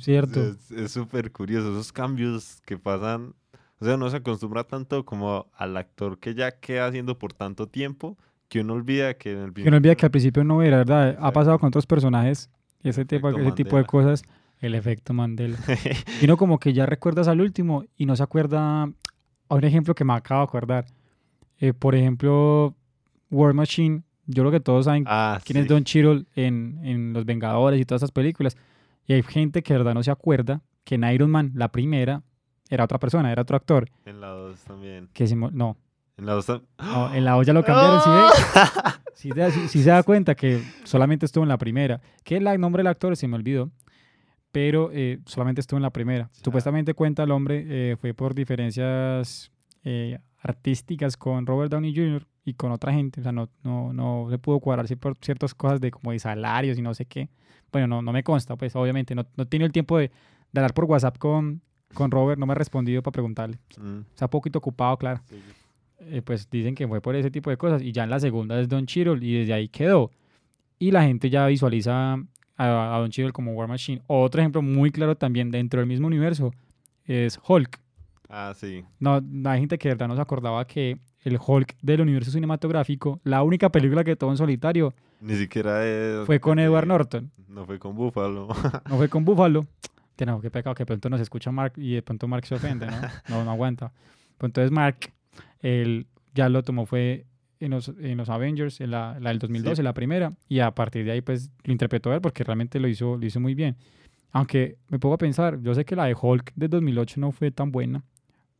Cierto. 0.00 0.40
Es- 0.42 0.70
Es 0.70 0.92
súper 0.92 1.30
curioso, 1.30 1.72
esos 1.72 1.92
cambios 1.92 2.62
que 2.64 2.78
pasan, 2.78 3.34
o 3.78 3.84
sea, 3.84 3.98
no 3.98 4.08
se 4.08 4.16
acostumbra 4.18 4.64
tanto 4.64 5.04
como 5.04 5.50
al 5.54 5.76
actor 5.76 6.18
que 6.20 6.34
ya 6.34 6.52
queda 6.58 6.86
haciendo 6.86 7.18
por 7.18 7.34
tanto 7.34 7.66
tiempo 7.68 8.16
que 8.52 8.60
uno 8.60 8.74
olvida 8.74 9.14
que 9.14 9.32
en 9.32 9.38
el 9.38 9.52
Que 9.54 9.70
no 9.70 9.78
olvida 9.78 9.94
que 9.94 10.04
al 10.04 10.10
principio- 10.10 10.44
no 10.44 10.60
era, 10.62 10.76
¿verdad? 10.76 11.16
Ha 11.18 11.32
pasado 11.32 11.58
con 11.58 11.68
otros 11.68 11.86
personajes, 11.86 12.50
ese 12.82 13.06
tipo, 13.06 13.30
ese 13.30 13.52
tipo 13.52 13.78
de 13.78 13.84
cosas, 13.84 14.22
el 14.60 14.74
efecto 14.74 15.14
Mandela. 15.14 15.56
Y 16.20 16.26
uno 16.26 16.36
como 16.36 16.58
que 16.58 16.74
ya 16.74 16.84
recuerdas 16.84 17.28
al 17.28 17.40
último 17.40 17.84
y 17.96 18.04
no 18.04 18.14
se 18.14 18.22
acuerda. 18.22 18.82
A 19.48 19.54
un 19.54 19.64
ejemplo 19.64 19.94
que 19.94 20.04
me 20.04 20.12
acabo 20.12 20.40
de 20.42 20.44
acordar. 20.44 20.84
Eh, 21.60 21.72
por 21.72 21.94
ejemplo, 21.94 22.74
War 23.30 23.54
Machine. 23.54 24.02
Yo 24.26 24.42
creo 24.42 24.50
que 24.52 24.60
todos 24.60 24.84
saben 24.84 25.04
Ah, 25.06 25.40
quién 25.44 25.56
es 25.56 25.62
sí. 25.64 25.68
Don 25.68 25.84
Cheadle 25.84 26.26
en, 26.36 26.78
en 26.84 27.12
Los 27.14 27.24
Vengadores 27.24 27.80
y 27.80 27.84
todas 27.86 28.00
esas 28.02 28.12
películas. 28.12 28.56
Y 29.06 29.14
hay 29.14 29.22
gente 29.22 29.62
que 29.62 29.72
de 29.72 29.78
verdad 29.78 29.94
no 29.94 30.02
se 30.02 30.10
acuerda, 30.10 30.60
que 30.84 30.96
en 30.96 31.04
Iron 31.04 31.30
Man, 31.30 31.52
la 31.54 31.72
primera, 31.72 32.22
era 32.68 32.84
otra 32.84 32.98
persona, 32.98 33.32
era 33.32 33.40
otro 33.42 33.56
actor. 33.56 33.88
En 34.04 34.20
la 34.20 34.28
2 34.28 34.60
también. 34.60 35.08
Que 35.14 35.26
se 35.26 35.36
no, 35.36 35.76
En 36.18 36.26
la 36.26 36.32
2 36.34 36.46
también. 36.46 36.68
no, 36.78 37.14
en 37.14 37.24
la 37.24 37.32
2 37.32 37.46
ya 37.46 37.52
lo 37.52 37.64
cambiaron, 37.64 38.00
¿sí 38.02 38.10
ve? 38.10 38.60
Sí, 39.14 39.30
te- 39.30 39.50
sí- 39.52 39.68
sí 39.68 39.82
se 39.84 39.90
da 39.90 40.02
cuenta 40.02 40.34
que 40.34 40.62
solamente 40.84 41.26
estuvo 41.26 41.44
en 41.44 41.48
la 41.48 41.58
primera. 41.58 42.00
Que 42.24 42.36
el 42.38 42.60
nombre 42.60 42.80
del 42.80 42.88
actor 42.88 43.16
se 43.16 43.28
me 43.28 43.36
olvidó, 43.36 43.70
pero 44.50 44.90
eh, 44.92 45.20
solamente 45.26 45.60
estuvo 45.60 45.78
en 45.78 45.82
la 45.82 45.90
primera. 45.90 46.28
Ya. 46.34 46.44
Supuestamente 46.44 46.94
cuenta 46.94 47.22
el 47.22 47.30
hombre 47.30 47.64
eh, 47.68 47.96
fue 48.00 48.14
por 48.14 48.34
diferencias 48.34 49.52
eh, 49.84 50.18
artísticas 50.40 51.16
con 51.16 51.46
Robert 51.46 51.70
Downey 51.70 51.94
Jr. 51.94 52.26
y 52.44 52.54
con 52.54 52.72
otra 52.72 52.92
gente. 52.92 53.20
O 53.20 53.22
sea, 53.22 53.32
no, 53.32 53.48
no, 53.62 53.92
no 53.92 54.26
se 54.30 54.38
pudo 54.38 54.58
cuadrar 54.60 54.88
sí, 54.88 54.96
por 54.96 55.16
ciertas 55.20 55.54
cosas 55.54 55.80
de 55.80 55.90
como 55.90 56.10
de 56.12 56.18
salarios 56.18 56.76
y 56.78 56.82
no 56.82 56.92
sé 56.94 57.06
qué. 57.06 57.28
Bueno, 57.70 57.86
no, 57.86 58.02
no 58.02 58.12
me 58.12 58.22
consta, 58.24 58.56
pues 58.56 58.74
obviamente. 58.76 59.14
No, 59.14 59.24
no 59.36 59.44
he 59.44 59.46
tenido 59.46 59.66
el 59.66 59.72
tiempo 59.72 59.98
de, 59.98 60.08
de 60.52 60.60
hablar 60.60 60.74
por 60.74 60.84
WhatsApp 60.86 61.16
con, 61.18 61.62
con 61.94 62.10
Robert, 62.10 62.38
no 62.40 62.46
me 62.46 62.52
ha 62.52 62.56
respondido 62.56 63.02
para 63.02 63.12
preguntarle. 63.12 63.58
Mm, 63.78 64.00
O 64.00 64.04
sea, 64.18 64.28
poquito 64.28 64.58
ocupado, 64.58 64.96
claro 64.98 65.20
sí. 65.28 65.40
Eh, 66.10 66.22
pues 66.22 66.48
dicen 66.50 66.74
que 66.74 66.86
fue 66.88 67.00
por 67.00 67.14
ese 67.16 67.30
tipo 67.30 67.50
de 67.50 67.56
cosas. 67.56 67.82
Y 67.82 67.92
ya 67.92 68.04
en 68.04 68.10
la 68.10 68.20
segunda 68.20 68.58
es 68.60 68.68
Don 68.68 68.86
Cheadle 68.86 69.24
y 69.24 69.38
desde 69.40 69.52
ahí 69.52 69.68
quedó. 69.68 70.10
Y 70.78 70.90
la 70.90 71.02
gente 71.04 71.30
ya 71.30 71.46
visualiza 71.46 72.14
a, 72.14 72.96
a 72.96 72.98
Don 72.98 73.10
Cheadle 73.10 73.32
como 73.32 73.52
War 73.52 73.68
Machine. 73.68 74.02
Otro 74.06 74.40
ejemplo 74.40 74.62
muy 74.62 74.90
claro 74.90 75.16
también 75.16 75.50
dentro 75.50 75.80
del 75.80 75.88
mismo 75.88 76.06
universo 76.06 76.52
es 77.04 77.38
Hulk. 77.46 77.78
Ah, 78.28 78.52
sí. 78.56 78.84
No, 78.98 79.20
hay 79.44 79.60
gente 79.60 79.76
que 79.78 79.88
de 79.88 79.94
verdad 79.94 80.08
no 80.08 80.16
se 80.16 80.22
acordaba 80.22 80.64
que 80.66 80.98
el 81.22 81.38
Hulk 81.44 81.76
del 81.82 82.00
universo 82.00 82.30
cinematográfico, 82.30 83.20
la 83.24 83.42
única 83.42 83.70
película 83.70 84.02
que 84.04 84.16
tuvo 84.16 84.30
en 84.30 84.36
solitario 84.38 84.94
Ni 85.20 85.34
siquiera 85.36 85.86
es- 85.86 86.24
fue 86.26 86.40
con 86.40 86.58
Edward 86.58 86.86
Norton. 86.86 87.30
No 87.48 87.64
fue 87.66 87.78
con 87.78 87.94
Buffalo. 87.94 88.48
No 88.88 88.96
fue 88.96 89.08
con 89.08 89.24
Buffalo. 89.24 89.66
Que 90.16 90.26
no, 90.26 90.40
qué 90.40 90.50
pecado 90.50 90.74
que 90.74 90.84
pronto 90.86 91.08
nos 91.10 91.20
escucha 91.20 91.50
Mark 91.52 91.74
y 91.76 91.94
de 91.94 92.02
pronto 92.02 92.26
Mark 92.28 92.44
se 92.46 92.54
ofende, 92.54 92.86
¿no? 92.86 92.92
No, 93.28 93.44
no 93.44 93.50
aguanta. 93.50 93.92
Pues 94.38 94.48
entonces 94.48 94.70
Mark, 94.70 94.96
él 95.62 96.06
ya 96.34 96.48
lo 96.48 96.62
tomó 96.62 96.86
fue 96.86 97.26
en 97.60 97.70
los, 97.70 97.88
en 98.00 98.16
los 98.18 98.28
Avengers, 98.28 98.80
en 98.80 98.90
la, 98.90 99.16
la 99.20 99.30
del 99.30 99.38
2012, 99.38 99.76
Sí. 99.76 99.82
la 99.82 99.94
primera, 99.94 100.32
y 100.48 100.58
a 100.60 100.70
partir 100.72 101.04
de 101.04 101.12
ahí 101.12 101.20
pues 101.20 101.50
lo 101.64 101.72
interpretó 101.72 102.12
él 102.12 102.20
porque 102.20 102.42
realmente 102.44 102.80
lo 102.80 102.88
hizo, 102.88 103.16
lo 103.16 103.24
hizo 103.24 103.38
muy 103.40 103.54
bien. 103.54 103.76
Aunque 104.32 104.78
me 104.88 104.98
pongo 104.98 105.14
a 105.14 105.18
pensar, 105.18 105.60
yo 105.62 105.74
sé 105.74 105.84
que 105.84 105.94
la 105.94 106.06
de 106.06 106.16
Hulk 106.20 106.52
de 106.56 106.68
2008 106.68 107.20
no 107.20 107.32
fue 107.32 107.50
tan 107.50 107.70
buena, 107.70 108.02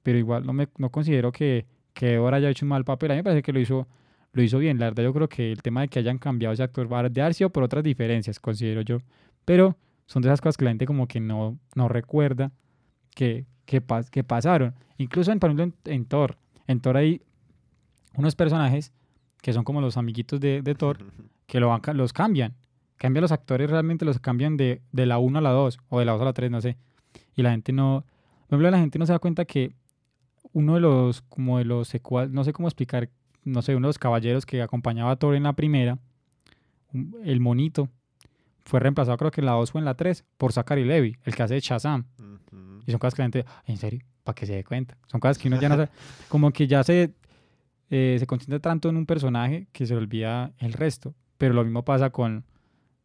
pero 0.02 0.18
igual 0.18 0.44
no, 0.46 0.52
me, 0.52 0.68
no 0.78 0.90
considero 0.90 1.32
que, 1.32 1.66
que 1.94 2.16
ahora 2.16 2.36
haya 2.36 2.50
hecho 2.50 2.64
un 2.64 2.68
mal 2.70 2.84
papel. 2.84 3.10
A 3.10 3.14
mí 3.14 3.18
me 3.20 3.24
parece 3.24 3.42
que 3.42 3.52
lo 3.52 3.58
hizo, 3.60 3.88
lo 4.32 4.42
hizo 4.42 4.58
bien. 4.58 4.78
La 4.78 4.86
verdad 4.86 5.02
yo 5.04 5.12
creo 5.14 5.28
que 5.28 5.50
el 5.50 5.62
tema 5.62 5.80
de 5.80 5.88
que 5.88 5.98
hayan 5.98 6.18
cambiado 6.18 6.52
ese 6.52 6.62
actor 6.62 6.92
va 6.92 7.00
a 7.00 7.08
de 7.08 7.20
haber 7.22 7.34
sido 7.34 7.50
por 7.50 7.62
otras 7.62 7.82
diferencias, 7.82 8.38
considero 8.38 8.82
yo. 8.82 8.98
Pero 9.46 9.76
son 10.06 10.20
de 10.22 10.28
esas 10.28 10.40
cosas 10.42 10.56
que 10.58 10.64
la 10.66 10.72
gente 10.72 10.84
como 10.86 11.08
que 11.08 11.20
no, 11.20 11.58
no 11.74 11.88
recuerda 11.88 12.52
que, 13.14 13.46
que, 13.64 13.82
pas- 13.82 14.10
que 14.10 14.22
pasaron. 14.24 14.74
Incluso 14.98 15.32
en, 15.32 15.38
por 15.40 15.50
ejemplo, 15.50 15.64
en, 15.86 15.92
en 15.94 16.04
Thor. 16.04 16.36
En 16.72 16.80
Thor 16.80 16.96
hay 16.96 17.22
unos 18.16 18.34
personajes 18.34 18.92
que 19.40 19.52
son 19.52 19.64
como 19.64 19.80
los 19.80 19.96
amiguitos 19.96 20.40
de, 20.40 20.62
de 20.62 20.74
Thor 20.74 20.98
que 21.46 21.60
lo 21.60 21.78
los 21.94 22.12
cambian. 22.12 22.54
Cambian 22.96 23.22
los 23.22 23.32
actores, 23.32 23.70
realmente 23.70 24.04
los 24.04 24.18
cambian 24.18 24.56
de, 24.56 24.80
de 24.92 25.06
la 25.06 25.18
1 25.18 25.38
a 25.38 25.42
la 25.42 25.50
2 25.50 25.78
o 25.88 25.98
de 25.98 26.04
la 26.04 26.12
2 26.12 26.22
a 26.22 26.24
la 26.24 26.32
3, 26.32 26.50
no 26.50 26.60
sé. 26.60 26.76
Y 27.34 27.42
la 27.42 27.50
gente 27.50 27.72
no, 27.72 28.04
por 28.46 28.54
ejemplo, 28.54 28.70
la 28.70 28.78
gente 28.78 28.98
no 28.98 29.06
se 29.06 29.12
da 29.12 29.18
cuenta 29.18 29.44
que 29.44 29.74
uno 30.52 30.74
de 30.74 30.80
los, 30.80 31.22
como 31.22 31.58
de 31.58 31.64
los 31.64 31.92
no 32.30 32.44
sé 32.44 32.52
cómo 32.52 32.68
explicar, 32.68 33.10
no 33.44 33.62
sé, 33.62 33.74
uno 33.74 33.88
de 33.88 33.90
los 33.90 33.98
caballeros 33.98 34.46
que 34.46 34.62
acompañaba 34.62 35.10
a 35.10 35.16
Thor 35.16 35.34
en 35.34 35.42
la 35.42 35.54
primera, 35.54 35.98
el 37.24 37.40
monito, 37.40 37.88
fue 38.64 38.78
reemplazado 38.78 39.16
creo 39.16 39.30
que 39.30 39.40
en 39.40 39.46
la 39.46 39.52
2 39.52 39.74
o 39.74 39.78
en 39.78 39.84
la 39.84 39.94
3 39.94 40.24
por 40.36 40.52
Zachary 40.52 40.84
Levi, 40.84 41.16
el 41.24 41.34
que 41.34 41.42
hace 41.42 41.58
Shazam. 41.58 42.06
Y 42.86 42.90
son 42.90 42.98
cosas 42.98 43.14
que 43.14 43.22
la 43.22 43.24
gente, 43.24 43.44
en 43.66 43.76
serio, 43.78 44.00
para 44.24 44.34
que 44.34 44.46
se 44.46 44.54
dé 44.54 44.64
cuenta. 44.64 44.96
Son 45.06 45.20
cosas 45.20 45.38
que 45.38 45.48
uno 45.48 45.60
ya 45.60 45.68
no 45.68 45.76
sabe. 45.76 45.88
Como 46.28 46.50
que 46.52 46.66
ya 46.66 46.82
se, 46.84 47.14
eh, 47.90 48.16
se 48.18 48.26
concentra 48.26 48.60
tanto 48.60 48.88
en 48.88 48.96
un 48.96 49.06
personaje 49.06 49.66
que 49.72 49.86
se 49.86 49.94
le 49.94 50.00
olvida 50.00 50.52
el 50.58 50.72
resto. 50.72 51.14
Pero 51.38 51.54
lo 51.54 51.64
mismo 51.64 51.84
pasa 51.84 52.10
con, 52.10 52.44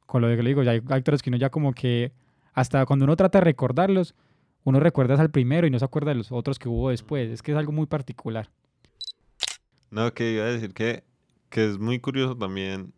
con 0.06 0.21
lo 0.21 0.27
de 0.27 0.38
que 0.38 0.43
le 0.43 0.49
digo. 0.49 0.63
Ya 0.63 0.71
hay 0.71 0.82
actores 0.89 1.21
que 1.21 1.30
uno 1.30 1.38
ya 1.38 1.49
como 1.49 1.73
que, 1.73 2.13
hasta 2.53 2.86
cuando 2.86 3.06
uno 3.06 3.15
trata 3.15 3.39
de 3.39 3.45
recordarlos, 3.45 4.15
uno 4.63 4.80
recuerda 4.80 5.19
al 5.19 5.32
primero 5.32 5.65
y 5.65 5.69
no 5.69 5.80
se 5.80 5.86
acuerda 5.86 6.10
de 6.10 6.15
los 6.15 6.32
otros 6.32 6.60
que 6.60 6.69
hubo 6.69 6.89
después. 6.89 7.30
Es 7.30 7.41
que 7.41 7.51
es 7.51 7.58
algo 7.58 7.71
muy 7.71 7.86
particular. 7.86 8.49
No, 9.89 10.13
que 10.13 10.34
iba 10.34 10.43
a 10.43 10.47
decir 10.47 10.73
que, 10.73 11.03
que 11.49 11.69
es 11.69 11.80
muy 11.80 11.99
curioso 11.99 12.38
también 12.38 12.93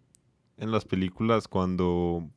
en 0.58 0.71
las 0.71 0.86
películas 0.86 1.47
cuando 1.47 2.27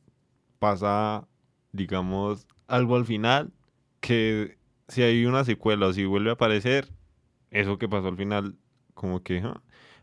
pasa, 0.59 1.27
digamos, 1.71 2.47
algo 2.67 2.95
al 2.95 3.05
final, 3.05 3.51
que 3.99 4.57
si 4.87 5.01
hay 5.01 5.25
una 5.25 5.43
secuela 5.43 5.87
o 5.87 5.93
si 5.93 6.05
vuelve 6.05 6.29
a 6.29 6.33
aparecer, 6.33 6.89
eso 7.51 7.77
que 7.77 7.87
pasó 7.87 8.07
al 8.07 8.17
final, 8.17 8.55
como 8.93 9.23
que, 9.23 9.43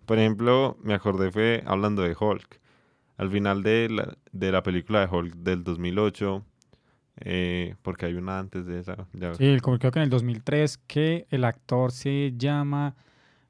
por 0.07 0.19
ejemplo, 0.19 0.77
me 0.83 0.95
acordé 0.95 1.31
fue 1.31 1.63
hablando 1.67 2.03
de 2.03 2.17
Hulk. 2.19 2.61
Al 3.17 3.31
final 3.31 3.63
de 3.63 3.89
la, 3.91 4.17
de 4.33 4.53
la 4.53 4.63
película 4.63 5.01
de 5.01 5.15
Hulk 5.15 5.35
del 5.35 5.63
2008, 5.63 6.45
eh, 7.23 7.75
porque 7.83 8.07
hay 8.07 8.15
una 8.15 8.39
antes 8.39 8.65
de 8.65 8.81
esa, 8.81 9.07
ya. 9.13 9.35
Sí, 9.35 9.59
creo 9.61 9.79
que 9.79 9.99
en 9.99 10.05
el 10.05 10.11
2003 10.11 10.79
que 10.87 11.27
el 11.29 11.45
actor 11.45 11.93
se 11.93 12.33
llama, 12.37 12.95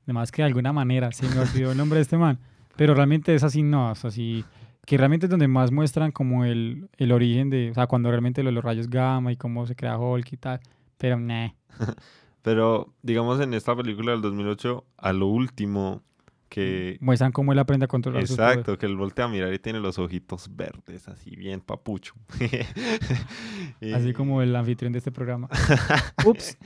además 0.04 0.32
que 0.32 0.42
de 0.42 0.46
alguna 0.46 0.72
manera, 0.72 1.12
se 1.12 1.28
me 1.28 1.38
olvidó 1.40 1.70
el 1.70 1.78
nombre 1.78 1.98
de 1.98 2.02
este 2.02 2.16
man, 2.16 2.38
pero 2.76 2.94
realmente 2.94 3.32
es 3.32 3.44
así, 3.44 3.62
no, 3.62 3.92
es 3.92 4.04
así, 4.04 4.44
que 4.86 4.96
realmente 4.96 5.26
es 5.26 5.30
donde 5.30 5.46
más 5.46 5.70
muestran 5.70 6.10
como 6.10 6.44
el, 6.44 6.88
el 6.96 7.12
origen 7.12 7.48
de, 7.48 7.70
o 7.70 7.74
sea, 7.74 7.86
cuando 7.86 8.10
realmente 8.10 8.42
lo 8.42 8.48
de 8.48 8.54
los 8.54 8.64
rayos 8.64 8.90
gamma 8.90 9.30
y 9.30 9.36
cómo 9.36 9.66
se 9.66 9.76
crea 9.76 9.98
Hulk 9.98 10.32
y 10.32 10.36
tal, 10.36 10.60
pero 11.00 11.18
nah, 11.18 11.48
Pero, 12.42 12.94
digamos, 13.02 13.40
en 13.40 13.52
esta 13.54 13.74
película 13.76 14.12
del 14.12 14.22
2008, 14.22 14.84
a 14.96 15.12
lo 15.12 15.26
último 15.26 16.02
que... 16.48 16.96
muestran 17.00 17.32
cómo 17.32 17.52
él 17.52 17.58
aprende 17.58 17.84
a 17.84 17.88
controlar. 17.88 18.22
Exacto, 18.22 18.78
que 18.78 18.86
él 18.86 18.96
voltea 18.96 19.26
a 19.26 19.28
mirar 19.28 19.52
y 19.52 19.58
tiene 19.58 19.78
los 19.78 19.98
ojitos 19.98 20.48
verdes, 20.56 21.06
así 21.08 21.36
bien 21.36 21.60
papucho. 21.60 22.14
Y- 23.80 23.92
Así 23.92 24.12
como 24.12 24.42
el 24.42 24.54
anfitrión 24.56 24.92
de 24.92 24.98
este 24.98 25.12
programa. 25.12 25.48
Ups. 26.26 26.56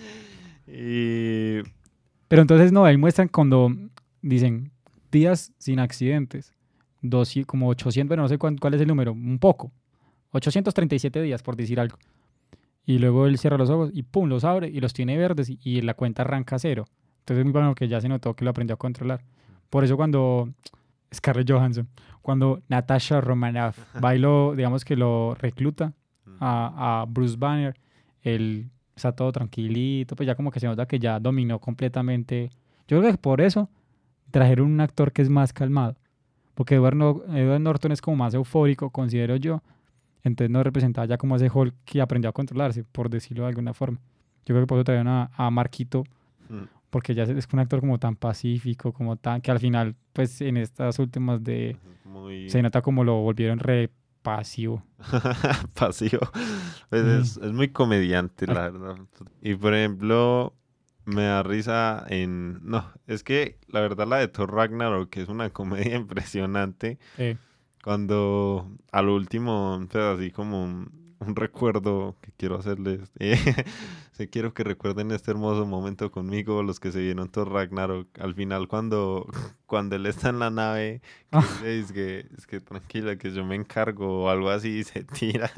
Y... 0.66 1.58
Pero 2.28 2.42
entonces 2.42 2.72
no, 2.72 2.84
ahí 2.84 2.96
muestran 2.96 3.28
cuando 3.28 3.70
dicen 4.22 4.70
días 5.12 5.52
sin 5.58 5.78
accidentes, 5.80 6.54
dos, 7.02 7.34
como 7.46 7.68
800, 7.68 8.08
bueno, 8.08 8.22
no 8.22 8.28
sé 8.28 8.38
cuán- 8.38 8.56
cuál 8.58 8.74
es 8.74 8.80
el 8.80 8.88
número, 8.88 9.12
un 9.12 9.38
poco, 9.38 9.72
837 10.30 11.20
días 11.22 11.42
por 11.42 11.56
decir 11.56 11.78
algo. 11.80 11.98
Y 12.86 12.98
luego 12.98 13.26
él 13.26 13.38
cierra 13.38 13.56
los 13.58 13.70
ojos 13.70 13.90
y 13.94 14.02
pum, 14.02 14.28
los 14.28 14.44
abre 14.44 14.68
y 14.68 14.80
los 14.80 14.92
tiene 14.92 15.16
verdes 15.16 15.48
y, 15.50 15.58
y 15.62 15.80
la 15.80 15.94
cuenta 15.94 16.22
arranca 16.22 16.56
a 16.56 16.58
cero. 16.58 16.84
Entonces 17.20 17.38
es 17.38 17.44
muy 17.44 17.52
bueno 17.52 17.74
que 17.74 17.88
ya 17.88 18.00
se 18.00 18.08
notó 18.08 18.34
que 18.34 18.44
lo 18.44 18.50
aprendió 18.50 18.74
a 18.74 18.78
controlar. 18.78 19.22
Por 19.70 19.84
eso 19.84 19.96
cuando 19.96 20.50
Scarlett 21.14 21.50
Johansson, 21.50 21.88
cuando 22.20 22.60
Natasha 22.68 23.20
Romanoff 23.20 23.78
bailó, 24.00 24.54
digamos 24.54 24.84
que 24.84 24.96
lo 24.96 25.34
recluta 25.34 25.92
a, 26.40 27.00
a 27.02 27.04
Bruce 27.06 27.36
Banner, 27.38 27.74
él 28.22 28.68
está 28.94 29.12
todo 29.12 29.32
tranquilito, 29.32 30.14
pues 30.16 30.26
ya 30.26 30.34
como 30.34 30.50
que 30.50 30.60
se 30.60 30.66
nota 30.66 30.86
que 30.86 30.98
ya 30.98 31.18
dominó 31.20 31.58
completamente. 31.58 32.50
Yo 32.86 32.98
creo 33.00 33.12
que 33.12 33.18
por 33.18 33.40
eso 33.40 33.70
trajeron 34.30 34.70
un 34.70 34.80
actor 34.80 35.12
que 35.12 35.22
es 35.22 35.30
más 35.30 35.52
calmado, 35.52 35.96
porque 36.54 36.74
Edward, 36.74 36.96
No- 36.96 37.22
Edward 37.34 37.60
Norton 37.60 37.92
es 37.92 38.00
como 38.02 38.16
más 38.18 38.34
eufórico, 38.34 38.90
considero 38.90 39.36
yo, 39.36 39.62
entonces 40.24 40.50
no 40.50 40.62
representaba 40.64 41.06
ya 41.06 41.16
como 41.18 41.36
ese 41.36 41.48
Hulk 41.52 41.74
que 41.84 42.00
aprendió 42.00 42.28
a 42.30 42.32
controlarse, 42.32 42.82
por 42.84 43.08
decirlo 43.10 43.44
de 43.44 43.50
alguna 43.50 43.72
forma. 43.74 43.98
Yo 44.46 44.54
creo 44.54 44.62
que 44.62 44.66
por 44.66 44.78
eso 44.78 44.84
trajeron 44.84 45.08
a, 45.08 45.30
a 45.36 45.50
Marquito, 45.50 46.04
Mm. 46.48 46.64
porque 46.90 47.14
ya 47.14 47.22
es 47.22 47.48
un 47.52 47.58
actor 47.60 47.80
como 47.80 47.98
tan 47.98 48.16
pacífico, 48.16 48.92
como 48.92 49.16
tan, 49.16 49.40
que 49.40 49.50
al 49.50 49.60
final, 49.60 49.94
pues 50.12 50.40
en 50.42 50.56
estas 50.58 50.98
últimas 50.98 51.42
de, 51.42 51.76
Muy 52.04 52.50
se 52.50 52.60
nota 52.62 52.82
como 52.82 53.02
lo 53.04 53.14
volvieron 53.22 53.58
re 53.58 53.90
pasivo. 54.22 54.82
pasivo. 55.74 56.20
Pues 56.90 57.02
Mm. 57.04 57.20
es, 57.20 57.36
es 57.38 57.52
muy 57.52 57.68
comediante, 57.68 58.46
la 58.46 58.70
verdad. 58.70 58.96
Y 59.42 59.54
por 59.54 59.74
ejemplo, 59.74 60.54
me 61.04 61.22
da 61.24 61.42
risa 61.42 62.04
en... 62.08 62.60
No, 62.62 62.84
es 63.06 63.22
que 63.24 63.58
la 63.68 63.80
verdad 63.80 64.06
la 64.06 64.16
de 64.18 64.28
Thor 64.28 64.52
Ragnarok, 64.52 65.10
que 65.10 65.22
es 65.22 65.28
una 65.28 65.50
comedia 65.50 65.96
impresionante, 65.96 66.98
Eh, 67.18 67.36
cuando 67.84 68.66
a 68.92 69.02
lo 69.02 69.14
último, 69.14 69.86
pues 69.90 70.02
así 70.04 70.30
como 70.30 70.64
un, 70.64 71.16
un 71.20 71.36
recuerdo 71.36 72.16
que 72.22 72.32
quiero 72.32 72.56
hacerles. 72.56 73.12
eh, 73.20 73.36
sí, 74.16 74.26
quiero 74.28 74.54
que 74.54 74.64
recuerden 74.64 75.10
este 75.10 75.30
hermoso 75.30 75.66
momento 75.66 76.10
conmigo, 76.10 76.62
los 76.62 76.80
que 76.80 76.90
se 76.92 77.00
vieron 77.00 77.28
Thor 77.28 77.50
Ragnarok. 77.52 78.08
Al 78.20 78.34
final, 78.34 78.66
cuando, 78.68 79.26
cuando 79.66 79.96
él 79.96 80.06
está 80.06 80.30
en 80.30 80.38
la 80.38 80.50
nave, 80.50 81.00
que 81.30 81.36
Ah. 81.36 81.44
es 81.64 81.90
que, 81.92 82.26
es 82.38 82.46
que 82.46 82.60
tranquila, 82.60 83.16
que 83.16 83.32
yo 83.32 83.44
me 83.44 83.56
encargo 83.56 84.24
o 84.24 84.28
algo 84.30 84.50
así, 84.50 84.68
y 84.78 84.84
se 84.84 85.02
tira 85.18 85.50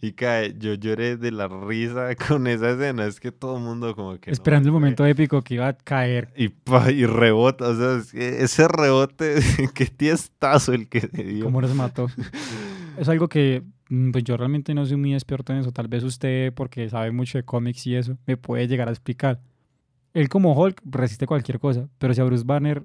y, 0.00 0.08
y 0.08 0.12
cae. 0.12 0.54
Yo 0.58 0.74
lloré 0.74 1.16
de 1.16 1.30
la 1.30 1.46
risa 1.48 2.14
con 2.16 2.46
esa 2.48 2.70
escena. 2.70 3.06
Es 3.06 3.20
que 3.20 3.30
todo 3.32 3.56
el 3.56 3.62
mundo 3.62 3.94
como 3.94 4.18
que... 4.18 4.30
no 4.30 4.32
esperando 4.32 4.68
el 4.68 4.72
momento 4.72 5.06
épico 5.06 5.40
que 5.42 5.54
iba 5.54 5.68
a 5.68 5.72
caer. 5.74 6.32
Y, 6.36 6.48
pa- 6.48 6.90
y 6.90 7.06
rebota, 7.06 7.68
o 7.68 7.76
sea, 7.76 7.96
es 7.98 8.12
que 8.12 8.42
ese 8.42 8.66
rebote, 8.68 9.36
qué 9.74 9.86
tiestazo 9.86 10.72
el 10.72 10.88
que 10.88 11.00
se 11.02 11.22
dio. 11.22 11.44
¿Cómo 11.44 11.60
nos 11.60 11.74
mató? 11.74 12.08
es 12.98 13.08
algo 13.08 13.28
que 13.28 13.62
Pues 14.10 14.24
yo 14.24 14.38
realmente 14.38 14.72
no 14.72 14.86
soy 14.86 14.96
muy 14.96 15.12
experto 15.12 15.52
en 15.52 15.58
eso. 15.58 15.70
Tal 15.70 15.86
vez 15.86 16.02
usted, 16.02 16.52
porque 16.54 16.88
sabe 16.88 17.10
mucho 17.12 17.36
de 17.36 17.44
cómics 17.44 17.86
y 17.86 17.94
eso, 17.94 18.16
me 18.26 18.38
puede 18.38 18.66
llegar 18.66 18.88
a 18.88 18.90
explicar. 18.90 19.40
Él 20.14 20.30
como 20.30 20.54
Hulk 20.54 20.80
resiste 20.84 21.26
cualquier 21.26 21.58
cosa, 21.58 21.88
pero 21.98 22.14
si 22.14 22.20
a 22.20 22.24
Bruce 22.24 22.44
Banner 22.44 22.84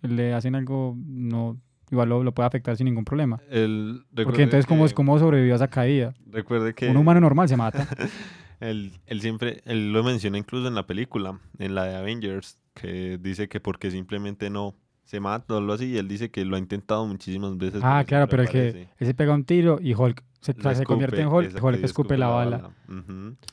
le 0.00 0.32
hacen 0.32 0.54
algo, 0.54 0.96
no, 0.96 1.60
igual 1.90 2.08
lo, 2.08 2.22
lo 2.22 2.32
puede 2.32 2.46
afectar 2.46 2.74
sin 2.74 2.86
ningún 2.86 3.04
problema. 3.04 3.38
El, 3.50 4.04
Porque 4.14 4.44
entonces, 4.44 4.64
¿cómo, 4.66 4.86
¿cómo 4.94 5.18
sobrevivió 5.18 5.52
a 5.54 5.56
esa 5.56 5.68
caída? 5.68 6.14
Recuerde 6.30 6.74
que 6.74 6.88
Un 6.88 6.96
humano 6.96 7.20
normal 7.20 7.48
se 7.48 7.56
mata. 7.58 7.86
él, 8.60 8.92
él 9.04 9.20
siempre, 9.20 9.60
él 9.66 9.92
lo 9.92 10.02
menciona 10.04 10.38
incluso 10.38 10.68
en 10.68 10.74
la 10.74 10.86
película, 10.86 11.38
en 11.58 11.74
la 11.74 11.84
de 11.84 11.96
Avengers, 11.96 12.58
que 12.72 13.18
dice 13.18 13.48
que 13.48 13.60
porque 13.60 13.90
simplemente 13.90 14.48
no 14.48 14.74
se 15.04 15.20
mata 15.20 15.54
o 15.54 15.58
algo 15.58 15.74
así, 15.74 15.86
y 15.86 15.98
él 15.98 16.08
dice 16.08 16.30
que 16.30 16.44
lo 16.46 16.56
ha 16.56 16.58
intentado 16.58 17.06
muchísimas 17.06 17.58
veces. 17.58 17.80
ah, 17.84 18.04
claro, 18.06 18.26
pero 18.26 18.42
el 18.42 18.48
que 18.48 18.88
se 18.98 19.14
pega 19.14 19.34
un 19.34 19.44
tiro 19.44 19.78
y 19.80 19.94
Hulk 19.94 20.24
se, 20.52 20.84
convierte 20.84 21.20
en 21.20 21.28
Hulk, 21.28 21.62
Hulk 21.62 21.82
escupe 21.82 22.16
la 22.16 22.28
bala. 22.28 22.70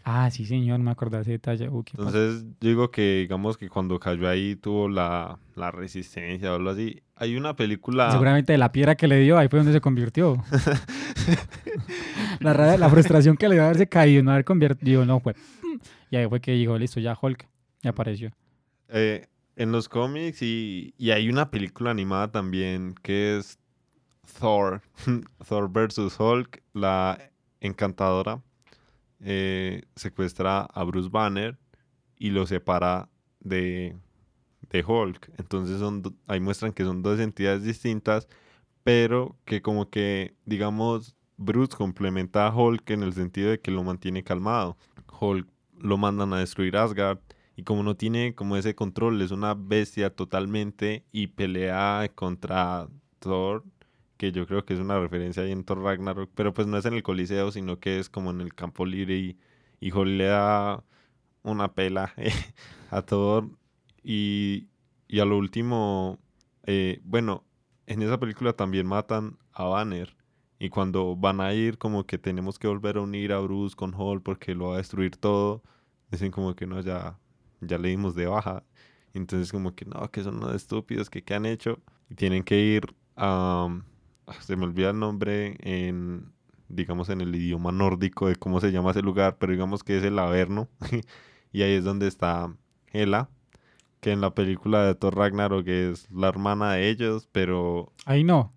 Ah, 0.04 0.30
sí, 0.32 0.46
señor, 0.46 0.80
me 0.80 0.92
acordé 0.92 1.18
de 1.18 1.22
ese 1.24 1.32
detalle. 1.32 1.70
Uh. 1.70 1.84
Entonces, 1.98 2.44
yo 2.62 2.70
digo 2.70 2.92
que 2.92 3.20
digamos 3.22 3.58
que 3.58 3.70
cuando 3.70 4.00
cayó 4.00 4.28
ahí 4.28 4.56
tuvo 4.56 4.90
la, 4.90 5.40
la 5.56 5.72
resistencia 5.72 6.52
o 6.52 6.56
algo 6.56 6.70
así. 6.70 7.02
Hay 7.16 7.36
una 7.36 7.56
película... 7.56 8.12
Seguramente 8.12 8.52
de 8.52 8.58
la 8.58 8.72
piedra 8.72 8.96
que 8.96 9.08
le 9.08 9.20
dio, 9.20 9.38
ahí 9.38 9.48
fue 9.48 9.60
donde 9.60 9.74
se 9.74 9.82
convirtió. 9.82 10.44
la, 12.40 12.90
frustración 12.90 13.38
que 13.38 13.48
le 13.48 13.56
dio 13.56 13.64
haberse 13.64 13.88
caído, 13.88 14.24
no 14.24 14.32
haber 14.32 14.46
convertido, 14.46 15.06
no 15.06 15.20
fue. 15.20 15.36
Y 16.10 16.16
ahí 16.16 16.28
fue 16.28 16.42
que 16.42 16.52
dijo, 16.52 16.78
listo, 16.78 17.00
ya 17.00 17.18
Hulk, 17.20 17.48
y 17.82 17.88
apareció. 17.88 18.32
Eh, 18.90 19.28
en 19.56 19.72
los 19.72 19.90
cómics 19.90 20.42
y, 20.42 20.94
y 20.98 21.12
hay 21.12 21.30
una 21.30 21.50
película 21.52 21.92
animada 21.92 22.32
también 22.32 22.96
que 23.02 23.38
es 23.38 23.60
Thor, 24.40 24.82
Thor 25.48 25.72
versus 25.72 26.20
Hulk, 26.20 26.62
la 26.74 27.32
encantadora 27.62 28.42
eh, 29.20 29.84
secuestra 29.96 30.62
a 30.62 30.84
Bruce 30.84 31.10
Banner 31.10 31.58
y 32.18 32.32
lo 32.32 32.46
separa 32.46 33.10
de, 33.40 33.96
de 34.70 34.84
Hulk. 34.84 35.32
Entonces 35.38 35.80
son, 35.80 36.04
ahí 36.28 36.40
muestran 36.40 36.74
que 36.74 36.84
son 36.84 37.02
dos 37.02 37.20
entidades 37.20 37.64
distintas, 37.64 38.28
pero 38.84 39.38
que 39.46 39.62
como 39.62 39.90
que, 39.90 40.36
digamos, 40.46 41.16
Bruce 41.38 41.76
complementa 41.76 42.48
a 42.48 42.56
Hulk 42.56 42.90
en 42.92 43.04
el 43.04 43.14
sentido 43.14 43.50
de 43.50 43.60
que 43.60 43.72
lo 43.72 43.84
mantiene 43.84 44.24
calmado. 44.24 44.78
Hulk 45.20 45.48
lo 45.80 45.98
mandan 45.98 46.34
a 46.34 46.40
destruir 46.40 46.78
Asgard 46.78 47.20
y 47.56 47.64
como 47.64 47.84
no 47.84 47.96
tiene 47.96 48.36
como 48.36 48.58
ese 48.58 48.76
control, 48.76 49.22
es 49.22 49.32
una 49.32 49.54
bestia 49.54 50.10
totalmente 50.10 51.06
y 51.12 51.28
pelea 51.28 52.10
contra 52.16 52.88
Thor, 53.20 53.64
que 54.18 54.32
yo 54.32 54.48
creo 54.48 54.66
que 54.66 54.74
es 54.74 54.80
una 54.80 55.00
referencia 55.00 55.44
ahí 55.44 55.52
en 55.52 55.64
Thor 55.64 55.82
Ragnarok, 55.84 56.30
pero 56.36 56.54
pues 56.54 56.68
no 56.68 56.78
es 56.78 56.86
en 56.86 56.94
el 56.94 57.04
Coliseo, 57.04 57.52
sino 57.52 57.80
que 57.80 58.00
es 58.00 58.10
como 58.10 58.32
en 58.32 58.42
el 58.42 58.54
campo 58.54 58.86
libre 58.86 59.18
y, 59.18 59.38
y 59.80 59.92
Hulk 59.92 60.08
le 60.08 60.26
da 60.26 60.84
una 61.44 61.74
pela 61.74 62.14
a 62.92 63.02
Thor 63.04 63.50
y, 64.04 64.68
y 65.08 65.20
a 65.20 65.26
lo 65.26 65.38
último, 65.38 66.20
eh, 66.66 67.02
bueno, 67.04 67.44
en 67.88 68.02
esa 68.02 68.20
película 68.20 68.54
también 68.54 68.88
matan 68.88 69.38
a 69.54 69.66
Banner. 69.66 70.16
Y 70.60 70.70
cuando 70.70 71.16
van 71.16 71.42
a 71.42 71.54
ir, 71.54 71.78
como 71.78 72.06
que 72.06 72.18
tenemos 72.18 72.58
que 72.58 72.68
volver 72.68 72.98
a 72.98 73.02
unir 73.02 73.34
a 73.34 73.40
Bruce 73.40 73.76
con 73.76 73.94
Hulk 73.94 74.24
porque 74.24 74.56
lo 74.56 74.70
va 74.70 74.76
a 74.76 74.78
destruir 74.78 75.18
todo. 75.18 75.62
Dicen 76.10 76.32
como 76.32 76.56
que 76.56 76.66
no, 76.68 76.80
ya, 76.82 77.20
ya 77.62 77.78
le 77.78 77.90
dimos 77.90 78.16
de 78.16 78.28
baja. 78.28 78.64
Entonces 79.14 79.52
como 79.52 79.76
que 79.76 79.86
no, 79.86 80.10
que 80.12 80.24
son 80.24 80.38
unos 80.38 80.56
estúpidos, 80.56 81.10
que 81.10 81.24
qué 81.24 81.34
han 81.36 81.46
hecho. 81.46 81.80
Y 82.10 82.16
tienen 82.16 82.44
que 82.44 82.60
ir 82.60 82.96
a... 83.16 83.68
se 84.42 84.56
me 84.56 84.66
olvida 84.66 84.92
el 84.92 85.00
nombre 85.00 85.58
en, 85.62 86.32
digamos, 86.70 87.10
en 87.10 87.22
el 87.22 87.36
idioma 87.36 87.72
nórdico 87.72 88.28
de 88.28 88.36
cómo 88.36 88.60
se 88.60 88.72
llama 88.72 88.92
ese 88.92 89.02
lugar, 89.02 89.38
pero 89.40 89.52
digamos 89.52 89.84
que 89.84 89.98
es 89.98 90.04
el 90.04 90.20
Averno. 90.20 90.70
y 91.52 91.62
ahí 91.62 91.74
es 91.74 91.84
donde 91.84 92.08
está 92.08 92.56
Hela, 92.92 93.30
que 94.02 94.12
en 94.12 94.22
la 94.22 94.34
película 94.34 94.86
de 94.86 94.96
Thor 94.96 95.16
Ragnarok 95.16 95.68
es 95.68 96.10
la 96.12 96.28
hermana 96.30 96.74
de 96.74 96.90
ellos, 96.90 97.28
pero 97.32 97.92
Ahí 98.06 98.24
no. 98.24 98.54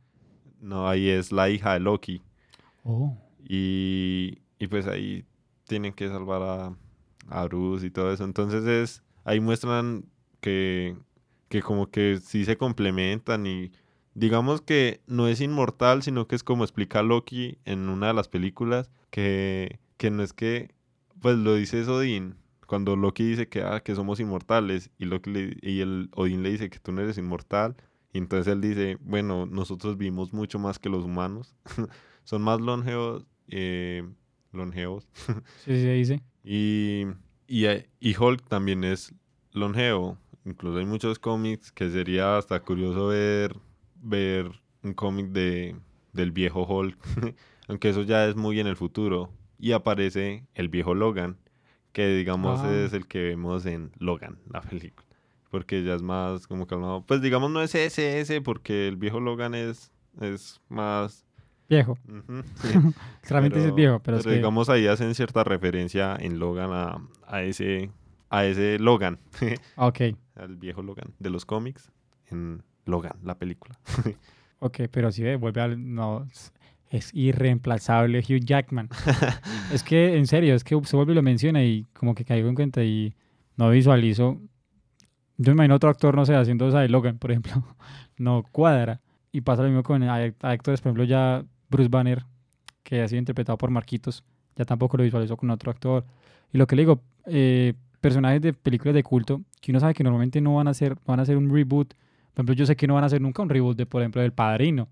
no, 0.61 0.89
ahí 0.89 1.09
es 1.09 1.33
la 1.33 1.49
hija 1.51 1.75
de 1.75 1.81
Loki. 1.81 2.23
Oh. 2.85 3.17
Y, 3.49 4.39
y 4.59 4.67
pues 4.69 4.87
ahí 4.87 5.25
tienen 5.69 5.93
que 5.93 6.09
salvar 6.09 6.43
a, 6.43 6.77
a 7.29 7.45
Bruce 7.47 7.87
y 7.87 7.91
todo 7.91 8.13
eso. 8.13 8.25
Entonces 8.25 8.65
es, 8.65 9.03
ahí 9.25 9.41
muestran 9.41 10.05
que, 10.41 10.97
que 11.49 11.63
como 11.63 11.91
que 11.91 12.19
sí 12.23 12.45
se 12.45 12.57
complementan 12.57 13.47
y 13.47 13.73
digamos 14.17 14.63
que 14.63 15.01
no 15.07 15.29
es 15.29 15.41
inmortal, 15.41 16.03
sino 16.03 16.27
que 16.27 16.35
es 16.37 16.43
como 16.43 16.65
explica 16.65 17.03
Loki 17.03 17.59
en 17.65 17.89
una 17.89 18.09
de 18.09 18.15
las 18.15 18.29
películas, 18.29 18.91
que, 19.11 19.79
que 19.99 20.11
no 20.11 20.23
es 20.23 20.33
que, 20.33 20.71
pues 21.21 21.37
lo 21.37 21.55
dice 21.55 21.83
Odín, 21.85 22.37
cuando 22.67 22.97
Loki 22.97 23.23
dice 23.25 23.49
que, 23.49 23.63
ah, 23.63 23.81
que 23.81 23.95
somos 23.95 24.19
inmortales 24.19 24.91
y, 24.99 25.05
Loki 25.05 25.31
le- 25.31 25.57
y 25.63 25.81
el 25.81 26.09
Odín 26.15 26.43
le 26.43 26.51
dice 26.51 26.71
que 26.71 26.79
tú 26.79 26.93
no 26.93 27.03
eres 27.03 27.19
inmortal. 27.19 27.77
Y 28.13 28.19
entonces 28.19 28.51
él 28.53 28.61
dice, 28.63 28.97
bueno, 29.03 29.45
nosotros 29.47 29.99
vivimos 29.99 30.33
mucho 30.33 30.59
más 30.59 30.79
que 30.79 30.89
los 30.89 31.05
humanos. 31.05 31.55
Son 32.25 32.41
más 32.43 32.61
longevos, 32.61 33.27
eh, 33.49 34.03
longevos. 34.53 35.07
Sí, 35.65 35.73
sí, 35.81 35.89
dice. 35.89 36.23
Y, 36.43 37.05
y, 37.47 37.67
eh, 37.67 37.89
y 38.01 38.17
Hulk 38.17 38.49
también 38.49 38.83
es 38.85 39.13
longevo. 39.53 40.17
Incluso 40.47 40.79
hay 40.79 40.87
muchos 40.87 41.19
cómics 41.19 41.71
que 41.73 41.91
sería 41.91 42.39
hasta 42.39 42.61
curioso 42.61 43.09
ver, 43.09 43.55
ver 44.09 44.51
un 44.83 44.95
cómic 44.95 45.27
de, 45.29 45.77
del 46.13 46.33
viejo 46.33 46.65
Hulk. 46.65 46.97
Aunque 47.69 47.89
eso 47.91 48.03
ya 48.03 48.27
es 48.27 48.37
muy 48.37 48.61
en 48.61 48.67
el 48.67 48.77
futuro. 48.77 49.31
Y 49.59 49.73
aparece 49.73 50.45
el 50.55 50.69
viejo 50.69 50.95
Logan, 50.95 51.39
que 51.93 52.09
digamos 52.09 52.61
Ah. 52.61 52.73
es 52.73 52.93
el 52.93 53.07
que 53.07 53.21
vemos 53.23 53.65
en 53.67 53.91
Logan, 53.99 54.39
la 54.51 54.61
película. 54.71 55.07
Porque 55.51 55.83
ya 55.83 55.95
es 55.95 56.03
más 56.03 56.47
como 56.47 56.67
calmado. 56.67 57.03
Pues 57.07 57.23
digamos 57.23 57.51
no 57.51 57.63
es 57.63 57.75
ese, 57.75 58.21
ese, 58.21 58.41
porque 58.43 58.89
el 58.89 58.97
viejo 58.97 59.19
Logan 59.21 59.55
es, 59.55 59.91
es 60.21 60.61
más... 60.69 61.25
Viejo. 61.69 61.99
ujú, 62.07 62.43
sí. 62.63 62.69
Es 63.55 63.75
viejo, 63.75 64.01
pero, 64.01 64.19
es 64.19 64.25
que... 64.25 64.35
digamos 64.35 64.69
ahí 64.69 64.87
hacen 64.87 65.15
cierta 65.17 65.43
referencia 65.43 66.17
en 66.21 66.39
Logan 66.39 66.71
a, 66.73 67.09
a 67.27 67.43
ese 67.43 67.91
a 68.29 68.45
ese 68.45 68.79
Logan, 68.79 69.19
Ah, 69.77 69.87
Ok, 69.87 70.01
al 70.37 70.57
viejo 70.57 70.83
Logan 70.83 71.15
de 71.19 71.31
los 71.31 71.45
cómics 71.45 71.91
en 72.31 72.63
Logan, 72.87 73.19
la 73.23 73.37
película. 73.37 73.79
ok, 74.61 74.81
pero 74.91 75.13
si 75.13 75.23
ve, 75.23 75.37
vuelve 75.37 75.61
al... 75.61 75.95
No, 75.95 76.27
es- 76.91 77.13
irreemplazable 77.13 78.21
Hugh 78.21 78.45
Jackman. 78.45 78.89
es 79.73 79.83
que, 79.83 80.17
en 80.17 80.27
serio, 80.27 80.55
es 80.55 80.65
que 80.65 80.81
se 80.85 80.97
vuelve 80.97 81.13
y 81.13 81.17
lo 81.17 81.23
menciona 81.23 81.63
y 81.63 81.85
como 81.93 82.15
que 82.15 82.25
caigo 82.25 82.49
en 82.49 82.55
cuenta 82.55 82.83
y 82.83 83.15
no 83.57 83.71
visualizo... 83.71 84.41
Yo 85.39 85.51
me 85.51 85.57
imagino 85.57 85.75
otro 85.75 85.91
actor, 85.91 86.15
no 86.15 86.25
sé, 86.25 86.35
haciendo 86.35 86.67
esa 86.67 86.81
de 86.81 86.89
Logan, 86.89 87.19
por 87.19 87.31
ejemplo. 87.31 87.63
no 88.17 88.43
cuadra. 88.51 89.01
Y 89.33 89.43
pasa 89.43 89.63
lo 89.63 89.69
mismo 89.69 89.83
con 89.83 90.03
actores, 90.03 90.81
por 90.81 90.89
ejemplo, 90.89 91.05
ya 91.05 91.45
Bruce 91.69 91.91
Banner, 91.91 92.25
que 92.83 93.03
ha 93.03 93.09
sido 93.09 93.19
interpretado 93.19 93.59
por 93.59 93.71
Marquitos, 93.71 94.25
ya 94.55 94.65
tampoco 94.65 94.97
lo 94.97 95.05
visualizo 95.05 95.37
con 95.37 95.51
otro 95.51 95.71
actor. 95.71 96.07
Y 96.53 96.59
lo 96.59 96.67
que 96.67 96.77
le 96.77 96.83
digo, 96.83 97.03
eh, 97.27 97.75
personajes 98.01 98.41
de 98.41 98.55
películas 98.55 98.95
de 98.95 99.03
culto, 99.03 99.43
que 99.61 99.73
uno 99.73 99.81
sabe 99.81 99.93
que 99.93 100.05
normalmente 100.05 100.41
no 100.41 100.55
van 100.55 100.69
a 100.69 100.71
hacer, 100.71 100.97
van 101.05 101.19
a 101.19 101.25
hacer 101.25 101.37
un 101.37 101.53
reboot. 101.53 101.93
Por 102.37 102.43
ejemplo, 102.43 102.55
yo 102.55 102.67
sé 102.67 102.77
que 102.77 102.87
no 102.87 102.93
van 102.95 103.03
a 103.05 103.07
hacer 103.07 103.21
nunca 103.23 103.41
un 103.43 103.49
reboot 103.49 103.79
de, 103.79 103.87
por 103.87 104.03
ejemplo, 104.03 104.21
del 104.21 104.33
Padrino. 104.33 104.89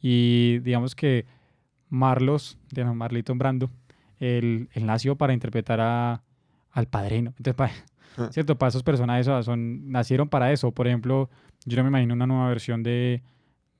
Y 0.00 0.58
digamos 0.58 0.96
que 0.96 1.26
Marlos, 1.88 2.58
de 2.72 2.84
Marlito 2.84 3.34
Brando, 3.36 3.70
él, 4.18 4.68
él 4.72 4.86
nació 4.86 5.14
para 5.16 5.32
interpretar 5.32 5.80
a, 5.80 6.22
al 6.72 6.86
Padrino. 6.86 7.34
Entonces, 7.38 7.54
pa- 7.54 7.70
¿cierto? 8.32 8.58
Para 8.58 8.68
esos 8.70 8.82
personajes 8.82 9.26
son, 9.44 9.90
nacieron 9.92 10.28
para 10.28 10.52
eso. 10.52 10.72
Por 10.72 10.88
ejemplo, 10.88 11.30
yo 11.64 11.76
no 11.76 11.84
me 11.84 11.88
imagino 11.90 12.14
una 12.14 12.26
nueva 12.26 12.48
versión 12.48 12.82
de, 12.82 13.22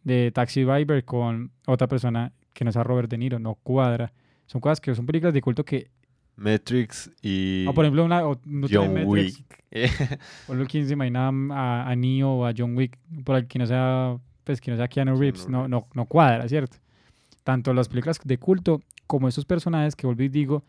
de 0.05 0.30
Taxi 0.30 0.62
Driver 0.62 1.05
con 1.05 1.50
otra 1.66 1.88
persona 1.88 2.32
que 2.55 2.64
no 2.64 2.70
sea 2.70 2.84
Robert 2.84 3.11
De 3.11 3.18
Niro. 3.18 3.38
No 3.40 3.57
cuadra. 3.57 4.12
Son 4.46 4.61
cosas 4.61 4.80
que 4.80 4.94
son 4.94 5.07
películas 5.07 5.34
de 5.34 5.40
culto 5.42 5.64
que... 5.64 5.90
Matrix 6.43 7.11
y 7.22 7.66
O 7.66 7.74
por 7.74 7.84
ejemplo, 7.84 8.05
una... 8.05 8.26
o 8.26 8.38
no 8.45 8.66
John 8.70 8.95
Matrix, 8.95 9.38
Wick. 9.38 9.64
¿quién 10.68 10.86
se 10.86 10.97
a, 11.53 11.88
a 11.88 11.97
Neo 11.97 12.30
o 12.30 12.47
a 12.47 12.53
John 12.57 12.76
Wick? 12.76 12.99
Por 13.24 13.36
el 13.36 13.47
que 13.47 13.59
no 13.59 13.66
sea, 13.66 14.18
pues, 14.45 14.61
que 14.61 14.70
no 14.70 14.76
sea 14.76 14.88
Keanu 14.88 15.16
Reeves. 15.18 15.49
No, 15.49 15.68
no, 15.68 15.86
no 15.95 16.05
cuadra, 16.07 16.49
¿cierto? 16.49 16.76
Tanto 17.45 17.72
las 17.72 17.88
películas 17.88 18.20
de 18.22 18.38
culto 18.38 18.82
como 19.07 19.28
esos 19.28 19.45
personajes 19.45 19.97
que 19.97 20.07
volví 20.07 20.24
y 20.26 20.28
digo 20.28 20.62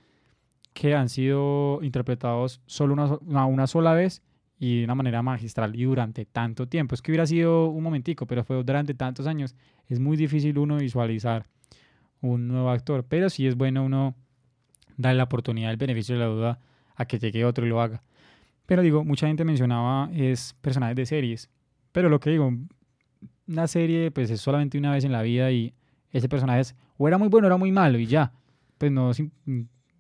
que 0.74 0.96
han 0.96 1.10
sido 1.10 1.80
interpretados 1.84 2.62
solo 2.66 2.94
una, 2.94 3.08
so- 3.08 3.22
una, 3.26 3.46
una 3.46 3.68
sola 3.68 3.94
vez 3.94 4.22
y 4.60 4.80
de 4.80 4.84
una 4.86 4.96
manera 4.96 5.22
magistral 5.22 5.76
y 5.76 5.84
durante 5.84 6.26
tanto 6.26 6.68
tiempo. 6.68 6.96
Es 6.96 7.02
que 7.02 7.12
hubiera 7.12 7.26
sido 7.28 7.68
un 7.68 7.84
momentico, 7.84 8.26
pero 8.26 8.44
fue 8.44 8.64
durante 8.64 8.94
tantos 8.94 9.28
años. 9.28 9.56
Es 9.88 10.00
muy 10.00 10.18
difícil 10.18 10.58
uno 10.58 10.78
visualizar 10.78 11.46
un 12.22 12.48
nuevo 12.48 12.70
actor, 12.70 13.04
pero 13.08 13.30
sí 13.30 13.46
es 13.46 13.56
bueno 13.56 13.84
uno 13.84 14.16
darle 14.98 15.18
la 15.18 15.24
oportunidad, 15.24 15.72
el 15.72 15.78
beneficio 15.78 16.16
de 16.16 16.20
la 16.20 16.28
duda 16.28 16.60
a 16.96 17.06
que 17.06 17.20
llegue 17.20 17.46
otro 17.46 17.66
y 17.66 17.70
lo 17.70 17.82
haga. 17.82 18.04
Pero 18.66 18.82
digo, 18.82 19.04
mucha 19.04 19.28
gente 19.28 19.44
mencionaba 19.46 20.10
es 20.14 20.56
personajes 20.62 20.96
de 20.96 21.06
series. 21.06 21.50
Pero 21.92 22.10
lo 22.10 22.20
que 22.20 22.30
digo, 22.30 22.52
una 23.48 23.68
serie 23.68 24.12
pues 24.12 24.30
es 24.30 24.42
solamente 24.42 24.78
una 24.78 24.92
vez 24.92 25.04
en 25.04 25.12
la 25.12 25.22
vida 25.22 25.52
y 25.52 25.74
ese 26.12 26.30
personaje 26.30 26.62
es 26.62 26.76
o 26.98 27.08
era 27.08 27.18
muy 27.18 27.28
bueno 27.28 27.48
o 27.48 27.50
era 27.50 27.58
muy 27.58 27.72
malo 27.72 28.00
y 28.00 28.06
ya. 28.06 28.32
Pues 28.78 28.92
no, 28.92 29.12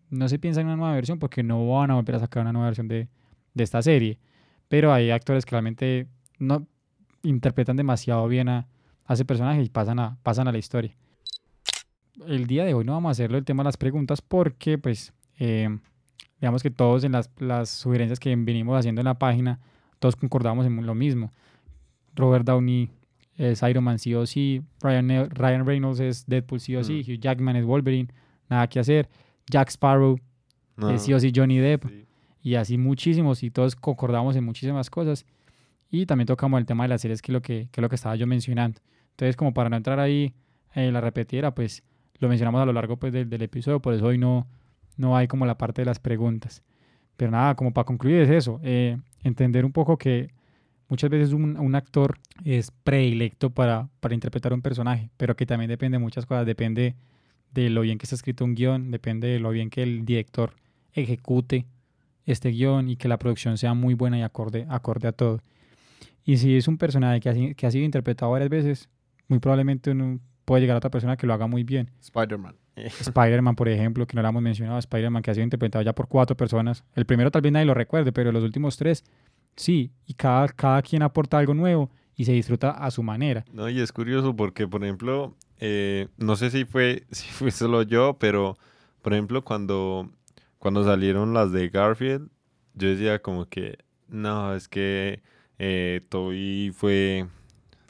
no 0.10 0.30
se 0.30 0.40
piensa 0.40 0.62
en 0.62 0.68
una 0.68 0.76
nueva 0.76 0.94
versión 0.94 1.20
porque 1.20 1.44
no 1.44 1.68
van 1.68 1.92
a 1.92 1.96
volver 1.96 2.16
a 2.16 2.20
sacar 2.20 2.42
una 2.42 2.54
nueva 2.54 2.68
versión 2.68 2.88
de, 2.88 3.08
de 3.54 3.64
esta 3.64 3.82
serie. 3.82 4.20
Pero 4.68 4.94
hay 4.94 5.12
actores 5.12 5.46
que 5.46 5.52
realmente 5.52 6.08
no 6.40 6.68
interpretan 7.24 7.78
demasiado 7.78 8.28
bien 8.28 8.50
a, 8.50 8.68
a 9.06 9.14
ese 9.14 9.26
personaje 9.26 9.62
y 9.62 9.70
pasan 9.70 10.00
a, 10.00 10.18
pasan 10.24 10.48
a 10.48 10.52
la 10.52 10.58
historia. 10.58 10.96
El 12.28 12.48
día 12.48 12.64
de 12.66 12.74
hoy 12.74 12.84
no 12.86 12.94
vamos 12.94 13.10
a 13.10 13.12
hacerlo 13.12 13.38
el 13.38 13.46
tema 13.46 13.64
de 13.64 13.70
las 13.70 13.78
preguntas 13.78 14.22
porque, 14.22 14.78
pues, 14.78 15.14
eh, 15.40 15.70
digamos 16.40 16.62
que 16.62 16.70
todos 16.70 17.04
en 17.04 17.14
las, 17.14 17.32
las 17.40 17.70
sugerencias 17.70 18.20
que 18.20 18.36
venimos 18.36 18.78
haciendo 18.78 19.02
en 19.02 19.06
la 19.06 19.18
página, 19.18 19.60
todos 20.00 20.16
concordamos 20.16 20.66
en 20.66 20.86
lo 20.86 20.94
mismo. 20.94 21.32
Robert 22.16 22.46
Downey 22.46 22.92
es 23.36 23.64
Iron 23.64 23.84
Man 23.84 23.98
sí 23.98 24.14
o 24.14 24.26
sí, 24.28 24.62
Ryan, 24.82 25.30
Ryan 25.32 25.66
Reynolds 25.66 26.00
es 26.00 26.26
Deadpool 26.28 26.60
sí 26.60 26.76
o 26.76 26.84
sí, 26.84 27.04
Mm. 27.08 27.12
Hugh 27.12 27.20
Jackman 27.20 27.56
es 27.56 27.66
Wolverine, 27.66 28.10
nada 28.48 28.68
que 28.68 28.80
hacer, 28.80 29.10
Jack 29.50 29.70
Sparrow 29.70 30.20
No, 30.78 30.92
es 30.92 31.02
sí 31.02 31.14
o 31.14 31.20
sí 31.20 31.32
Johnny 31.36 31.58
Depp, 31.58 31.88
sí. 31.88 32.06
y 32.44 32.56
así 32.56 32.78
muchísimos, 32.78 33.42
y 33.42 33.50
todos 33.50 33.76
concordamos 33.76 34.36
en 34.36 34.44
muchísimas 34.44 34.90
cosas. 34.92 35.26
Y 35.90 36.06
también 36.06 36.28
tocamos 36.28 36.60
el 36.60 36.66
tema 36.66 36.84
de 36.84 36.90
las 36.90 37.02
series, 37.02 37.22
que 37.22 37.32
es 37.32 37.34
lo 37.34 37.42
que, 37.42 37.70
que 37.72 37.80
es 37.80 37.82
lo 37.82 37.90
que 37.90 37.96
estaba 37.96 38.16
yo 38.16 38.26
mencionando. 38.28 38.80
Entonces, 39.12 39.36
como 39.36 39.54
para 39.54 39.70
no 39.70 39.76
entrar 39.78 40.00
ahí 40.00 40.34
en 40.74 40.92
la 40.94 41.02
repetidera, 41.02 41.54
pues 41.54 41.84
lo 42.20 42.30
mencionamos 42.30 42.62
a 42.62 42.66
lo 42.66 42.74
largo 42.74 42.98
pues, 42.98 43.14
del, 43.14 43.30
del 43.30 43.42
episodio, 43.42 43.80
por 43.82 43.94
eso 43.94 44.06
hoy 44.06 44.18
no, 44.18 44.48
no 44.98 45.16
hay 45.18 45.28
como 45.28 45.46
la 45.46 45.58
parte 45.58 45.82
de 45.82 45.86
las 45.86 46.00
preguntas. 46.00 46.64
Pero 47.18 47.32
nada, 47.32 47.56
como 47.56 47.74
para 47.74 47.86
concluir 47.86 48.22
es 48.22 48.30
eso, 48.30 48.60
eh, 48.64 48.98
entender 49.24 49.66
un 49.66 49.72
poco 49.72 49.98
que 49.98 50.32
muchas 50.90 51.10
veces 51.10 51.34
un, 51.34 51.76
actor 51.76 52.18
es 52.44 52.72
predilecto 52.72 53.50
para, 53.50 53.90
para 54.00 54.14
interpretar 54.14 54.54
un 54.54 54.62
personaje, 54.62 55.10
pero 55.18 55.36
que 55.36 55.46
también 55.46 55.70
depende 55.70 55.98
de 55.98 56.04
muchas 56.04 56.26
cosas, 56.26 56.46
depende 56.46 56.96
de 57.52 57.70
lo 57.70 57.82
bien 57.82 57.98
que 57.98 58.06
está 58.06 58.16
escrito 58.16 58.46
un 58.46 58.56
guion, 58.56 58.92
depende 58.92 59.28
de 59.28 59.40
lo 59.40 59.52
bien 59.52 59.70
que 59.70 59.84
el 59.84 60.06
director 60.06 60.54
ejecute 60.94 61.66
este 62.26 62.50
guion 62.50 62.90
y 62.90 62.96
que 62.96 63.08
la 63.08 63.18
producción 63.18 63.58
sea 63.58 63.74
muy 63.74 63.94
buena 63.94 64.18
y 64.18 64.22
acorde, 64.22 64.66
acorde 64.70 65.08
a 65.08 65.12
todo. 65.12 65.40
Y 66.26 66.38
si 66.38 66.56
es 66.56 66.68
un 66.68 66.78
personaje 66.78 67.20
que 67.20 67.30
ha, 67.30 67.34
si- 67.34 67.56
que 67.56 67.68
ha 67.68 67.72
sido 67.72 67.86
interpretado 67.86 68.32
varias 68.32 68.50
veces, 68.50 68.90
muy 69.28 69.40
probablemente 69.40 69.92
uno 69.92 70.20
puede 70.46 70.62
llegar 70.62 70.76
a 70.76 70.78
otra 70.80 70.90
persona 70.90 71.18
que 71.18 71.28
lo 71.28 71.34
haga 71.34 71.48
muy 71.48 71.64
bien. 71.64 71.92
Spider-Man. 72.02 72.56
Spider-Man, 72.76 73.56
por 73.56 73.70
ejemplo, 73.70 74.06
que 74.08 74.16
no 74.16 74.22
lo 74.22 74.30
hemos 74.30 74.42
mencionado, 74.42 74.80
Spider-Man 74.80 75.22
que 75.22 75.32
ha 75.32 75.34
sido 75.34 75.44
interpretado 75.44 75.84
ya 75.84 75.94
por 75.94 76.08
cuatro 76.08 76.36
personas. 76.36 76.84
El 76.96 77.06
primero 77.06 77.32
tal 77.32 77.42
vez 77.42 77.52
nadie 77.52 77.66
lo 77.66 77.74
recuerde, 77.74 78.12
pero 78.12 78.32
los 78.32 78.44
últimos 78.44 78.78
tres, 78.78 79.04
sí. 79.56 79.92
Y 80.06 80.14
cada, 80.14 80.48
cada 80.50 80.82
quien 80.82 81.04
aporta 81.04 81.38
algo 81.38 81.54
nuevo 81.54 81.90
y 82.16 82.26
se 82.26 82.34
disfruta 82.34 82.72
a 82.72 82.92
su 82.92 83.04
manera. 83.04 83.46
No, 83.52 83.70
y 83.70 83.80
es 83.80 83.92
curioso 83.92 84.36
porque, 84.36 84.68
por 84.68 84.84
ejemplo, 84.84 85.36
eh, 85.60 86.08
no 86.18 86.36
sé 86.36 86.50
si 86.52 86.66
fue, 86.66 87.04
si 87.12 87.28
fue 87.28 87.52
solo 87.52 87.84
yo, 87.84 88.18
pero, 88.20 88.58
por 89.02 89.14
ejemplo, 89.14 89.44
cuando, 89.44 90.10
cuando 90.60 90.84
salieron 90.84 91.34
las 91.34 91.52
de 91.52 91.70
Garfield, 91.70 92.30
yo 92.76 92.90
decía 92.90 93.22
como 93.22 93.46
que, 93.48 93.78
no, 94.08 94.54
es 94.56 94.68
que 94.68 95.22
eh, 95.60 96.02
Toby 96.10 96.72
fue, 96.76 97.28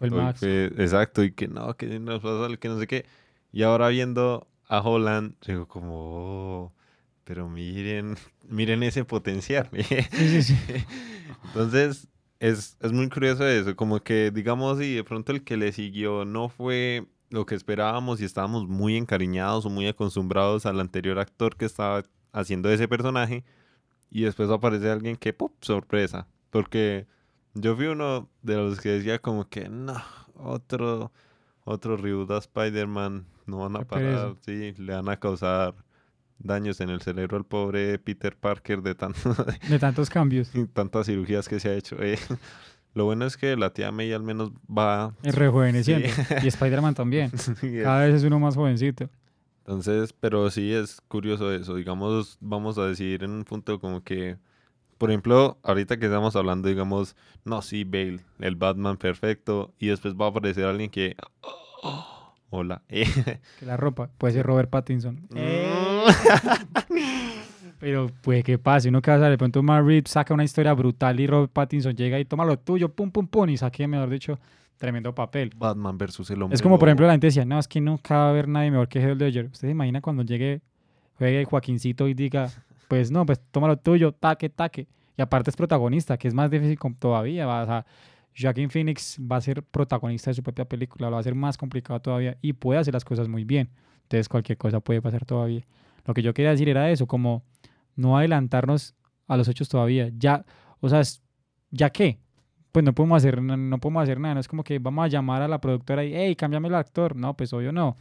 Fue 0.10 0.20
el 0.20 0.24
Max. 0.26 0.40
fue- 0.40 0.66
exacto, 0.78 1.24
y 1.24 1.32
que 1.32 1.48
no, 1.48 1.76
que 1.76 2.00
nos 2.00 2.22
pasa, 2.22 2.56
que 2.58 2.68
no 2.70 2.80
sé 2.80 2.88
qué. 2.88 3.06
Y 3.52 3.64
ahora 3.64 3.90
viendo 3.90 4.48
a 4.68 4.82
Holland, 4.82 5.36
digo 5.46 5.68
como, 5.68 5.94
"Oh, 6.66 6.74
pero 7.24 7.48
miren, 7.50 8.16
miren 8.50 8.84
ese 8.84 9.06
potencial. 9.06 9.70
Sí, 10.12 10.42
sí, 10.42 10.44
sí. 10.44 10.56
Entonces, 11.46 12.08
es, 12.40 12.78
es 12.82 12.92
muy 12.92 13.10
curioso 13.10 13.48
eso, 13.48 13.76
como 13.76 14.02
que 14.02 14.32
digamos 14.32 14.80
si 14.80 14.96
de 14.96 15.04
pronto 15.04 15.32
el 15.32 15.44
que 15.44 15.56
le 15.58 15.72
siguió 15.72 16.26
no 16.26 16.50
fue 16.50 17.06
lo 17.30 17.46
que 17.46 17.56
esperábamos 17.56 18.22
y 18.22 18.26
estábamos 18.26 18.68
muy 18.68 18.96
encariñados 18.98 19.66
o 19.66 19.70
muy 19.70 19.88
acostumbrados 19.88 20.66
al 20.66 20.80
anterior 20.80 21.20
actor 21.20 21.56
que 21.56 21.66
estaba 21.66 22.04
haciendo 22.32 22.70
ese 22.70 22.88
personaje 22.88 23.44
y 24.12 24.24
después 24.24 24.50
aparece 24.50 24.90
alguien 24.92 25.16
que, 25.16 25.34
¡pum!, 25.34 25.50
sorpresa. 25.62 26.28
Porque 26.52 27.08
yo 27.54 27.76
fui 27.76 27.88
uno 27.88 28.30
de 28.42 28.56
los 28.56 28.80
que 28.80 28.90
decía 28.90 29.20
como 29.20 29.48
que, 29.48 29.70
no, 29.70 29.96
otro, 30.36 31.12
otro 31.64 31.98
reboot 31.98 32.32
a 32.32 32.38
Spider-Man, 32.38 33.26
no 33.46 33.58
van 33.60 33.76
a 33.76 33.84
parar, 33.86 34.36
sí, 34.46 34.74
le 34.78 34.94
van 34.94 35.10
a 35.10 35.18
causar 35.18 35.76
daños 36.40 36.82
en 36.82 36.90
el 36.90 37.02
cerebro 37.02 37.38
al 37.38 37.46
pobre 37.46 37.98
Peter 38.00 38.36
Parker 38.36 38.82
de 38.82 38.96
tanto 38.96 39.34
De 39.70 39.80
tantos 39.80 40.10
cambios. 40.10 40.54
y 40.56 40.66
tantas 40.74 41.06
cirugías 41.06 41.48
que 41.48 41.60
se 41.60 41.70
ha 41.70 41.74
hecho. 41.76 42.02
eh. 42.02 42.18
Lo 42.96 43.06
bueno 43.06 43.26
es 43.26 43.38
que 43.38 43.56
la 43.58 43.72
tía 43.74 43.92
May 43.92 44.14
al 44.14 44.22
menos 44.22 44.52
va. 44.70 45.16
Es 45.24 45.34
rejuveneciendo. 45.34 46.08
Sí. 46.10 46.22
Y 46.44 46.48
Spider-Man 46.48 46.94
también. 46.94 47.32
Sí, 47.36 47.80
Cada 47.82 48.06
vez 48.06 48.14
es 48.14 48.24
uno 48.24 48.40
más 48.40 48.56
jovencito. 48.56 49.10
Entonces, 49.66 50.14
pero 50.14 50.52
sí 50.52 50.72
es 50.72 51.02
curioso 51.08 51.52
eso. 51.52 51.74
Digamos, 51.74 52.38
vamos 52.40 52.78
a 52.78 52.86
decir 52.86 53.24
en 53.24 53.32
un 53.32 53.46
punto 53.46 53.80
como 53.80 54.04
que, 54.04 54.38
por 55.04 55.12
ejemplo, 55.12 55.58
ahorita 55.64 55.98
que 56.00 56.06
estamos 56.06 56.34
hablando, 56.38 56.70
digamos, 56.70 57.18
no, 57.44 57.62
sí, 57.62 57.84
Bale, 57.84 58.22
el 58.40 58.56
Batman 58.56 58.96
perfecto, 58.96 59.74
y 59.78 59.88
después 59.88 60.16
va 60.16 60.28
a 60.28 60.30
aparecer 60.30 60.64
alguien 60.64 60.90
que. 60.90 61.18
"Oh, 61.84 62.32
hola. 62.52 62.84
eh". 62.88 63.04
Que 63.60 63.66
la 63.66 63.76
ropa. 63.76 64.10
Puede 64.18 64.36
ser 64.36 64.46
Robert 64.46 64.70
Pattinson. 64.70 65.28
Eh, 65.36 65.70
Pero 67.82 68.08
puede 68.22 68.44
que 68.44 68.58
pase. 68.58 68.88
Uno 68.88 69.02
que 69.02 69.12
va 69.12 69.18
a 69.18 69.30
de 69.30 69.38
pronto 69.38 69.62
Matt 69.62 69.86
Reeves 69.86 70.10
saca 70.10 70.34
una 70.34 70.46
historia 70.46 70.72
brutal 70.72 71.20
y 71.20 71.28
Robert 71.28 71.52
Pattinson 71.52 71.98
llega 71.98 72.18
y 72.18 72.24
toma 72.24 72.46
lo 72.46 72.58
tuyo, 72.58 72.88
pum, 72.88 73.12
pum, 73.12 73.28
pum, 73.28 73.50
y 73.50 73.58
saque, 73.58 73.86
mejor 73.86 74.10
dicho, 74.10 74.40
tremendo 74.78 75.14
papel. 75.14 75.52
Batman 75.54 75.98
versus 75.98 76.30
el 76.32 76.42
hombre. 76.42 76.56
Es 76.56 76.62
como, 76.62 76.80
por 76.80 76.88
ejemplo, 76.88 77.06
la 77.08 77.12
gente 77.12 77.28
decía, 77.28 77.44
no, 77.44 77.60
es 77.60 77.68
que 77.68 77.82
nunca 77.82 78.16
va 78.16 78.28
a 78.28 78.30
haber 78.30 78.48
nadie 78.48 78.72
mejor 78.72 78.88
que 78.88 79.02
Heath 79.02 79.20
Ledger. 79.20 79.48
¿Usted 79.48 79.68
se 79.68 79.72
imagina 79.72 80.00
cuando 80.00 80.24
llegue, 80.24 80.62
juegue 81.18 81.44
Joaquincito 81.44 82.08
y 82.08 82.14
diga, 82.14 82.50
pues 82.88 83.12
no, 83.12 83.26
pues 83.26 83.42
toma 83.52 83.68
lo 83.68 83.78
tuyo, 83.78 84.12
taque, 84.12 84.50
taque. 84.50 84.88
Y 85.18 85.22
aparte 85.22 85.50
es 85.50 85.56
protagonista, 85.56 86.18
que 86.18 86.28
es 86.28 86.34
más 86.34 86.50
difícil 86.50 86.78
todavía. 87.00 87.48
O 87.48 87.84
Joaquin 88.38 88.70
Phoenix 88.70 89.20
va 89.20 89.38
a 89.38 89.42
ser 89.42 89.64
protagonista 89.64 90.32
de 90.32 90.36
su 90.36 90.44
propia 90.44 90.66
película, 90.66 91.10
lo 91.10 91.16
va 91.16 91.20
a 91.20 91.24
ser 91.24 91.36
más 91.36 91.58
complicado 91.58 92.00
todavía 92.00 92.38
y 92.42 92.54
puede 92.54 92.80
hacer 92.80 92.94
las 92.94 93.06
cosas 93.06 93.28
muy 93.28 93.44
bien. 93.44 93.70
Entonces 94.04 94.28
cualquier 94.28 94.58
cosa 94.58 94.80
puede 94.80 95.02
pasar 95.02 95.26
todavía. 95.26 95.66
Lo 96.06 96.14
que 96.14 96.22
yo 96.22 96.34
quería 96.34 96.52
decir 96.52 96.68
era 96.70 96.90
eso, 96.90 97.08
como 97.08 97.44
no 97.96 98.18
adelantarnos 98.18 98.96
a 99.28 99.38
los 99.38 99.48
hechos 99.48 99.70
todavía. 99.70 100.10
Ya, 100.18 100.46
o 100.80 100.90
sea, 100.90 101.02
¿ya 101.72 101.90
qué? 101.92 102.20
Pues 102.72 102.84
no 102.84 102.94
podemos 102.94 103.18
hacer, 103.18 103.42
no, 103.42 103.56
no 103.56 103.78
podemos 103.78 104.04
hacer 104.04 104.20
nada. 104.20 104.34
No 104.34 104.40
es 104.40 104.48
como 104.48 104.64
que 104.64 104.80
vamos 104.80 105.06
a 105.06 105.08
llamar 105.08 105.42
a 105.44 105.48
la 105.48 105.62
productora 105.62 106.04
y, 106.04 106.14
hey, 106.16 106.36
cámbiame 106.36 106.68
el 106.68 106.76
actor. 106.76 107.16
No, 107.16 107.36
pues 107.36 107.54
obvio 107.54 107.72
no. 107.72 107.98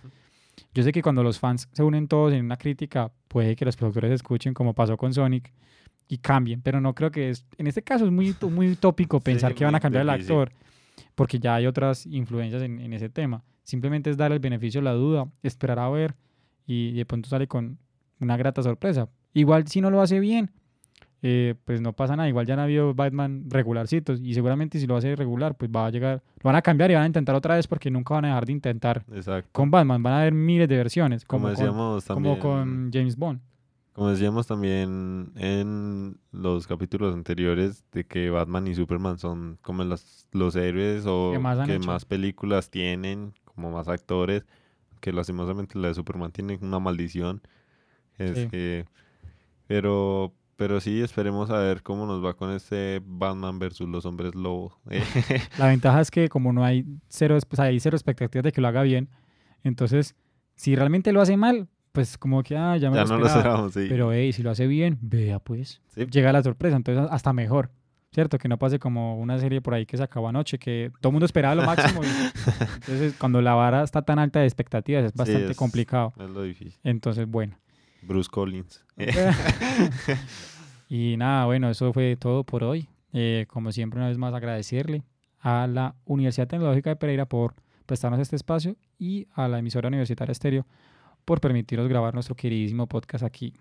Yo 0.74 0.82
sé 0.82 0.92
que 0.92 1.02
cuando 1.02 1.22
los 1.22 1.38
fans 1.38 1.68
se 1.72 1.82
unen 1.82 2.08
todos 2.08 2.32
en 2.32 2.44
una 2.44 2.56
crítica, 2.56 3.10
puede 3.28 3.56
que 3.56 3.64
los 3.64 3.76
productores 3.76 4.10
escuchen 4.10 4.54
como 4.54 4.74
pasó 4.74 4.96
con 4.96 5.12
Sonic 5.12 5.52
y 6.08 6.18
cambien, 6.18 6.60
pero 6.62 6.80
no 6.80 6.94
creo 6.94 7.10
que 7.10 7.30
es, 7.30 7.46
en 7.58 7.66
este 7.66 7.82
caso 7.82 8.04
es 8.04 8.10
muy, 8.10 8.34
muy 8.50 8.70
utópico 8.70 9.20
pensar 9.24 9.52
Sí, 9.52 9.58
que 9.58 9.64
van 9.64 9.74
a 9.74 9.80
cambiar 9.80 10.02
el 10.02 10.10
actor, 10.10 10.52
porque 11.14 11.38
ya 11.38 11.54
hay 11.54 11.66
otras 11.66 12.06
influencias 12.06 12.62
en, 12.62 12.80
en 12.80 12.92
ese 12.92 13.08
tema. 13.08 13.44
Simplemente 13.64 14.10
es 14.10 14.16
dar 14.16 14.32
el 14.32 14.40
beneficio 14.40 14.80
de 14.80 14.84
la 14.84 14.92
duda, 14.92 15.30
esperar 15.42 15.78
a 15.78 15.88
ver 15.88 16.16
y 16.66 16.92
de 16.92 17.06
pronto 17.06 17.28
sale 17.28 17.46
con 17.46 17.78
una 18.20 18.36
grata 18.36 18.62
sorpresa. 18.62 19.08
Igual 19.34 19.66
si 19.68 19.80
no 19.80 19.90
lo 19.90 20.00
hace 20.00 20.20
bien, 20.20 20.50
eh, 21.22 21.54
pues 21.64 21.80
no 21.80 21.92
pasa 21.92 22.16
nada. 22.16 22.28
Igual 22.28 22.46
ya 22.46 22.54
han 22.54 22.60
habido 22.60 22.94
Batman 22.94 23.44
regularcitos 23.48 24.20
y 24.20 24.34
seguramente 24.34 24.78
si 24.80 24.86
lo 24.86 24.96
hace 24.96 25.14
regular, 25.14 25.54
pues 25.56 25.70
va 25.70 25.86
a 25.86 25.90
llegar, 25.90 26.22
lo 26.42 26.48
van 26.48 26.56
a 26.56 26.62
cambiar 26.62 26.90
y 26.90 26.94
van 26.94 27.04
a 27.04 27.06
intentar 27.06 27.34
otra 27.34 27.54
vez 27.54 27.66
porque 27.68 27.90
nunca 27.90 28.14
van 28.14 28.24
a 28.24 28.28
dejar 28.28 28.46
de 28.46 28.52
intentar 28.52 29.04
Exacto. 29.12 29.48
con 29.52 29.70
Batman. 29.70 30.02
Van 30.02 30.12
a 30.14 30.20
haber 30.22 30.32
miles 30.34 30.68
de 30.68 30.76
versiones, 30.76 31.24
Como, 31.24 31.44
como, 31.44 31.54
con, 31.54 31.64
decíamos 31.64 32.04
también. 32.04 32.38
como 32.38 32.54
con 32.54 32.90
James 32.92 33.16
Bond. 33.16 33.40
Como 33.94 34.08
decíamos 34.08 34.46
también 34.46 35.32
en 35.36 36.16
los 36.32 36.66
capítulos 36.66 37.14
anteriores 37.14 37.84
de 37.92 38.04
que 38.04 38.30
Batman 38.30 38.66
y 38.66 38.74
Superman 38.74 39.18
son 39.18 39.58
como 39.60 39.84
los, 39.84 40.26
los 40.32 40.56
héroes 40.56 41.04
o 41.06 41.32
Que 41.34 41.38
más 41.38 41.58
han 41.58 41.66
que 41.66 41.74
hecho. 41.76 41.86
más 41.86 42.04
películas 42.06 42.70
tienen, 42.70 43.34
como 43.44 43.70
más 43.70 43.88
actores, 43.88 44.46
que 45.00 45.12
lastimosamente 45.12 45.78
la 45.78 45.88
de 45.88 45.94
Superman 45.94 46.32
tiene 46.32 46.58
una 46.62 46.78
maldición. 46.78 47.42
Es 48.16 48.38
Sí. 48.38 48.48
que- 48.48 48.86
pero, 49.66 50.32
pero 50.62 50.80
sí, 50.80 51.00
esperemos 51.00 51.50
a 51.50 51.58
ver 51.58 51.82
cómo 51.82 52.06
nos 52.06 52.24
va 52.24 52.34
con 52.34 52.52
este 52.52 53.02
Batman 53.04 53.58
versus 53.58 53.88
los 53.88 54.06
hombres 54.06 54.36
lobo. 54.36 54.78
Eh, 54.90 55.02
La 55.58 55.66
ventaja 55.66 56.00
es 56.00 56.08
que 56.12 56.28
como 56.28 56.52
no 56.52 56.64
hay 56.64 56.84
cero, 57.08 57.36
pues 57.48 57.58
hay 57.58 57.80
cero 57.80 57.96
expectativas 57.96 58.44
de 58.44 58.52
que 58.52 58.60
lo 58.60 58.68
haga 58.68 58.82
bien, 58.82 59.08
entonces 59.64 60.14
si 60.54 60.76
realmente 60.76 61.10
lo 61.10 61.20
hace 61.20 61.36
mal, 61.36 61.66
pues 61.90 62.16
como 62.16 62.44
que 62.44 62.56
ah, 62.56 62.76
ya 62.76 62.90
me 62.90 62.96
ya 62.96 63.02
lo 63.02 63.08
no 63.08 63.18
lo 63.18 63.26
esperaba. 63.26 63.68
sí. 63.70 63.86
Pero 63.88 64.12
hey, 64.12 64.32
si 64.32 64.44
lo 64.44 64.52
hace 64.52 64.68
bien, 64.68 64.98
vea 65.00 65.40
pues, 65.40 65.80
Sí. 65.88 66.06
llega 66.06 66.32
la 66.32 66.44
sorpresa, 66.44 66.76
entonces 66.76 67.08
hasta 67.10 67.32
mejor. 67.32 67.72
¿Cierto? 68.14 68.36
Que 68.38 68.46
no 68.46 68.58
pase 68.58 68.78
como 68.78 69.18
una 69.18 69.38
serie 69.38 69.62
por 69.62 69.72
ahí 69.74 69.84
que 69.86 69.96
se 69.96 70.02
acabó 70.02 70.28
anoche, 70.28 70.58
que 70.58 70.92
todo 71.00 71.08
el 71.08 71.12
mundo 71.14 71.24
esperaba 71.26 71.54
lo 71.56 71.62
máximo. 71.64 72.02
entonces, 72.74 73.14
cuando 73.18 73.40
la 73.40 73.54
vara 73.54 73.82
está 73.82 74.02
tan 74.02 74.18
alta 74.18 74.38
de 74.40 74.44
expectativas, 74.44 75.02
es 75.06 75.12
Sí, 75.12 75.18
bastante 75.18 75.50
es- 75.52 75.56
complicado. 75.56 76.12
Es 76.18 76.28
lo 76.30 76.42
difícil. 76.42 76.78
Entonces, 76.84 77.26
bueno. 77.26 77.56
Bruce 78.02 78.28
Collins. 78.30 78.84
y 80.94 81.16
nada, 81.16 81.46
bueno, 81.46 81.70
eso 81.70 81.90
fue 81.94 82.16
todo 82.16 82.44
por 82.44 82.64
hoy. 82.64 82.86
Eh, 83.14 83.46
como 83.48 83.72
siempre, 83.72 83.98
una 83.98 84.08
vez 84.08 84.18
más 84.18 84.34
agradecerle 84.34 85.04
a 85.40 85.66
la 85.66 85.94
Universidad 86.04 86.46
Tecnológica 86.46 86.90
de 86.90 86.96
Pereira 86.96 87.24
por 87.24 87.54
prestarnos 87.86 88.20
este 88.20 88.36
espacio 88.36 88.76
y 88.98 89.26
a 89.32 89.48
la 89.48 89.60
emisora 89.60 89.88
universitaria 89.88 90.32
Estéreo 90.32 90.66
por 91.24 91.40
permitirnos 91.40 91.88
grabar 91.88 92.12
nuestro 92.12 92.34
queridísimo 92.34 92.88
podcast 92.88 93.24
aquí. 93.24 93.54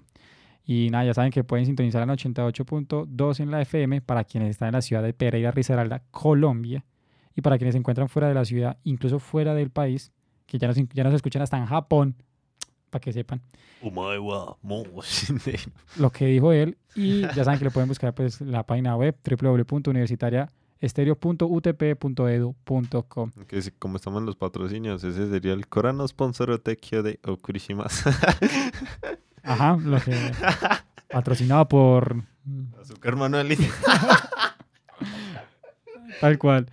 Y 0.65 0.89
nada, 0.89 1.05
ya 1.05 1.13
saben 1.13 1.31
que 1.31 1.45
pueden 1.45 1.65
sintonizar 1.65 2.03
en 2.03 2.09
88.2 2.09 3.39
en 3.39 3.49
la 3.49 3.61
FM 3.61 4.01
para 4.01 4.25
quienes 4.25 4.49
están 4.49 4.67
en 4.67 4.73
la 4.73 4.81
ciudad 4.81 5.01
de 5.01 5.13
Pereira, 5.13 5.51
Risaralda, 5.51 6.03
Colombia. 6.11 6.83
Y 7.33 7.39
para 7.39 7.57
quienes 7.57 7.75
se 7.75 7.79
encuentran 7.79 8.09
fuera 8.09 8.27
de 8.27 8.33
la 8.33 8.43
ciudad, 8.43 8.77
incluso 8.83 9.19
fuera 9.19 9.53
del 9.53 9.69
país, 9.69 10.11
que 10.47 10.57
ya 10.57 10.67
nos, 10.67 10.75
ya 10.75 11.05
nos 11.05 11.13
escuchan 11.13 11.41
hasta 11.41 11.57
en 11.57 11.65
Japón, 11.65 12.17
para 12.91 13.01
que 13.01 13.11
sepan 13.13 13.41
lo 15.97 16.11
que 16.11 16.25
dijo 16.27 16.51
él. 16.51 16.77
Y 16.93 17.21
ya 17.21 17.43
saben 17.43 17.57
que 17.57 17.65
lo 17.65 17.71
pueden 17.71 17.87
buscar 17.89 18.13
pues, 18.13 18.39
la 18.41 18.63
página 18.63 18.95
web 18.95 19.15
www.universitariaestereo.utp.edu.com. 22.11 23.31
Que 23.47 23.61
si- 23.61 23.71
como 23.71 23.95
estamos 23.97 24.19
en 24.19 24.25
los 24.25 24.35
patrocinios, 24.35 25.03
ese 25.03 25.29
sería 25.29 25.53
el 25.53 25.67
Corano 25.67 26.07
Sponsor 26.07 26.51
de 27.01 27.19
Okurishimasu. 27.25 28.09
Ajá, 29.43 29.77
lo 29.77 29.99
que 29.99 30.15
patrocinado 31.09 31.67
por 31.67 32.23
Azúcar 32.79 33.15
Manuel. 33.15 33.57
Tal 36.21 36.37
cual. 36.37 36.67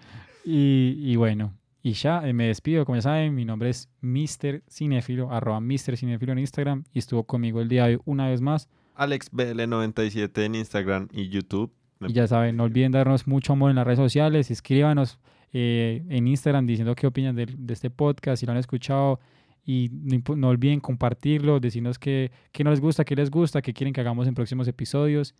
Y, 0.45 0.95
y 0.99 1.17
bueno, 1.17 1.55
y 1.89 1.95
ya 1.95 2.29
eh, 2.29 2.35
me 2.35 2.49
despido. 2.49 2.85
Como 2.85 2.97
ya 2.97 3.03
saben, 3.03 3.35
mi 3.35 3.47
nombre 3.47 3.71
es 3.71 3.89
Mr. 4.03 4.63
Cinéfilo, 4.71 5.33
arroba 5.33 5.59
Mr. 5.61 5.97
Cinéfilo 5.97 6.33
en 6.33 6.41
Instagram. 6.41 6.85
Y 6.93 6.99
estuvo 6.99 7.25
conmigo 7.25 7.63
el 7.63 7.69
día 7.69 7.87
de 7.87 7.95
hoy 7.95 8.03
una 8.05 8.29
vez 8.29 8.43
más. 8.43 8.69
AlexBL97 8.97 10.45
en 10.45 10.55
Instagram 10.55 11.09
y 11.13 11.31
YouTube. 11.31 11.73
Y 12.07 12.13
ya 12.13 12.27
saben, 12.27 12.57
no 12.57 12.65
olviden 12.65 12.93
darnos 12.93 13.27
mucho 13.27 13.55
amor 13.55 13.71
en 13.71 13.77
las 13.77 13.87
redes 13.87 13.99
sociales. 13.99 14.51
Escríbanos 14.51 15.19
eh, 15.55 16.05
en 16.11 16.29
Instagram 16.29 16.67
diciendo 16.67 16.95
qué 16.95 17.07
opinan 17.07 17.35
de, 17.35 17.47
de 17.47 17.73
este 17.73 17.89
podcast, 17.89 18.41
si 18.41 18.45
lo 18.45 18.53
han 18.53 18.59
escuchado. 18.59 19.19
Y 19.65 19.91
no 19.91 20.49
olviden 20.49 20.81
compartirlo, 20.81 21.59
decirnos 21.59 21.99
qué, 21.99 22.31
qué 22.53 22.65
no 22.65 22.71
les 22.71 22.81
gusta, 22.81 23.05
qué 23.05 23.17
les 23.17 23.31
gusta, 23.31 23.63
qué 23.63 23.73
quieren 23.73 23.95
que 23.95 24.01
hagamos 24.03 24.29
en 24.29 24.35
próximos 24.35 24.69
episodios. 24.69 25.35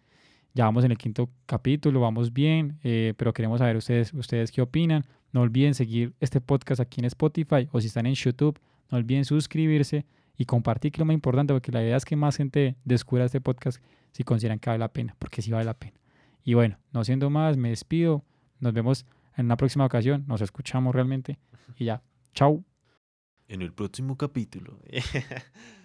Ya 0.55 0.65
vamos 0.65 0.85
en 0.85 0.91
el 0.91 0.99
quinto 0.99 1.31
capítulo, 1.47 2.01
vamos 2.01 2.33
bien, 2.33 2.79
eh, 2.83 3.15
pero 3.17 3.33
queremos 3.33 3.59
saber 3.59 3.77
ustedes, 3.77 4.13
ustedes 4.15 4.51
qué 4.51 4.61
opinan. 4.63 5.05
No 5.33 5.43
olviden 5.43 5.75
seguir 5.75 6.15
este 6.21 6.41
podcast 6.41 6.81
aquí 6.81 7.01
en 7.01 7.05
Spotify 7.05 7.69
o 7.71 7.81
si 7.81 7.89
están 7.89 8.07
en 8.07 8.15
YouTube, 8.15 8.59
no 8.91 8.99
olviden 8.99 9.25
suscribirse 9.25 10.07
y 10.37 10.45
compartir, 10.47 10.93
que 10.93 10.97
es 10.97 11.01
lo 11.01 11.05
más 11.05 11.15
importante, 11.15 11.53
porque 11.53 11.73
la 11.73 11.83
idea 11.83 11.97
es 11.97 12.05
que 12.05 12.17
más 12.17 12.37
gente 12.37 12.77
descubra 12.85 13.25
este 13.25 13.41
podcast 13.41 13.83
si 14.13 14.25
consideran 14.25 14.59
que 14.59 14.71
vale 14.71 14.79
la 14.79 14.93
pena, 14.93 15.15
porque 15.19 15.43
sí 15.43 15.51
vale 15.51 15.65
la 15.65 15.75
pena. 15.75 15.99
Y 16.45 16.55
bueno, 16.55 16.79
no 16.93 17.05
siendo 17.05 17.29
más, 17.29 17.57
me 17.57 17.69
despido. 17.69 18.25
Nos 18.61 18.73
vemos 18.73 19.05
en 19.37 19.47
una 19.47 19.57
próxima 19.57 19.85
ocasión. 19.85 20.25
Nos 20.27 20.41
escuchamos 20.41 20.95
realmente. 20.95 21.39
Y 21.77 21.85
ya. 21.85 22.03
Chao. 22.33 22.65
En 23.49 23.63
el 23.63 23.73
próximo 23.73 24.17
capítulo. 24.17 24.79